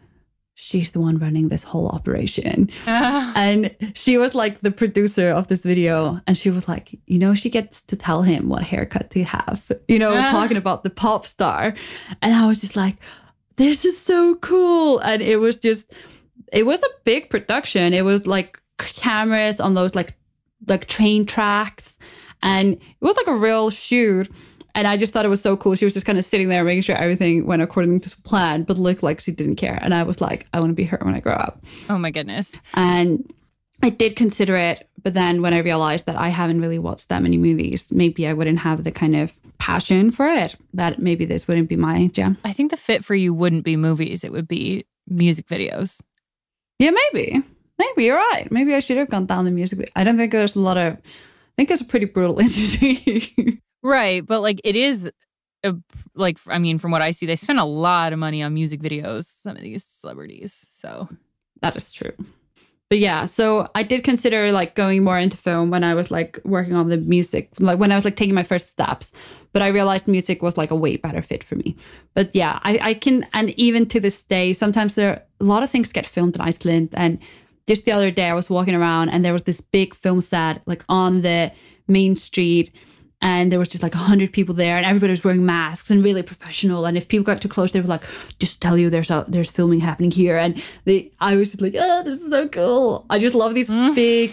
[0.62, 2.70] she's the one running this whole operation.
[2.86, 6.22] and she was like the producer of this video.
[6.28, 9.72] And she was like, you know, she gets to tell him what haircut to have,
[9.88, 11.74] you know, talking about the pop star.
[12.22, 12.98] And I was just like,
[13.56, 15.00] this is so cool.
[15.00, 15.92] And it was just,
[16.52, 17.94] it was a big production.
[17.94, 20.16] It was like cameras on those like
[20.68, 21.98] like train tracks
[22.44, 24.30] and it was like a real shoot
[24.74, 25.76] and I just thought it was so cool.
[25.76, 28.78] She was just kind of sitting there making sure everything went according to plan, but
[28.78, 29.78] looked like she didn't care.
[29.82, 31.62] And I was like, I want to be her when I grow up.
[31.90, 32.60] oh my goodness.
[32.74, 33.34] And
[33.84, 37.22] I did consider it, but then when I realized that I haven't really watched that
[37.22, 40.56] many movies, maybe I wouldn't have the kind of passion for it.
[40.74, 42.38] That maybe this wouldn't be my jam.
[42.46, 46.02] I think the fit for you wouldn't be movies; it would be music videos.
[46.78, 47.42] Yeah, maybe.
[47.82, 48.48] Maybe you're right.
[48.52, 49.92] Maybe I should have gone down the music.
[49.96, 50.94] I don't think there's a lot of.
[50.94, 53.60] I think it's a pretty brutal industry.
[53.82, 55.12] right, but like it is.
[55.64, 55.76] A,
[56.16, 58.82] like I mean, from what I see, they spend a lot of money on music
[58.82, 59.26] videos.
[59.26, 61.08] Some of these celebrities, so
[61.62, 62.14] that is true
[62.92, 66.42] but yeah, so I did consider like going more into film when I was like
[66.44, 69.14] working on the music, like when I was like taking my first steps.
[69.54, 71.78] But I realized music was like a way better fit for me.
[72.16, 75.70] But yeah, I, I can, and even to this day, sometimes there a lot of
[75.70, 76.90] things get filmed in Iceland.
[76.92, 77.20] And
[77.72, 80.62] just the other day, I was walking around and there was this big film set
[80.66, 81.54] like on the
[81.88, 82.70] main street
[83.22, 86.04] and there was just like a hundred people there, and everybody was wearing masks and
[86.04, 86.88] really professional.
[86.88, 88.02] And if people got too close, they were like,
[88.40, 91.76] "Just tell you there's a, there's filming happening here." And they, I was just like,
[91.78, 93.94] "Oh, this is so cool!" I just love these mm.
[93.94, 94.32] big,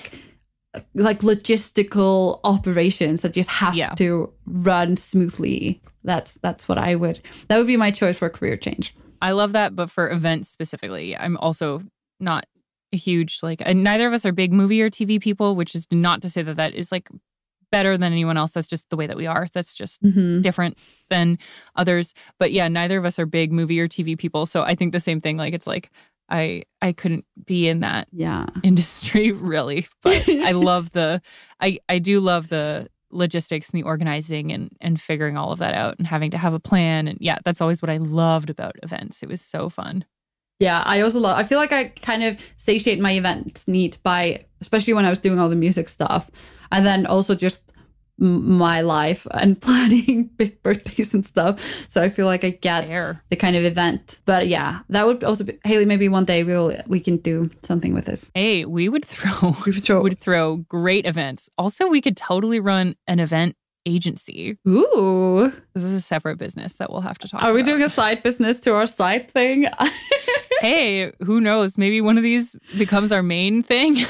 [0.95, 3.91] like logistical operations that just have yeah.
[3.97, 5.83] to run smoothly.
[6.03, 7.21] That's that's what I would.
[7.49, 8.97] That would be my choice for a career change.
[9.21, 11.83] I love that, but for events specifically, I'm also
[12.21, 12.47] not
[12.97, 13.61] huge like.
[13.67, 16.57] neither of us are big movie or TV people, which is not to say that
[16.57, 17.09] that is like
[17.71, 18.53] better than anyone else.
[18.53, 19.47] That's just the way that we are.
[19.53, 20.41] That's just mm-hmm.
[20.41, 20.79] different
[21.11, 21.39] than
[21.77, 22.15] others.
[22.39, 24.47] But yeah, neither of us are big movie or TV people.
[24.47, 25.37] So I think the same thing.
[25.37, 25.91] Like it's like
[26.29, 29.87] I I couldn't be in that yeah industry really.
[30.03, 31.23] But I love the
[31.61, 35.75] I I do love the logistics and the organizing and and figuring all of that
[35.75, 37.09] out and having to have a plan.
[37.09, 39.23] And yeah, that's always what I loved about events.
[39.23, 40.05] It was so fun.
[40.61, 41.39] Yeah, I also love.
[41.39, 45.19] I feel like I kind of satiate my event need by, especially when I was
[45.19, 46.31] doing all the music stuff
[46.73, 47.73] and then also just
[48.21, 51.61] my life and planning big birthdays and stuff.
[51.89, 53.23] So I feel like I get Fair.
[53.29, 54.21] the kind of event.
[54.25, 55.87] But yeah, that would also be Hailley.
[55.87, 58.31] Maybe one day we'll we can do something with this.
[58.35, 61.49] Hey, we would throw we would throw, would throw great events.
[61.57, 63.55] Also, we could totally run an event
[63.87, 64.59] agency.
[64.69, 67.43] Ooh, this is a separate business that we'll have to talk.
[67.43, 67.55] Are about.
[67.55, 69.67] we doing a side business to our side thing?
[70.61, 71.79] Hey, who knows?
[71.79, 73.97] Maybe one of these becomes our main thing.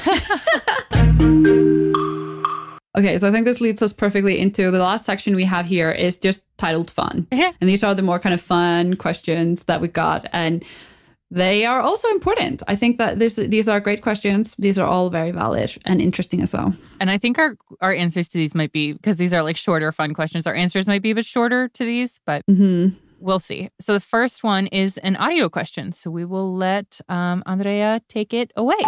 [2.97, 5.89] Okay, so I think this leads us perfectly into the last section we have here
[5.89, 7.27] is just titled fun.
[7.31, 7.53] Yeah.
[7.61, 10.27] And these are the more kind of fun questions that we got.
[10.33, 10.65] And
[11.31, 12.63] they are also important.
[12.67, 14.55] I think that this these are great questions.
[14.57, 16.73] These are all very valid and interesting as well.
[16.99, 19.91] And I think our our answers to these might be because these are like shorter,
[19.91, 20.47] fun questions.
[20.47, 22.97] Our answers might be a bit shorter to these, but mm-hmm.
[23.19, 23.69] We'll see.
[23.79, 25.91] So the first one is an audio question.
[25.91, 28.79] So we will let um, Andrea take it away.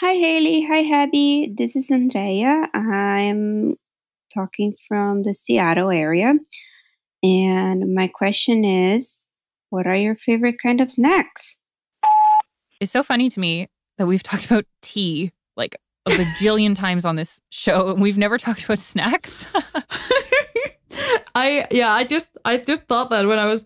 [0.00, 0.66] Hi, Hailley.
[0.68, 1.56] Hi, Habbi.
[1.56, 2.68] This is Andrea.
[2.74, 3.76] I'm
[4.32, 6.34] talking from the Seattle area.
[7.22, 9.24] And my question is
[9.70, 11.60] what are your favorite kind of snacks?
[12.80, 15.76] It's so funny to me that we've talked about tea like
[16.06, 19.46] a bajillion times on this show and we've never talked about snacks.
[21.34, 23.64] I yeah, I just I just thought that when I was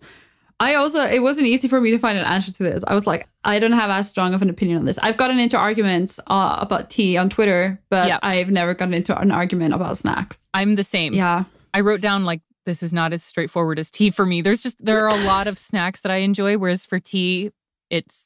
[0.59, 2.83] I also, it wasn't easy for me to find an answer to this.
[2.87, 4.97] I was like, I don't have as strong of an opinion on this.
[4.99, 8.19] I've gotten into arguments uh, about tea on Twitter, but yep.
[8.23, 10.47] I've never gotten into an argument about snacks.
[10.53, 11.13] I'm the same.
[11.13, 11.43] Yeah.
[11.73, 14.41] I wrote down like, this is not as straightforward as tea for me.
[14.41, 17.51] There's just, there are a lot of snacks that I enjoy, whereas for tea,
[17.89, 18.25] it's,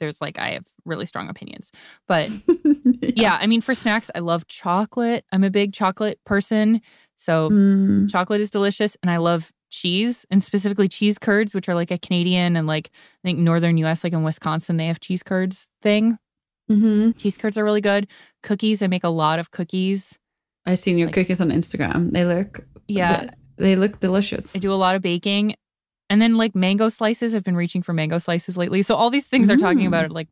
[0.00, 1.70] there's like, I have really strong opinions.
[2.08, 2.28] But
[2.84, 3.10] yeah.
[3.14, 5.24] yeah, I mean, for snacks, I love chocolate.
[5.30, 6.80] I'm a big chocolate person.
[7.18, 8.10] So mm.
[8.10, 8.96] chocolate is delicious.
[9.02, 12.90] And I love cheese and specifically cheese curds, which are like a Canadian and like
[12.94, 16.18] I think northern US, like in Wisconsin, they have cheese curds thing.
[16.70, 17.12] Mm-hmm.
[17.12, 18.08] Cheese curds are really good.
[18.42, 20.18] Cookies, I make a lot of cookies.
[20.66, 22.12] I've seen your like, cookies on Instagram.
[22.12, 24.54] They look yeah, they look delicious.
[24.56, 25.54] I do a lot of baking.
[26.10, 28.80] And then like mango slices, I've been reaching for mango slices lately.
[28.80, 29.54] So all these things mm.
[29.54, 30.14] are talking about mm.
[30.14, 30.28] like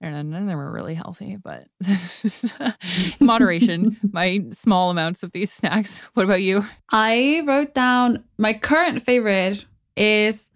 [0.00, 2.54] none of them are really healthy, but this
[3.20, 3.96] moderation.
[4.12, 6.00] my small amounts of these snacks.
[6.14, 6.64] What about you?
[6.90, 9.64] I wrote down my current favorite
[9.96, 10.50] is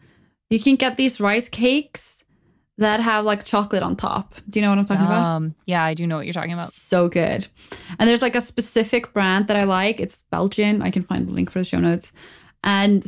[0.50, 2.24] you can get these rice cakes
[2.76, 4.34] that have like chocolate on top.
[4.48, 5.54] Do you know what I'm talking um, about?
[5.66, 6.66] Yeah, I do know what you're talking about.
[6.66, 7.46] So good.
[7.98, 10.00] And there's like a specific brand that I like.
[10.00, 10.82] It's Belgian.
[10.82, 12.12] I can find the link for the show notes.
[12.64, 13.04] And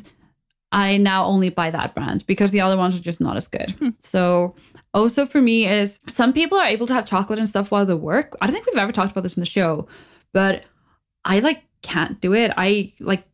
[0.72, 3.72] I now only buy that brand because the other ones are just not as good.
[3.72, 3.90] Hmm.
[3.98, 4.54] So
[4.96, 7.94] also for me is some people are able to have chocolate and stuff while they
[7.94, 8.34] work.
[8.40, 9.86] I don't think we've ever talked about this in the show,
[10.32, 10.64] but
[11.24, 12.50] I like can't do it.
[12.56, 13.24] I like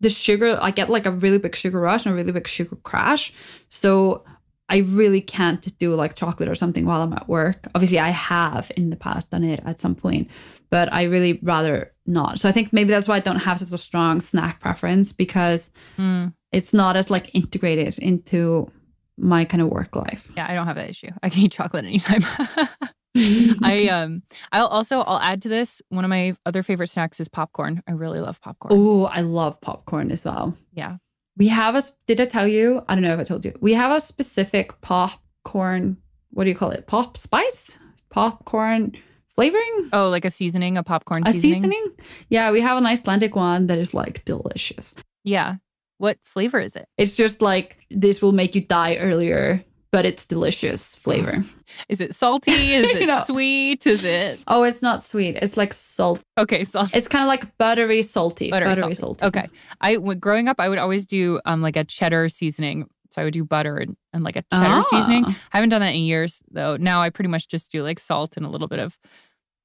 [0.00, 2.76] the sugar, I get like a really big sugar rush and a really big sugar
[2.76, 3.32] crash.
[3.68, 4.24] So
[4.68, 7.66] I really can't do like chocolate or something while I'm at work.
[7.74, 10.30] Obviously, I have in the past done it at some point,
[10.70, 12.40] but I really rather not.
[12.40, 15.70] So I think maybe that's why I don't have such a strong snack preference because
[15.98, 16.32] mm.
[16.52, 18.70] it's not as like integrated into
[19.16, 20.30] my kind of work life.
[20.36, 21.10] Yeah, I don't have that issue.
[21.22, 22.22] I can eat chocolate anytime.
[23.62, 24.22] I um
[24.52, 27.82] I'll also I'll add to this one of my other favorite snacks is popcorn.
[27.86, 28.72] I really love popcorn.
[28.74, 30.56] Oh, I love popcorn as well.
[30.72, 30.96] Yeah.
[31.36, 32.84] We have a did I tell you?
[32.88, 33.54] I don't know if I told you.
[33.60, 35.98] We have a specific popcorn,
[36.30, 36.86] what do you call it?
[36.86, 37.78] Pop spice?
[38.10, 38.92] Popcorn
[39.34, 39.88] flavoring?
[39.92, 41.72] Oh, like a seasoning, a popcorn a seasoning.
[41.72, 41.92] seasoning?
[42.28, 44.94] Yeah, we have an Icelandic one that is like delicious.
[45.24, 45.56] Yeah.
[46.02, 46.86] What flavor is it?
[46.98, 51.44] It's just like this will make you die earlier, but it's delicious flavor.
[51.88, 52.50] Is it salty?
[52.50, 53.22] Is it know.
[53.24, 53.86] sweet?
[53.86, 55.36] Is it oh, it's not sweet.
[55.36, 56.20] It's like salt.
[56.36, 56.64] okay?
[56.64, 56.90] salt.
[56.92, 58.50] It's kind of like buttery salty.
[58.50, 59.24] Buttery salty.
[59.24, 59.46] Okay.
[59.80, 62.88] I w- growing up, I would always do um like a cheddar seasoning.
[63.12, 64.86] So I would do butter and, and like a cheddar Ah.
[64.90, 65.24] seasoning.
[65.26, 66.76] I haven't done that in years though.
[66.76, 68.98] Now I pretty much just do like salt and a little bit of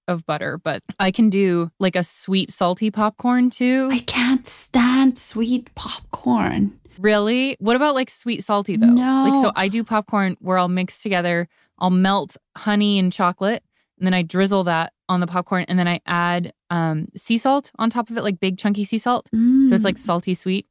[0.07, 3.89] of butter, but I can do like a sweet salty popcorn too.
[3.91, 6.79] I can't stand sweet popcorn.
[6.97, 7.57] Really?
[7.59, 8.87] What about like sweet salty though?
[8.87, 9.29] No.
[9.29, 11.47] Like so I do popcorn where I'll mix together,
[11.77, 13.63] I'll melt honey and chocolate,
[13.97, 17.71] and then I drizzle that on the popcorn and then I add um sea salt
[17.77, 19.29] on top of it, like big chunky sea salt.
[19.31, 20.67] So it's like salty sweet.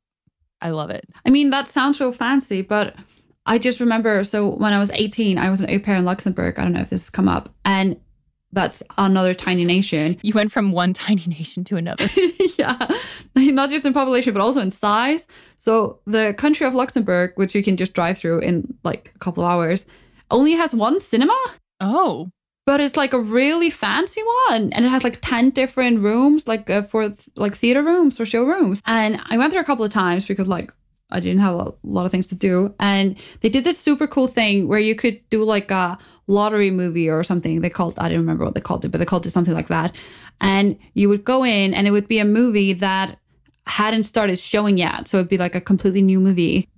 [0.60, 1.04] I love it.
[1.24, 2.96] I mean, that sounds so fancy, but
[3.44, 4.24] I just remember.
[4.24, 6.58] So when I was 18, I was an au pair in Luxembourg.
[6.58, 7.50] I don't know if this has come up.
[7.64, 8.00] And
[8.56, 10.16] that's another tiny nation.
[10.22, 12.08] You went from one tiny nation to another.
[12.58, 12.88] yeah.
[13.36, 15.26] Not just in population, but also in size.
[15.58, 19.44] So the country of Luxembourg, which you can just drive through in like a couple
[19.44, 19.84] of hours,
[20.30, 21.36] only has one cinema.
[21.80, 22.30] Oh,
[22.64, 26.68] But it's like a really fancy one, and it has like ten different rooms, like
[26.70, 28.80] uh, for like theater rooms or show rooms.
[28.86, 30.72] And I went there a couple of times because like
[31.10, 34.26] I didn't have a lot of things to do, and they did this super cool
[34.26, 37.60] thing where you could do like a lottery movie or something.
[37.60, 39.68] They called I don't remember what they called it, but they called it something like
[39.68, 39.94] that.
[40.40, 43.18] And you would go in, and it would be a movie that
[43.66, 46.68] hadn't started showing yet, so it'd be like a completely new movie,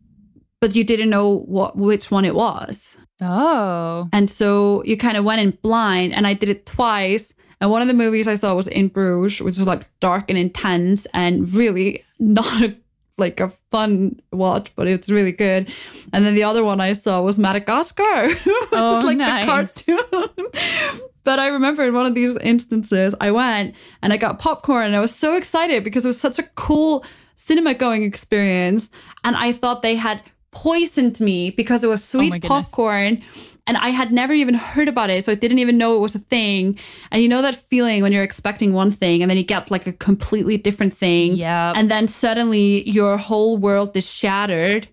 [0.60, 2.96] but you didn't know what which one it was.
[3.20, 7.34] oh, And so you kind of went in blind, and I did it twice.
[7.60, 10.38] And one of the movies I saw was In Bruges, which is like dark and
[10.38, 12.76] intense and really not a,
[13.18, 15.70] like a fun watch, but it's really good.
[16.12, 18.28] And then the other one I saw was Madagascar.
[18.70, 19.72] Oh, like nice.
[19.82, 21.00] the cartoon.
[21.24, 24.96] but I remember in one of these instances, I went and I got popcorn, and
[24.96, 27.04] I was so excited because it was such a cool
[27.36, 28.90] cinema going experience.
[29.24, 33.22] And I thought they had poisoned me because it was oh sweet Oh popcorn
[33.68, 36.16] and I had never even heard about it, so I didn't even know it was
[36.16, 36.76] a thing.
[37.12, 39.86] And you know that feeling when you're expecting one thing and then you get like
[39.86, 41.72] a completely different thing, yeah.
[41.76, 44.88] and then suddenly your whole world is shattered,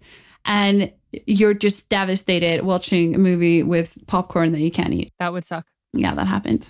[0.46, 0.92] and
[1.26, 5.14] you're just devastated watching a movie with popcorn that you can't eat.
[5.18, 5.66] that would suck.
[5.94, 6.70] Yeah, that happened.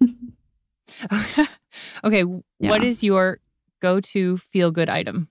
[2.04, 2.24] okay,
[2.58, 2.70] Yeah.
[2.70, 3.38] what is your
[3.80, 5.28] go-to feel-good item?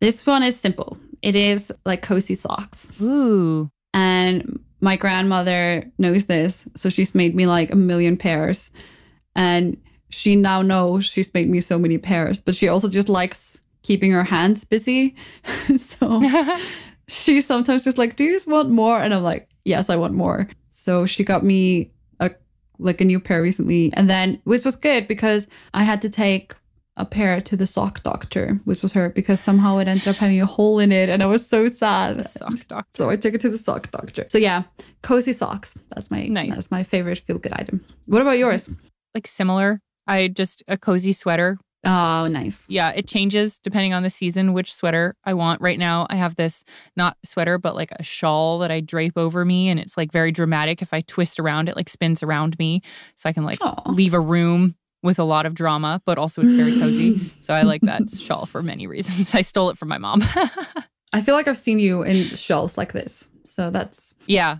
[0.00, 0.98] This one is simple.
[1.22, 2.92] It is like cozy socks.
[3.00, 6.66] Ooh, And my grandmother knows this.
[6.76, 8.70] So she's made me like a million pairs.
[9.34, 9.76] And
[10.10, 14.10] she now knows she's made me so many pairs, but she also just likes keeping
[14.12, 15.14] her hands busy.
[15.76, 16.22] so
[17.08, 19.00] she's sometimes just like, Do you want more?
[19.00, 20.48] And I'm like, Yes, I want more.
[20.70, 21.90] So she got me
[22.20, 22.30] a
[22.78, 23.92] like a new pair recently.
[23.94, 26.54] And then which was good because I had to take
[26.98, 30.40] a pair to the sock doctor, which was her because somehow it ended up having
[30.40, 32.18] a hole in it and I was so sad.
[32.18, 32.88] the sock doctor.
[32.94, 34.26] So I took it to the sock doctor.
[34.28, 34.64] So yeah,
[35.02, 35.78] cozy socks.
[35.90, 36.54] That's my Nice.
[36.54, 37.84] that's my favorite feel good item.
[38.06, 38.68] What about yours?
[39.14, 39.80] Like similar.
[40.06, 41.56] I just a cozy sweater.
[41.84, 42.64] Oh, nice.
[42.68, 45.60] Yeah, it changes depending on the season which sweater I want.
[45.60, 46.64] Right now, I have this
[46.96, 50.32] not sweater, but like a shawl that I drape over me, and it's like very
[50.32, 50.82] dramatic.
[50.82, 52.82] If I twist around, it like spins around me,
[53.14, 53.92] so I can like Aw.
[53.92, 57.18] leave a room with a lot of drama, but also it's very cozy.
[57.40, 59.34] so I like that shawl for many reasons.
[59.34, 60.22] I stole it from my mom.
[61.12, 63.28] I feel like I've seen you in shawls like this.
[63.44, 64.58] So that's yeah,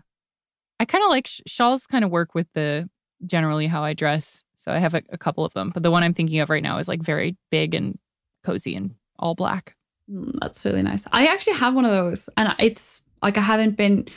[0.80, 1.86] I kind of like sh- shawls.
[1.86, 2.88] Kind of work with the
[3.26, 4.44] generally how I dress.
[4.56, 6.62] So I have a, a couple of them, but the one I'm thinking of right
[6.62, 7.98] now is like very big and
[8.44, 9.76] cozy and all black.
[10.10, 11.04] mm, that's really nice.
[11.12, 14.08] I actually have one of those, and it's like I haven't been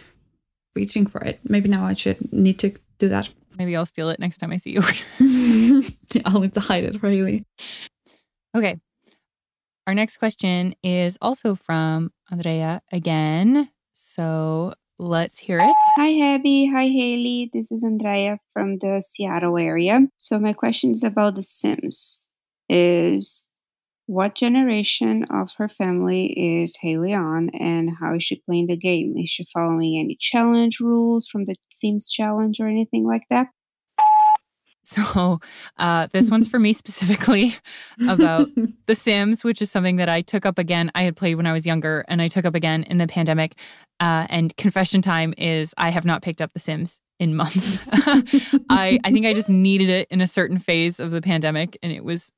[0.76, 1.39] reaching for it.
[1.43, 3.30] Maybe now I should need to do that.
[3.57, 4.81] Maybe I'll steal it next time I see you.
[6.13, 7.45] yeah, I'll need to hide it really.
[8.55, 8.79] Okay.
[9.87, 13.69] Our next question is also from Andrea again.
[13.93, 15.75] So let's hear it.
[15.95, 16.67] Hi, Abby.
[16.67, 17.49] Hi, Hailley.
[17.51, 20.07] This is Andrea from the Seattle area.
[20.17, 22.21] So my question is about The Sims.
[22.69, 23.45] Is
[24.07, 29.15] what generation of her family is Hailley on, and how is she playing the game?
[29.17, 33.47] Is she following any challenge rules from the Sims challenge or anything like that?
[34.83, 35.39] So
[35.77, 37.53] uh, this one's for me specifically
[38.09, 38.49] about
[38.87, 40.91] The Sims, which is something that I took up again.
[40.95, 43.59] I had played when I was younger, and I took up again in the pandemic.
[43.99, 47.77] Uh, and confession time is I have not picked up The Sims in months.
[48.71, 51.91] I I think I just needed it in a certain phase of the pandemic and
[51.91, 52.31] it was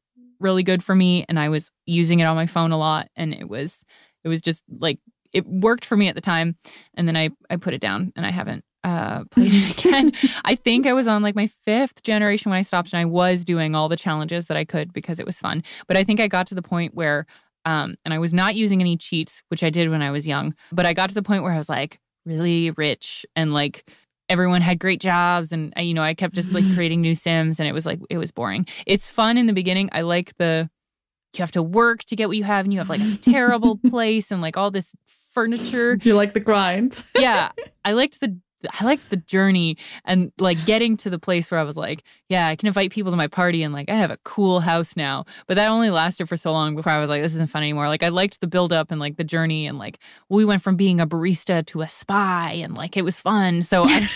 [0.44, 3.34] really good for me and I was using it on my phone a lot and
[3.34, 3.84] it was
[4.24, 5.00] it was just like
[5.32, 6.56] it worked for me at the time
[6.94, 10.12] and then I I put it down and I haven't uh, played it again.
[10.46, 13.44] I think I was on like my fifth generation when I stopped and I was
[13.46, 15.64] doing all the challenges that I could because it was fun.
[15.88, 17.26] But I think I got to the point where
[17.66, 20.54] um, and I was not using any cheats, which I did when I was young.
[20.74, 23.90] But I got to the point where I was like really rich and like
[24.34, 27.70] everyone had great jobs and you know I kept just like creating new sims and
[27.70, 28.66] it was like it was boring.
[28.88, 29.90] It's fun in the beginning.
[29.92, 30.70] I like the
[31.36, 33.78] you have to work to get what you have and you have like a terrible
[33.78, 34.96] place and like all this
[35.34, 36.00] furniture.
[36.02, 37.04] You like the grind.
[37.16, 37.52] yeah.
[37.86, 38.40] I liked the
[38.80, 42.48] I liked the journey and like getting to the place where I was like, yeah,
[42.48, 45.26] I can invite people to my party and like I have a cool house now.
[45.48, 47.88] But that only lasted for so long before I was like, this isn't fun anymore.
[47.88, 50.00] Like I liked the build up and like the journey and like
[50.30, 53.62] we went from being a barista to a spy and like it was fun.
[53.62, 54.00] So I,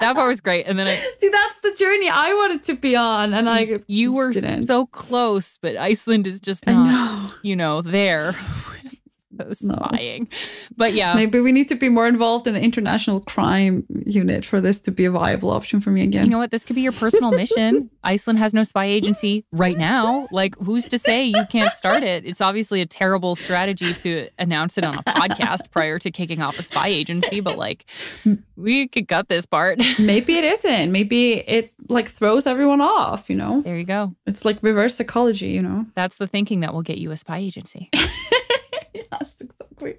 [0.00, 0.66] that part was great.
[0.66, 4.12] And then I see that's the journey I wanted to be on, and I you
[4.12, 4.66] were didn't.
[4.66, 7.30] so close, but Iceland is just not, know.
[7.42, 8.32] you know, there
[9.52, 10.28] spying.
[10.30, 10.38] No.
[10.76, 11.14] But yeah.
[11.14, 14.90] Maybe we need to be more involved in the international crime unit for this to
[14.90, 16.24] be a viable option for me again.
[16.24, 16.50] You know what?
[16.50, 17.90] This could be your personal mission.
[18.04, 20.28] Iceland has no spy agency right now.
[20.30, 22.24] Like, who's to say you can't start it?
[22.24, 26.58] It's obviously a terrible strategy to announce it on a podcast prior to kicking off
[26.58, 27.84] a spy agency, but like,
[28.56, 29.80] we could cut this part.
[29.98, 30.92] Maybe it isn't.
[30.92, 33.62] Maybe it like throws everyone off, you know?
[33.62, 34.14] There you go.
[34.26, 35.86] It's like reverse psychology, you know?
[35.94, 37.90] That's the thinking that will get you a spy agency.
[39.12, 39.98] Yes, exactly.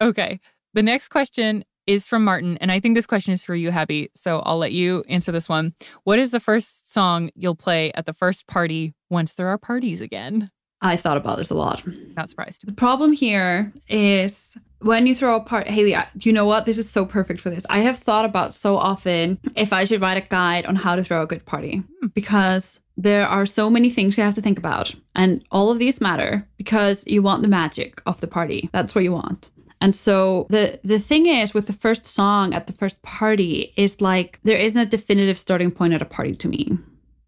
[0.00, 0.40] Okay.
[0.74, 4.08] The next question is from Martin, and I think this question is for you, Habbi.
[4.14, 5.74] So I'll let you answer this one.
[6.04, 10.00] What is the first song you'll play at the first party once there are parties
[10.00, 10.50] again?
[10.82, 11.82] I thought about this a lot.
[12.16, 12.66] Not surprised.
[12.66, 16.64] The problem here is when you throw a party, Hailley, you know what?
[16.64, 17.66] This is so perfect for this.
[17.68, 21.04] I have thought about so often if I should write a guide on how to
[21.04, 22.06] throw a good party hmm.
[22.14, 24.94] because there are so many things you have to think about.
[25.14, 28.68] And all of these matter because you want the magic of the party.
[28.72, 29.50] That's what you want.
[29.80, 34.02] And so the the thing is with the first song at the first party is
[34.02, 36.78] like there isn't a definitive starting point at a party to me.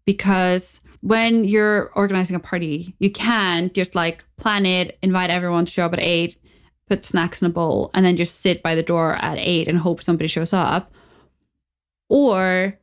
[0.05, 5.71] Because when you're organizing a party, you can just like plan it, invite everyone to
[5.71, 6.37] show up at eight,
[6.87, 9.79] put snacks in a bowl, and then just sit by the door at eight and
[9.79, 10.93] hope somebody shows up.
[12.09, 12.77] Or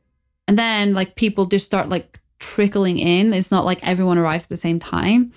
[0.49, 3.33] and then like people just start like trickling in.
[3.33, 5.31] It's not like everyone arrives at the same time.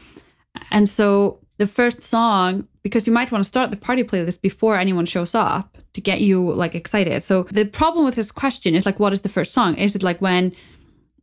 [0.70, 4.76] And so the first song, because you might want to start the party playlist before
[4.76, 7.22] anyone shows up to get you like excited.
[7.22, 9.76] So the problem with this question is like, what is the first song?
[9.76, 10.52] Is it like when,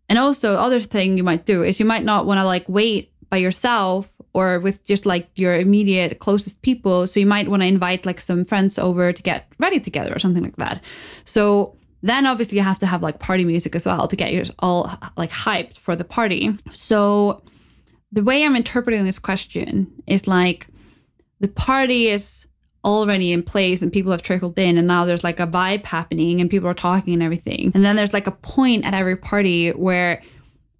[0.08, 3.12] and also other thing you might do is you might not want to like wait
[3.30, 7.08] by yourself or with just like your immediate closest people.
[7.08, 10.20] So you might want to invite like some friends over to get ready together or
[10.20, 10.84] something like that.
[11.26, 14.44] So then obviously you have to have like party music as well to get you
[14.60, 16.58] all like hyped for the party.
[16.74, 17.44] So
[18.12, 20.68] the way I'm interpreting this question is like
[21.40, 22.48] the party is
[22.84, 26.42] already in place and people have trickled in and now there's like a vibe happening
[26.42, 27.72] and people are talking and everything.
[27.76, 30.24] And then there's like a point at every party where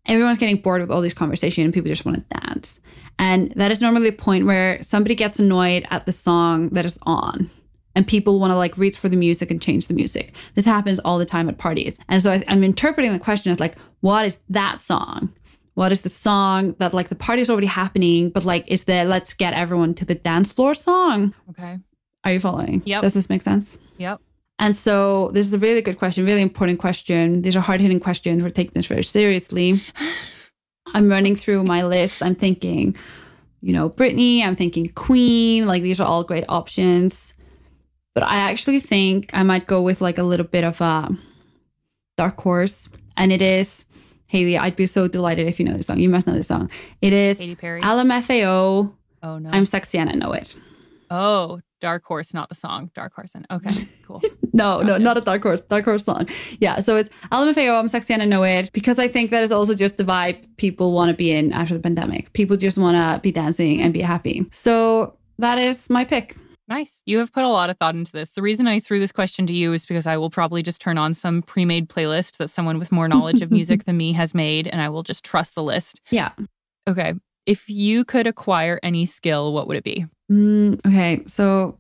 [0.08, 2.80] everyone's getting bored with all these conversations and people just want to dance.
[3.20, 6.98] And that is normally the point where somebody gets annoyed at the song that is
[7.04, 7.52] on
[7.96, 10.34] and people want to like reach for the music and change the music.
[10.56, 12.00] This happens all the time at parties.
[12.08, 15.34] And so I, am interpreting the question as like, what is that song?
[15.74, 19.34] What is the song that like the party's already happening, but like is the let's
[19.34, 21.34] get everyone to the dance floor song?
[21.50, 21.80] Okay.
[22.24, 22.82] Are you following?
[22.86, 23.02] Yep.
[23.02, 23.78] Does this make sense?
[23.98, 24.22] Yep.
[24.60, 27.42] And so this is a really good question, really important question.
[27.42, 28.44] These are hard hitting questions.
[28.44, 29.82] We're taking this very seriously.
[30.94, 32.22] I'm running through my list.
[32.22, 32.96] I'm thinking,
[33.62, 37.34] you know, Britney, I'm thinking Queen, like these are all great options.
[38.14, 41.10] But I actually think I might go with like a little bit of a
[42.18, 42.90] dark horse.
[43.18, 43.86] And it is
[44.32, 46.00] Hailley, I'd be so delighted if you know this song.
[46.00, 46.70] You must know this song.
[47.02, 47.82] It is Katy Perry.
[47.82, 48.94] LMFAO.
[49.24, 49.50] Oh no.
[49.52, 50.56] I'm sexy and I know it.
[51.10, 52.90] Oh, Dark Horse, not the song.
[52.94, 53.34] Dark Horse.
[53.36, 53.74] And Okay,
[54.08, 54.22] cool.
[54.54, 54.86] no, gotcha.
[54.86, 55.62] no, not a Dark Horse.
[55.62, 56.28] Dark Horse song.
[56.60, 59.52] Yeah, so it's LMFAO, I'm sexy and I know it because I think that is
[59.52, 62.32] also just the vibe people want to be in after the pandemic.
[62.34, 64.46] People just want to be dancing and be happy.
[64.52, 66.36] So that is my pick.
[66.72, 67.02] Nice.
[67.06, 68.32] You have put a lot of thought into this.
[68.32, 70.98] The reason I threw this question to you is because I will probably just turn
[70.98, 74.34] on some pre made playlist that someone with more knowledge of music than me has
[74.34, 76.00] made, and I will just trust the list.
[76.12, 76.32] Yeah.
[76.88, 77.14] Okay.
[77.46, 80.06] If you could acquire any skill, what would it be?
[80.32, 81.24] Mm, okay.
[81.28, 81.78] So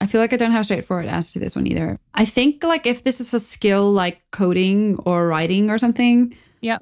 [0.00, 2.00] I feel like I don't have a straightforward answer to this one either.
[2.14, 6.34] I think like if this is a skill like coding or writing or something.
[6.62, 6.78] Yeah.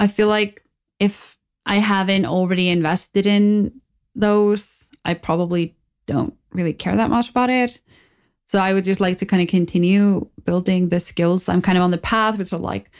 [0.00, 0.64] I feel like
[0.98, 3.80] if I haven't already invested in
[4.16, 5.76] those, I probably
[6.06, 7.80] don't really care that much about it.
[8.46, 11.48] So I would just like to kind of continue building the skills.
[11.48, 12.90] I'm kind of on the path, which are like,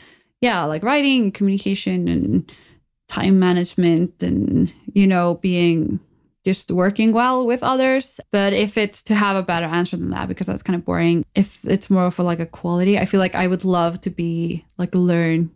[0.40, 2.50] yeah, like writing, communication, and
[3.08, 6.00] time management, and, you know, being
[6.44, 8.20] just working well with others.
[8.32, 11.24] But if it's to have a better answer than that, because that's kind of boring,
[11.34, 14.10] if it's more of a, like a quality, I feel like I would love to
[14.10, 15.50] be like learn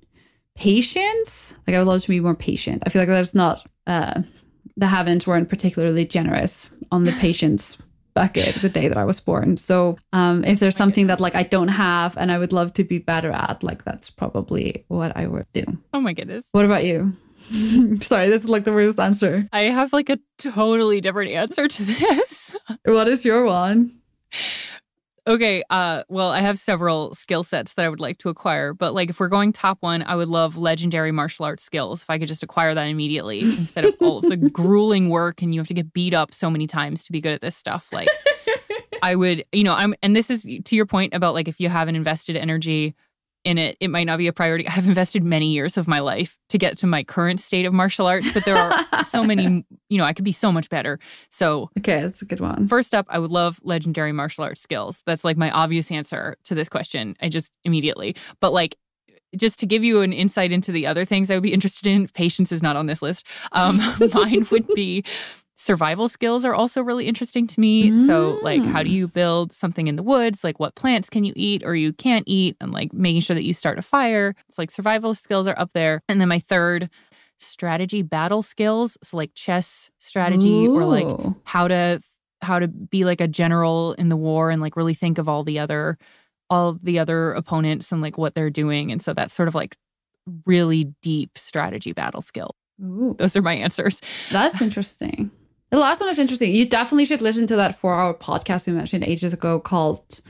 [0.54, 1.54] patience.
[1.66, 2.82] Like I would love to be more patient.
[2.86, 4.22] I feel like that's not, uh,
[4.78, 7.76] the Havens weren't particularly generous on the patience
[8.14, 9.56] bucket the day that I was born.
[9.56, 12.84] So um, if there's something that like I don't have and I would love to
[12.84, 15.64] be better at, like that's probably what I would do.
[15.92, 16.46] Oh my goodness.
[16.52, 17.12] What about you?
[18.00, 19.48] Sorry, this is like the worst answer.
[19.52, 22.56] I have like a totally different answer to this.
[22.84, 23.98] what is your one?
[25.28, 28.94] Okay, uh well, I have several skill sets that I would like to acquire, but
[28.94, 32.18] like if we're going top 1, I would love legendary martial arts skills if I
[32.18, 35.68] could just acquire that immediately instead of all of the grueling work and you have
[35.68, 37.88] to get beat up so many times to be good at this stuff.
[37.92, 38.08] Like
[39.02, 41.68] I would, you know, I'm and this is to your point about like if you
[41.68, 42.94] haven't invested energy
[43.44, 44.66] in it, it might not be a priority.
[44.68, 48.06] I've invested many years of my life to get to my current state of martial
[48.06, 50.98] arts, but there are so many, you know, I could be so much better.
[51.30, 52.66] So, okay, that's a good one.
[52.68, 55.02] First up, I would love legendary martial arts skills.
[55.06, 57.16] That's like my obvious answer to this question.
[57.20, 58.76] I just immediately, but like,
[59.36, 62.08] just to give you an insight into the other things I would be interested in,
[62.08, 63.26] patience is not on this list.
[63.52, 63.78] Um,
[64.14, 65.04] mine would be
[65.58, 67.90] survival skills are also really interesting to me.
[67.90, 68.06] Mm.
[68.06, 70.44] So, like, how do you build something in the woods?
[70.44, 72.56] Like, what plants can you eat or you can't eat?
[72.60, 74.34] And like making sure that you start a fire.
[74.48, 76.00] It's like survival skills are up there.
[76.08, 76.88] And then my third,
[77.40, 78.96] strategy battle skills.
[79.02, 80.76] So, like chess strategy Ooh.
[80.76, 82.00] or like how to
[82.40, 85.42] how to be like a general in the war and like really think of all
[85.42, 85.98] the other
[86.50, 89.76] all the other opponents and like what they're doing and so that's sort of like
[90.46, 93.16] really deep strategy battle skill Ooh.
[93.18, 95.32] those are my answers that's interesting
[95.70, 96.54] the last one is interesting.
[96.54, 100.20] You definitely should listen to that four hour podcast we mentioned ages ago called,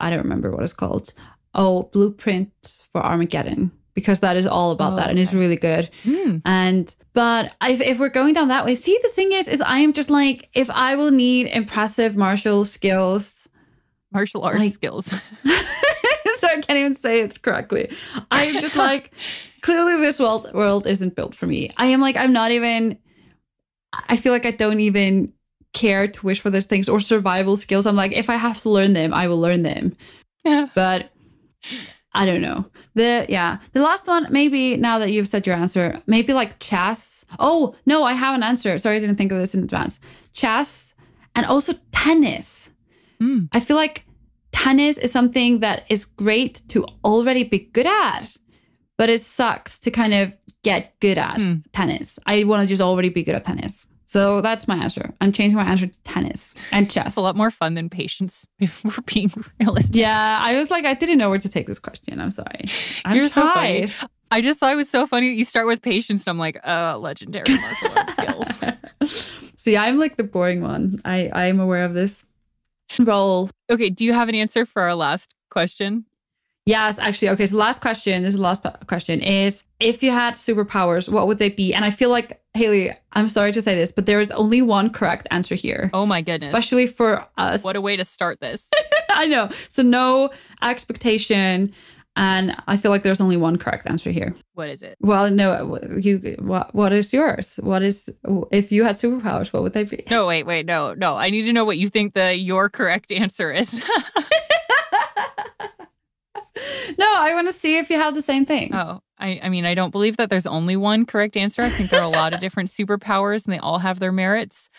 [0.00, 1.12] I don't remember what it's called.
[1.54, 5.22] Oh, Blueprint for Armageddon, because that is all about oh, that and okay.
[5.22, 5.90] it's really good.
[6.04, 6.42] Mm.
[6.44, 9.78] And, but if, if we're going down that way, see, the thing is, is I
[9.78, 13.48] am just like, if I will need impressive martial skills,
[14.12, 15.06] martial arts like, skills.
[16.38, 17.90] so I can't even say it correctly.
[18.30, 19.12] I'm just like,
[19.62, 21.70] clearly this world world isn't built for me.
[21.76, 22.98] I am like, I'm not even
[23.92, 25.32] I feel like I don't even
[25.72, 27.86] care to wish for those things or survival skills.
[27.86, 29.96] I'm like, if I have to learn them, I will learn them.
[30.44, 30.68] Yeah.
[30.74, 31.10] But
[32.14, 32.66] I don't know.
[32.94, 37.24] The yeah, the last one maybe now that you've said your answer, maybe like chess.
[37.38, 38.78] Oh no, I have an answer.
[38.78, 40.00] Sorry, I didn't think of this in advance.
[40.32, 40.94] Chess
[41.34, 42.70] and also tennis.
[43.20, 43.48] Mm.
[43.52, 44.04] I feel like
[44.52, 48.36] tennis is something that is great to already be good at,
[48.96, 51.62] but it sucks to kind of get good at mm.
[51.72, 52.18] tennis.
[52.26, 53.86] I want to just already be good at tennis.
[54.06, 55.12] So that's my answer.
[55.20, 57.08] I'm changing my answer to tennis and chess.
[57.08, 59.30] It's a lot more fun than patience if we're being
[59.60, 59.96] realistic.
[59.96, 62.20] Yeah, I was like, I didn't know where to take this question.
[62.20, 62.64] I'm sorry.
[63.04, 63.90] I'm You're tried.
[63.90, 64.12] so funny.
[64.30, 66.58] I just thought it was so funny that you start with patience and I'm like,
[66.66, 69.52] uh, legendary martial arts skills.
[69.56, 70.96] See, I'm like the boring one.
[71.04, 72.24] I, I'm aware of this
[72.98, 73.50] role.
[73.70, 76.06] Okay, do you have an answer for our last question?
[76.68, 77.30] Yes, actually.
[77.30, 81.26] Okay, so last question, this is the last question, is if you had superpowers, what
[81.26, 81.72] would they be?
[81.72, 84.90] And I feel like, Hailley, I'm sorry to say this, but there is only one
[84.90, 85.88] correct answer here.
[85.94, 86.46] Oh my goodness.
[86.46, 87.64] Especially for us.
[87.64, 88.68] What a way to start this.
[89.08, 89.48] I know.
[89.70, 90.28] So no
[90.60, 91.72] expectation.
[92.16, 94.34] And I feel like there's only one correct answer here.
[94.52, 94.98] What is it?
[95.00, 96.36] Well, no, you.
[96.40, 97.60] What What is yours?
[97.62, 98.10] What is
[98.50, 99.52] if you had superpowers?
[99.52, 100.02] What would they be?
[100.10, 101.14] No, wait, wait, no, no.
[101.16, 103.80] I need to know what you think the your correct answer is.
[106.98, 108.74] no, I want to see if you have the same thing.
[108.74, 111.62] Oh, I, I mean, I don't believe that there's only one correct answer.
[111.62, 114.70] I think there are a lot of different superpowers and they all have their merits.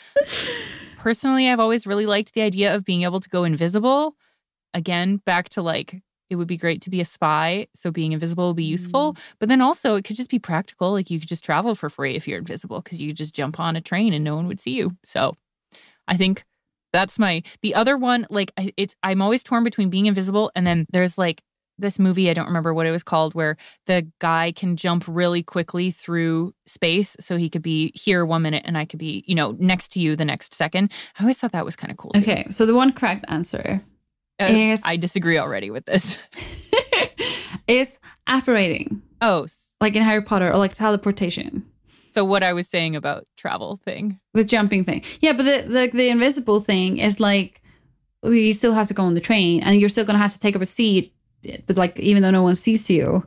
[0.97, 4.15] Personally, I've always really liked the idea of being able to go invisible.
[4.73, 7.67] Again, back to like, it would be great to be a spy.
[7.73, 9.13] So being invisible would be useful.
[9.13, 9.19] Mm.
[9.39, 10.91] But then also, it could just be practical.
[10.91, 13.75] Like, you could just travel for free if you're invisible because you just jump on
[13.75, 14.95] a train and no one would see you.
[15.03, 15.35] So
[16.07, 16.43] I think
[16.91, 20.87] that's my the other one like it's i'm always torn between being invisible and then
[20.91, 21.43] there's like
[21.79, 25.43] this movie, I don't remember what it was called, where the guy can jump really
[25.43, 27.15] quickly through space.
[27.19, 29.99] So he could be here one minute and I could be, you know, next to
[29.99, 30.91] you the next second.
[31.17, 32.11] I always thought that was kind of cool.
[32.11, 32.21] Too.
[32.21, 32.45] Okay.
[32.49, 33.81] So the one correct answer
[34.41, 34.81] uh, is.
[34.85, 36.17] I disagree already with this.
[37.67, 39.01] is apparating.
[39.21, 39.47] Oh.
[39.81, 41.65] Like in Harry Potter or like teleportation.
[42.11, 44.19] So what I was saying about travel thing.
[44.33, 45.03] The jumping thing.
[45.21, 47.61] Yeah, but the, the, the invisible thing is like
[48.23, 50.39] you still have to go on the train and you're still going to have to
[50.39, 51.13] take up a seat
[51.65, 53.25] but like even though no one sees you.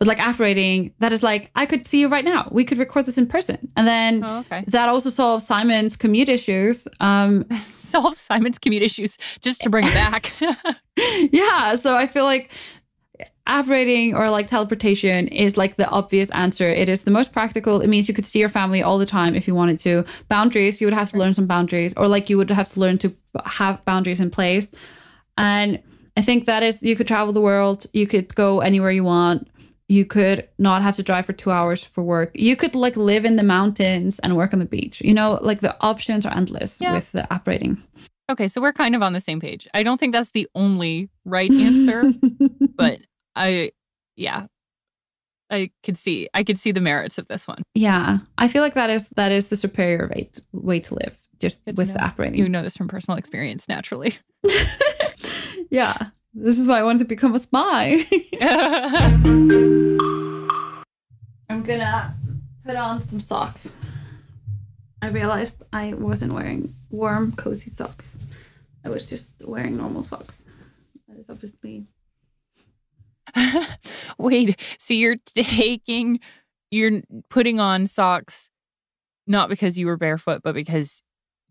[0.00, 2.48] But like apparating, that is like I could see you right now.
[2.50, 4.64] We could record this in person, and then Oh, okay.
[4.66, 6.88] that also solves Simon's commute issues.
[7.00, 10.32] Um, Solve Simon's commute issues just to bring it back.
[11.32, 12.50] yeah, so I feel like
[13.46, 16.68] apparating or like teleportation is like the obvious answer.
[16.68, 17.80] It is the most practical.
[17.80, 20.04] It means you could see your family all the time if you wanted to.
[20.28, 22.98] Boundaries, you would have to learn some boundaries, or like you would have to learn
[22.98, 23.14] to
[23.44, 24.68] have boundaries in place.
[25.38, 25.80] And
[26.16, 29.48] I think that is you could travel the world, you could go anywhere you want.
[29.88, 32.30] You could not have to drive for two hours for work.
[32.34, 35.02] You could like live in the mountains and work on the beach.
[35.02, 36.92] You know, like the options are endless Yeah.
[36.94, 37.82] with the apparating.
[38.30, 39.68] okay, so we're kind of on the same page.
[39.74, 42.10] I don't think that's the only right answer,
[42.76, 43.00] but
[43.36, 43.72] I,
[44.16, 44.46] yeah,
[45.50, 47.62] I could see, I could see the merits of this one.
[47.74, 51.62] Yeah, I feel like that is that is the superior way way to live, just
[51.66, 52.38] Good with the apparating.
[52.38, 54.14] You know this from personal experience, naturally.
[55.74, 55.96] yeah,
[56.32, 58.04] this is why I wanted to become a spy.
[61.50, 62.14] I'm gonna
[62.64, 63.74] put on some socks.
[65.02, 68.16] I realized I wasn't wearing warm, cozy socks.
[68.84, 70.44] I was just wearing normal socks.
[71.08, 71.86] That is obviously
[74.18, 76.20] Wait, so you're taking,
[76.70, 78.48] you're putting on socks
[79.26, 81.02] not because you were barefoot, but because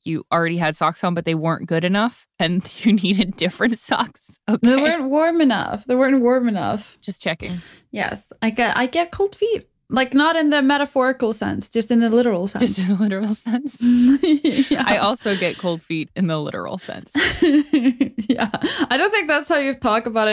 [0.06, 4.40] you already had socks on, but they weren't good enough and you needed different socks.
[4.50, 4.76] Okay.
[4.76, 5.86] they weren't warm enough.
[5.86, 6.98] They weren't warm enough.
[7.02, 7.62] Just checking.
[7.92, 9.68] Yes, I get I get cold feet.
[9.90, 12.76] Like not in the metaphorical sense, just in the literal sense.
[12.76, 13.78] Just in the literal sense.
[14.72, 14.84] yeah.
[14.84, 17.14] I also get cold feet in the literal sense.
[17.44, 18.50] yeah.
[18.90, 20.22] I don't think that's how you talk about it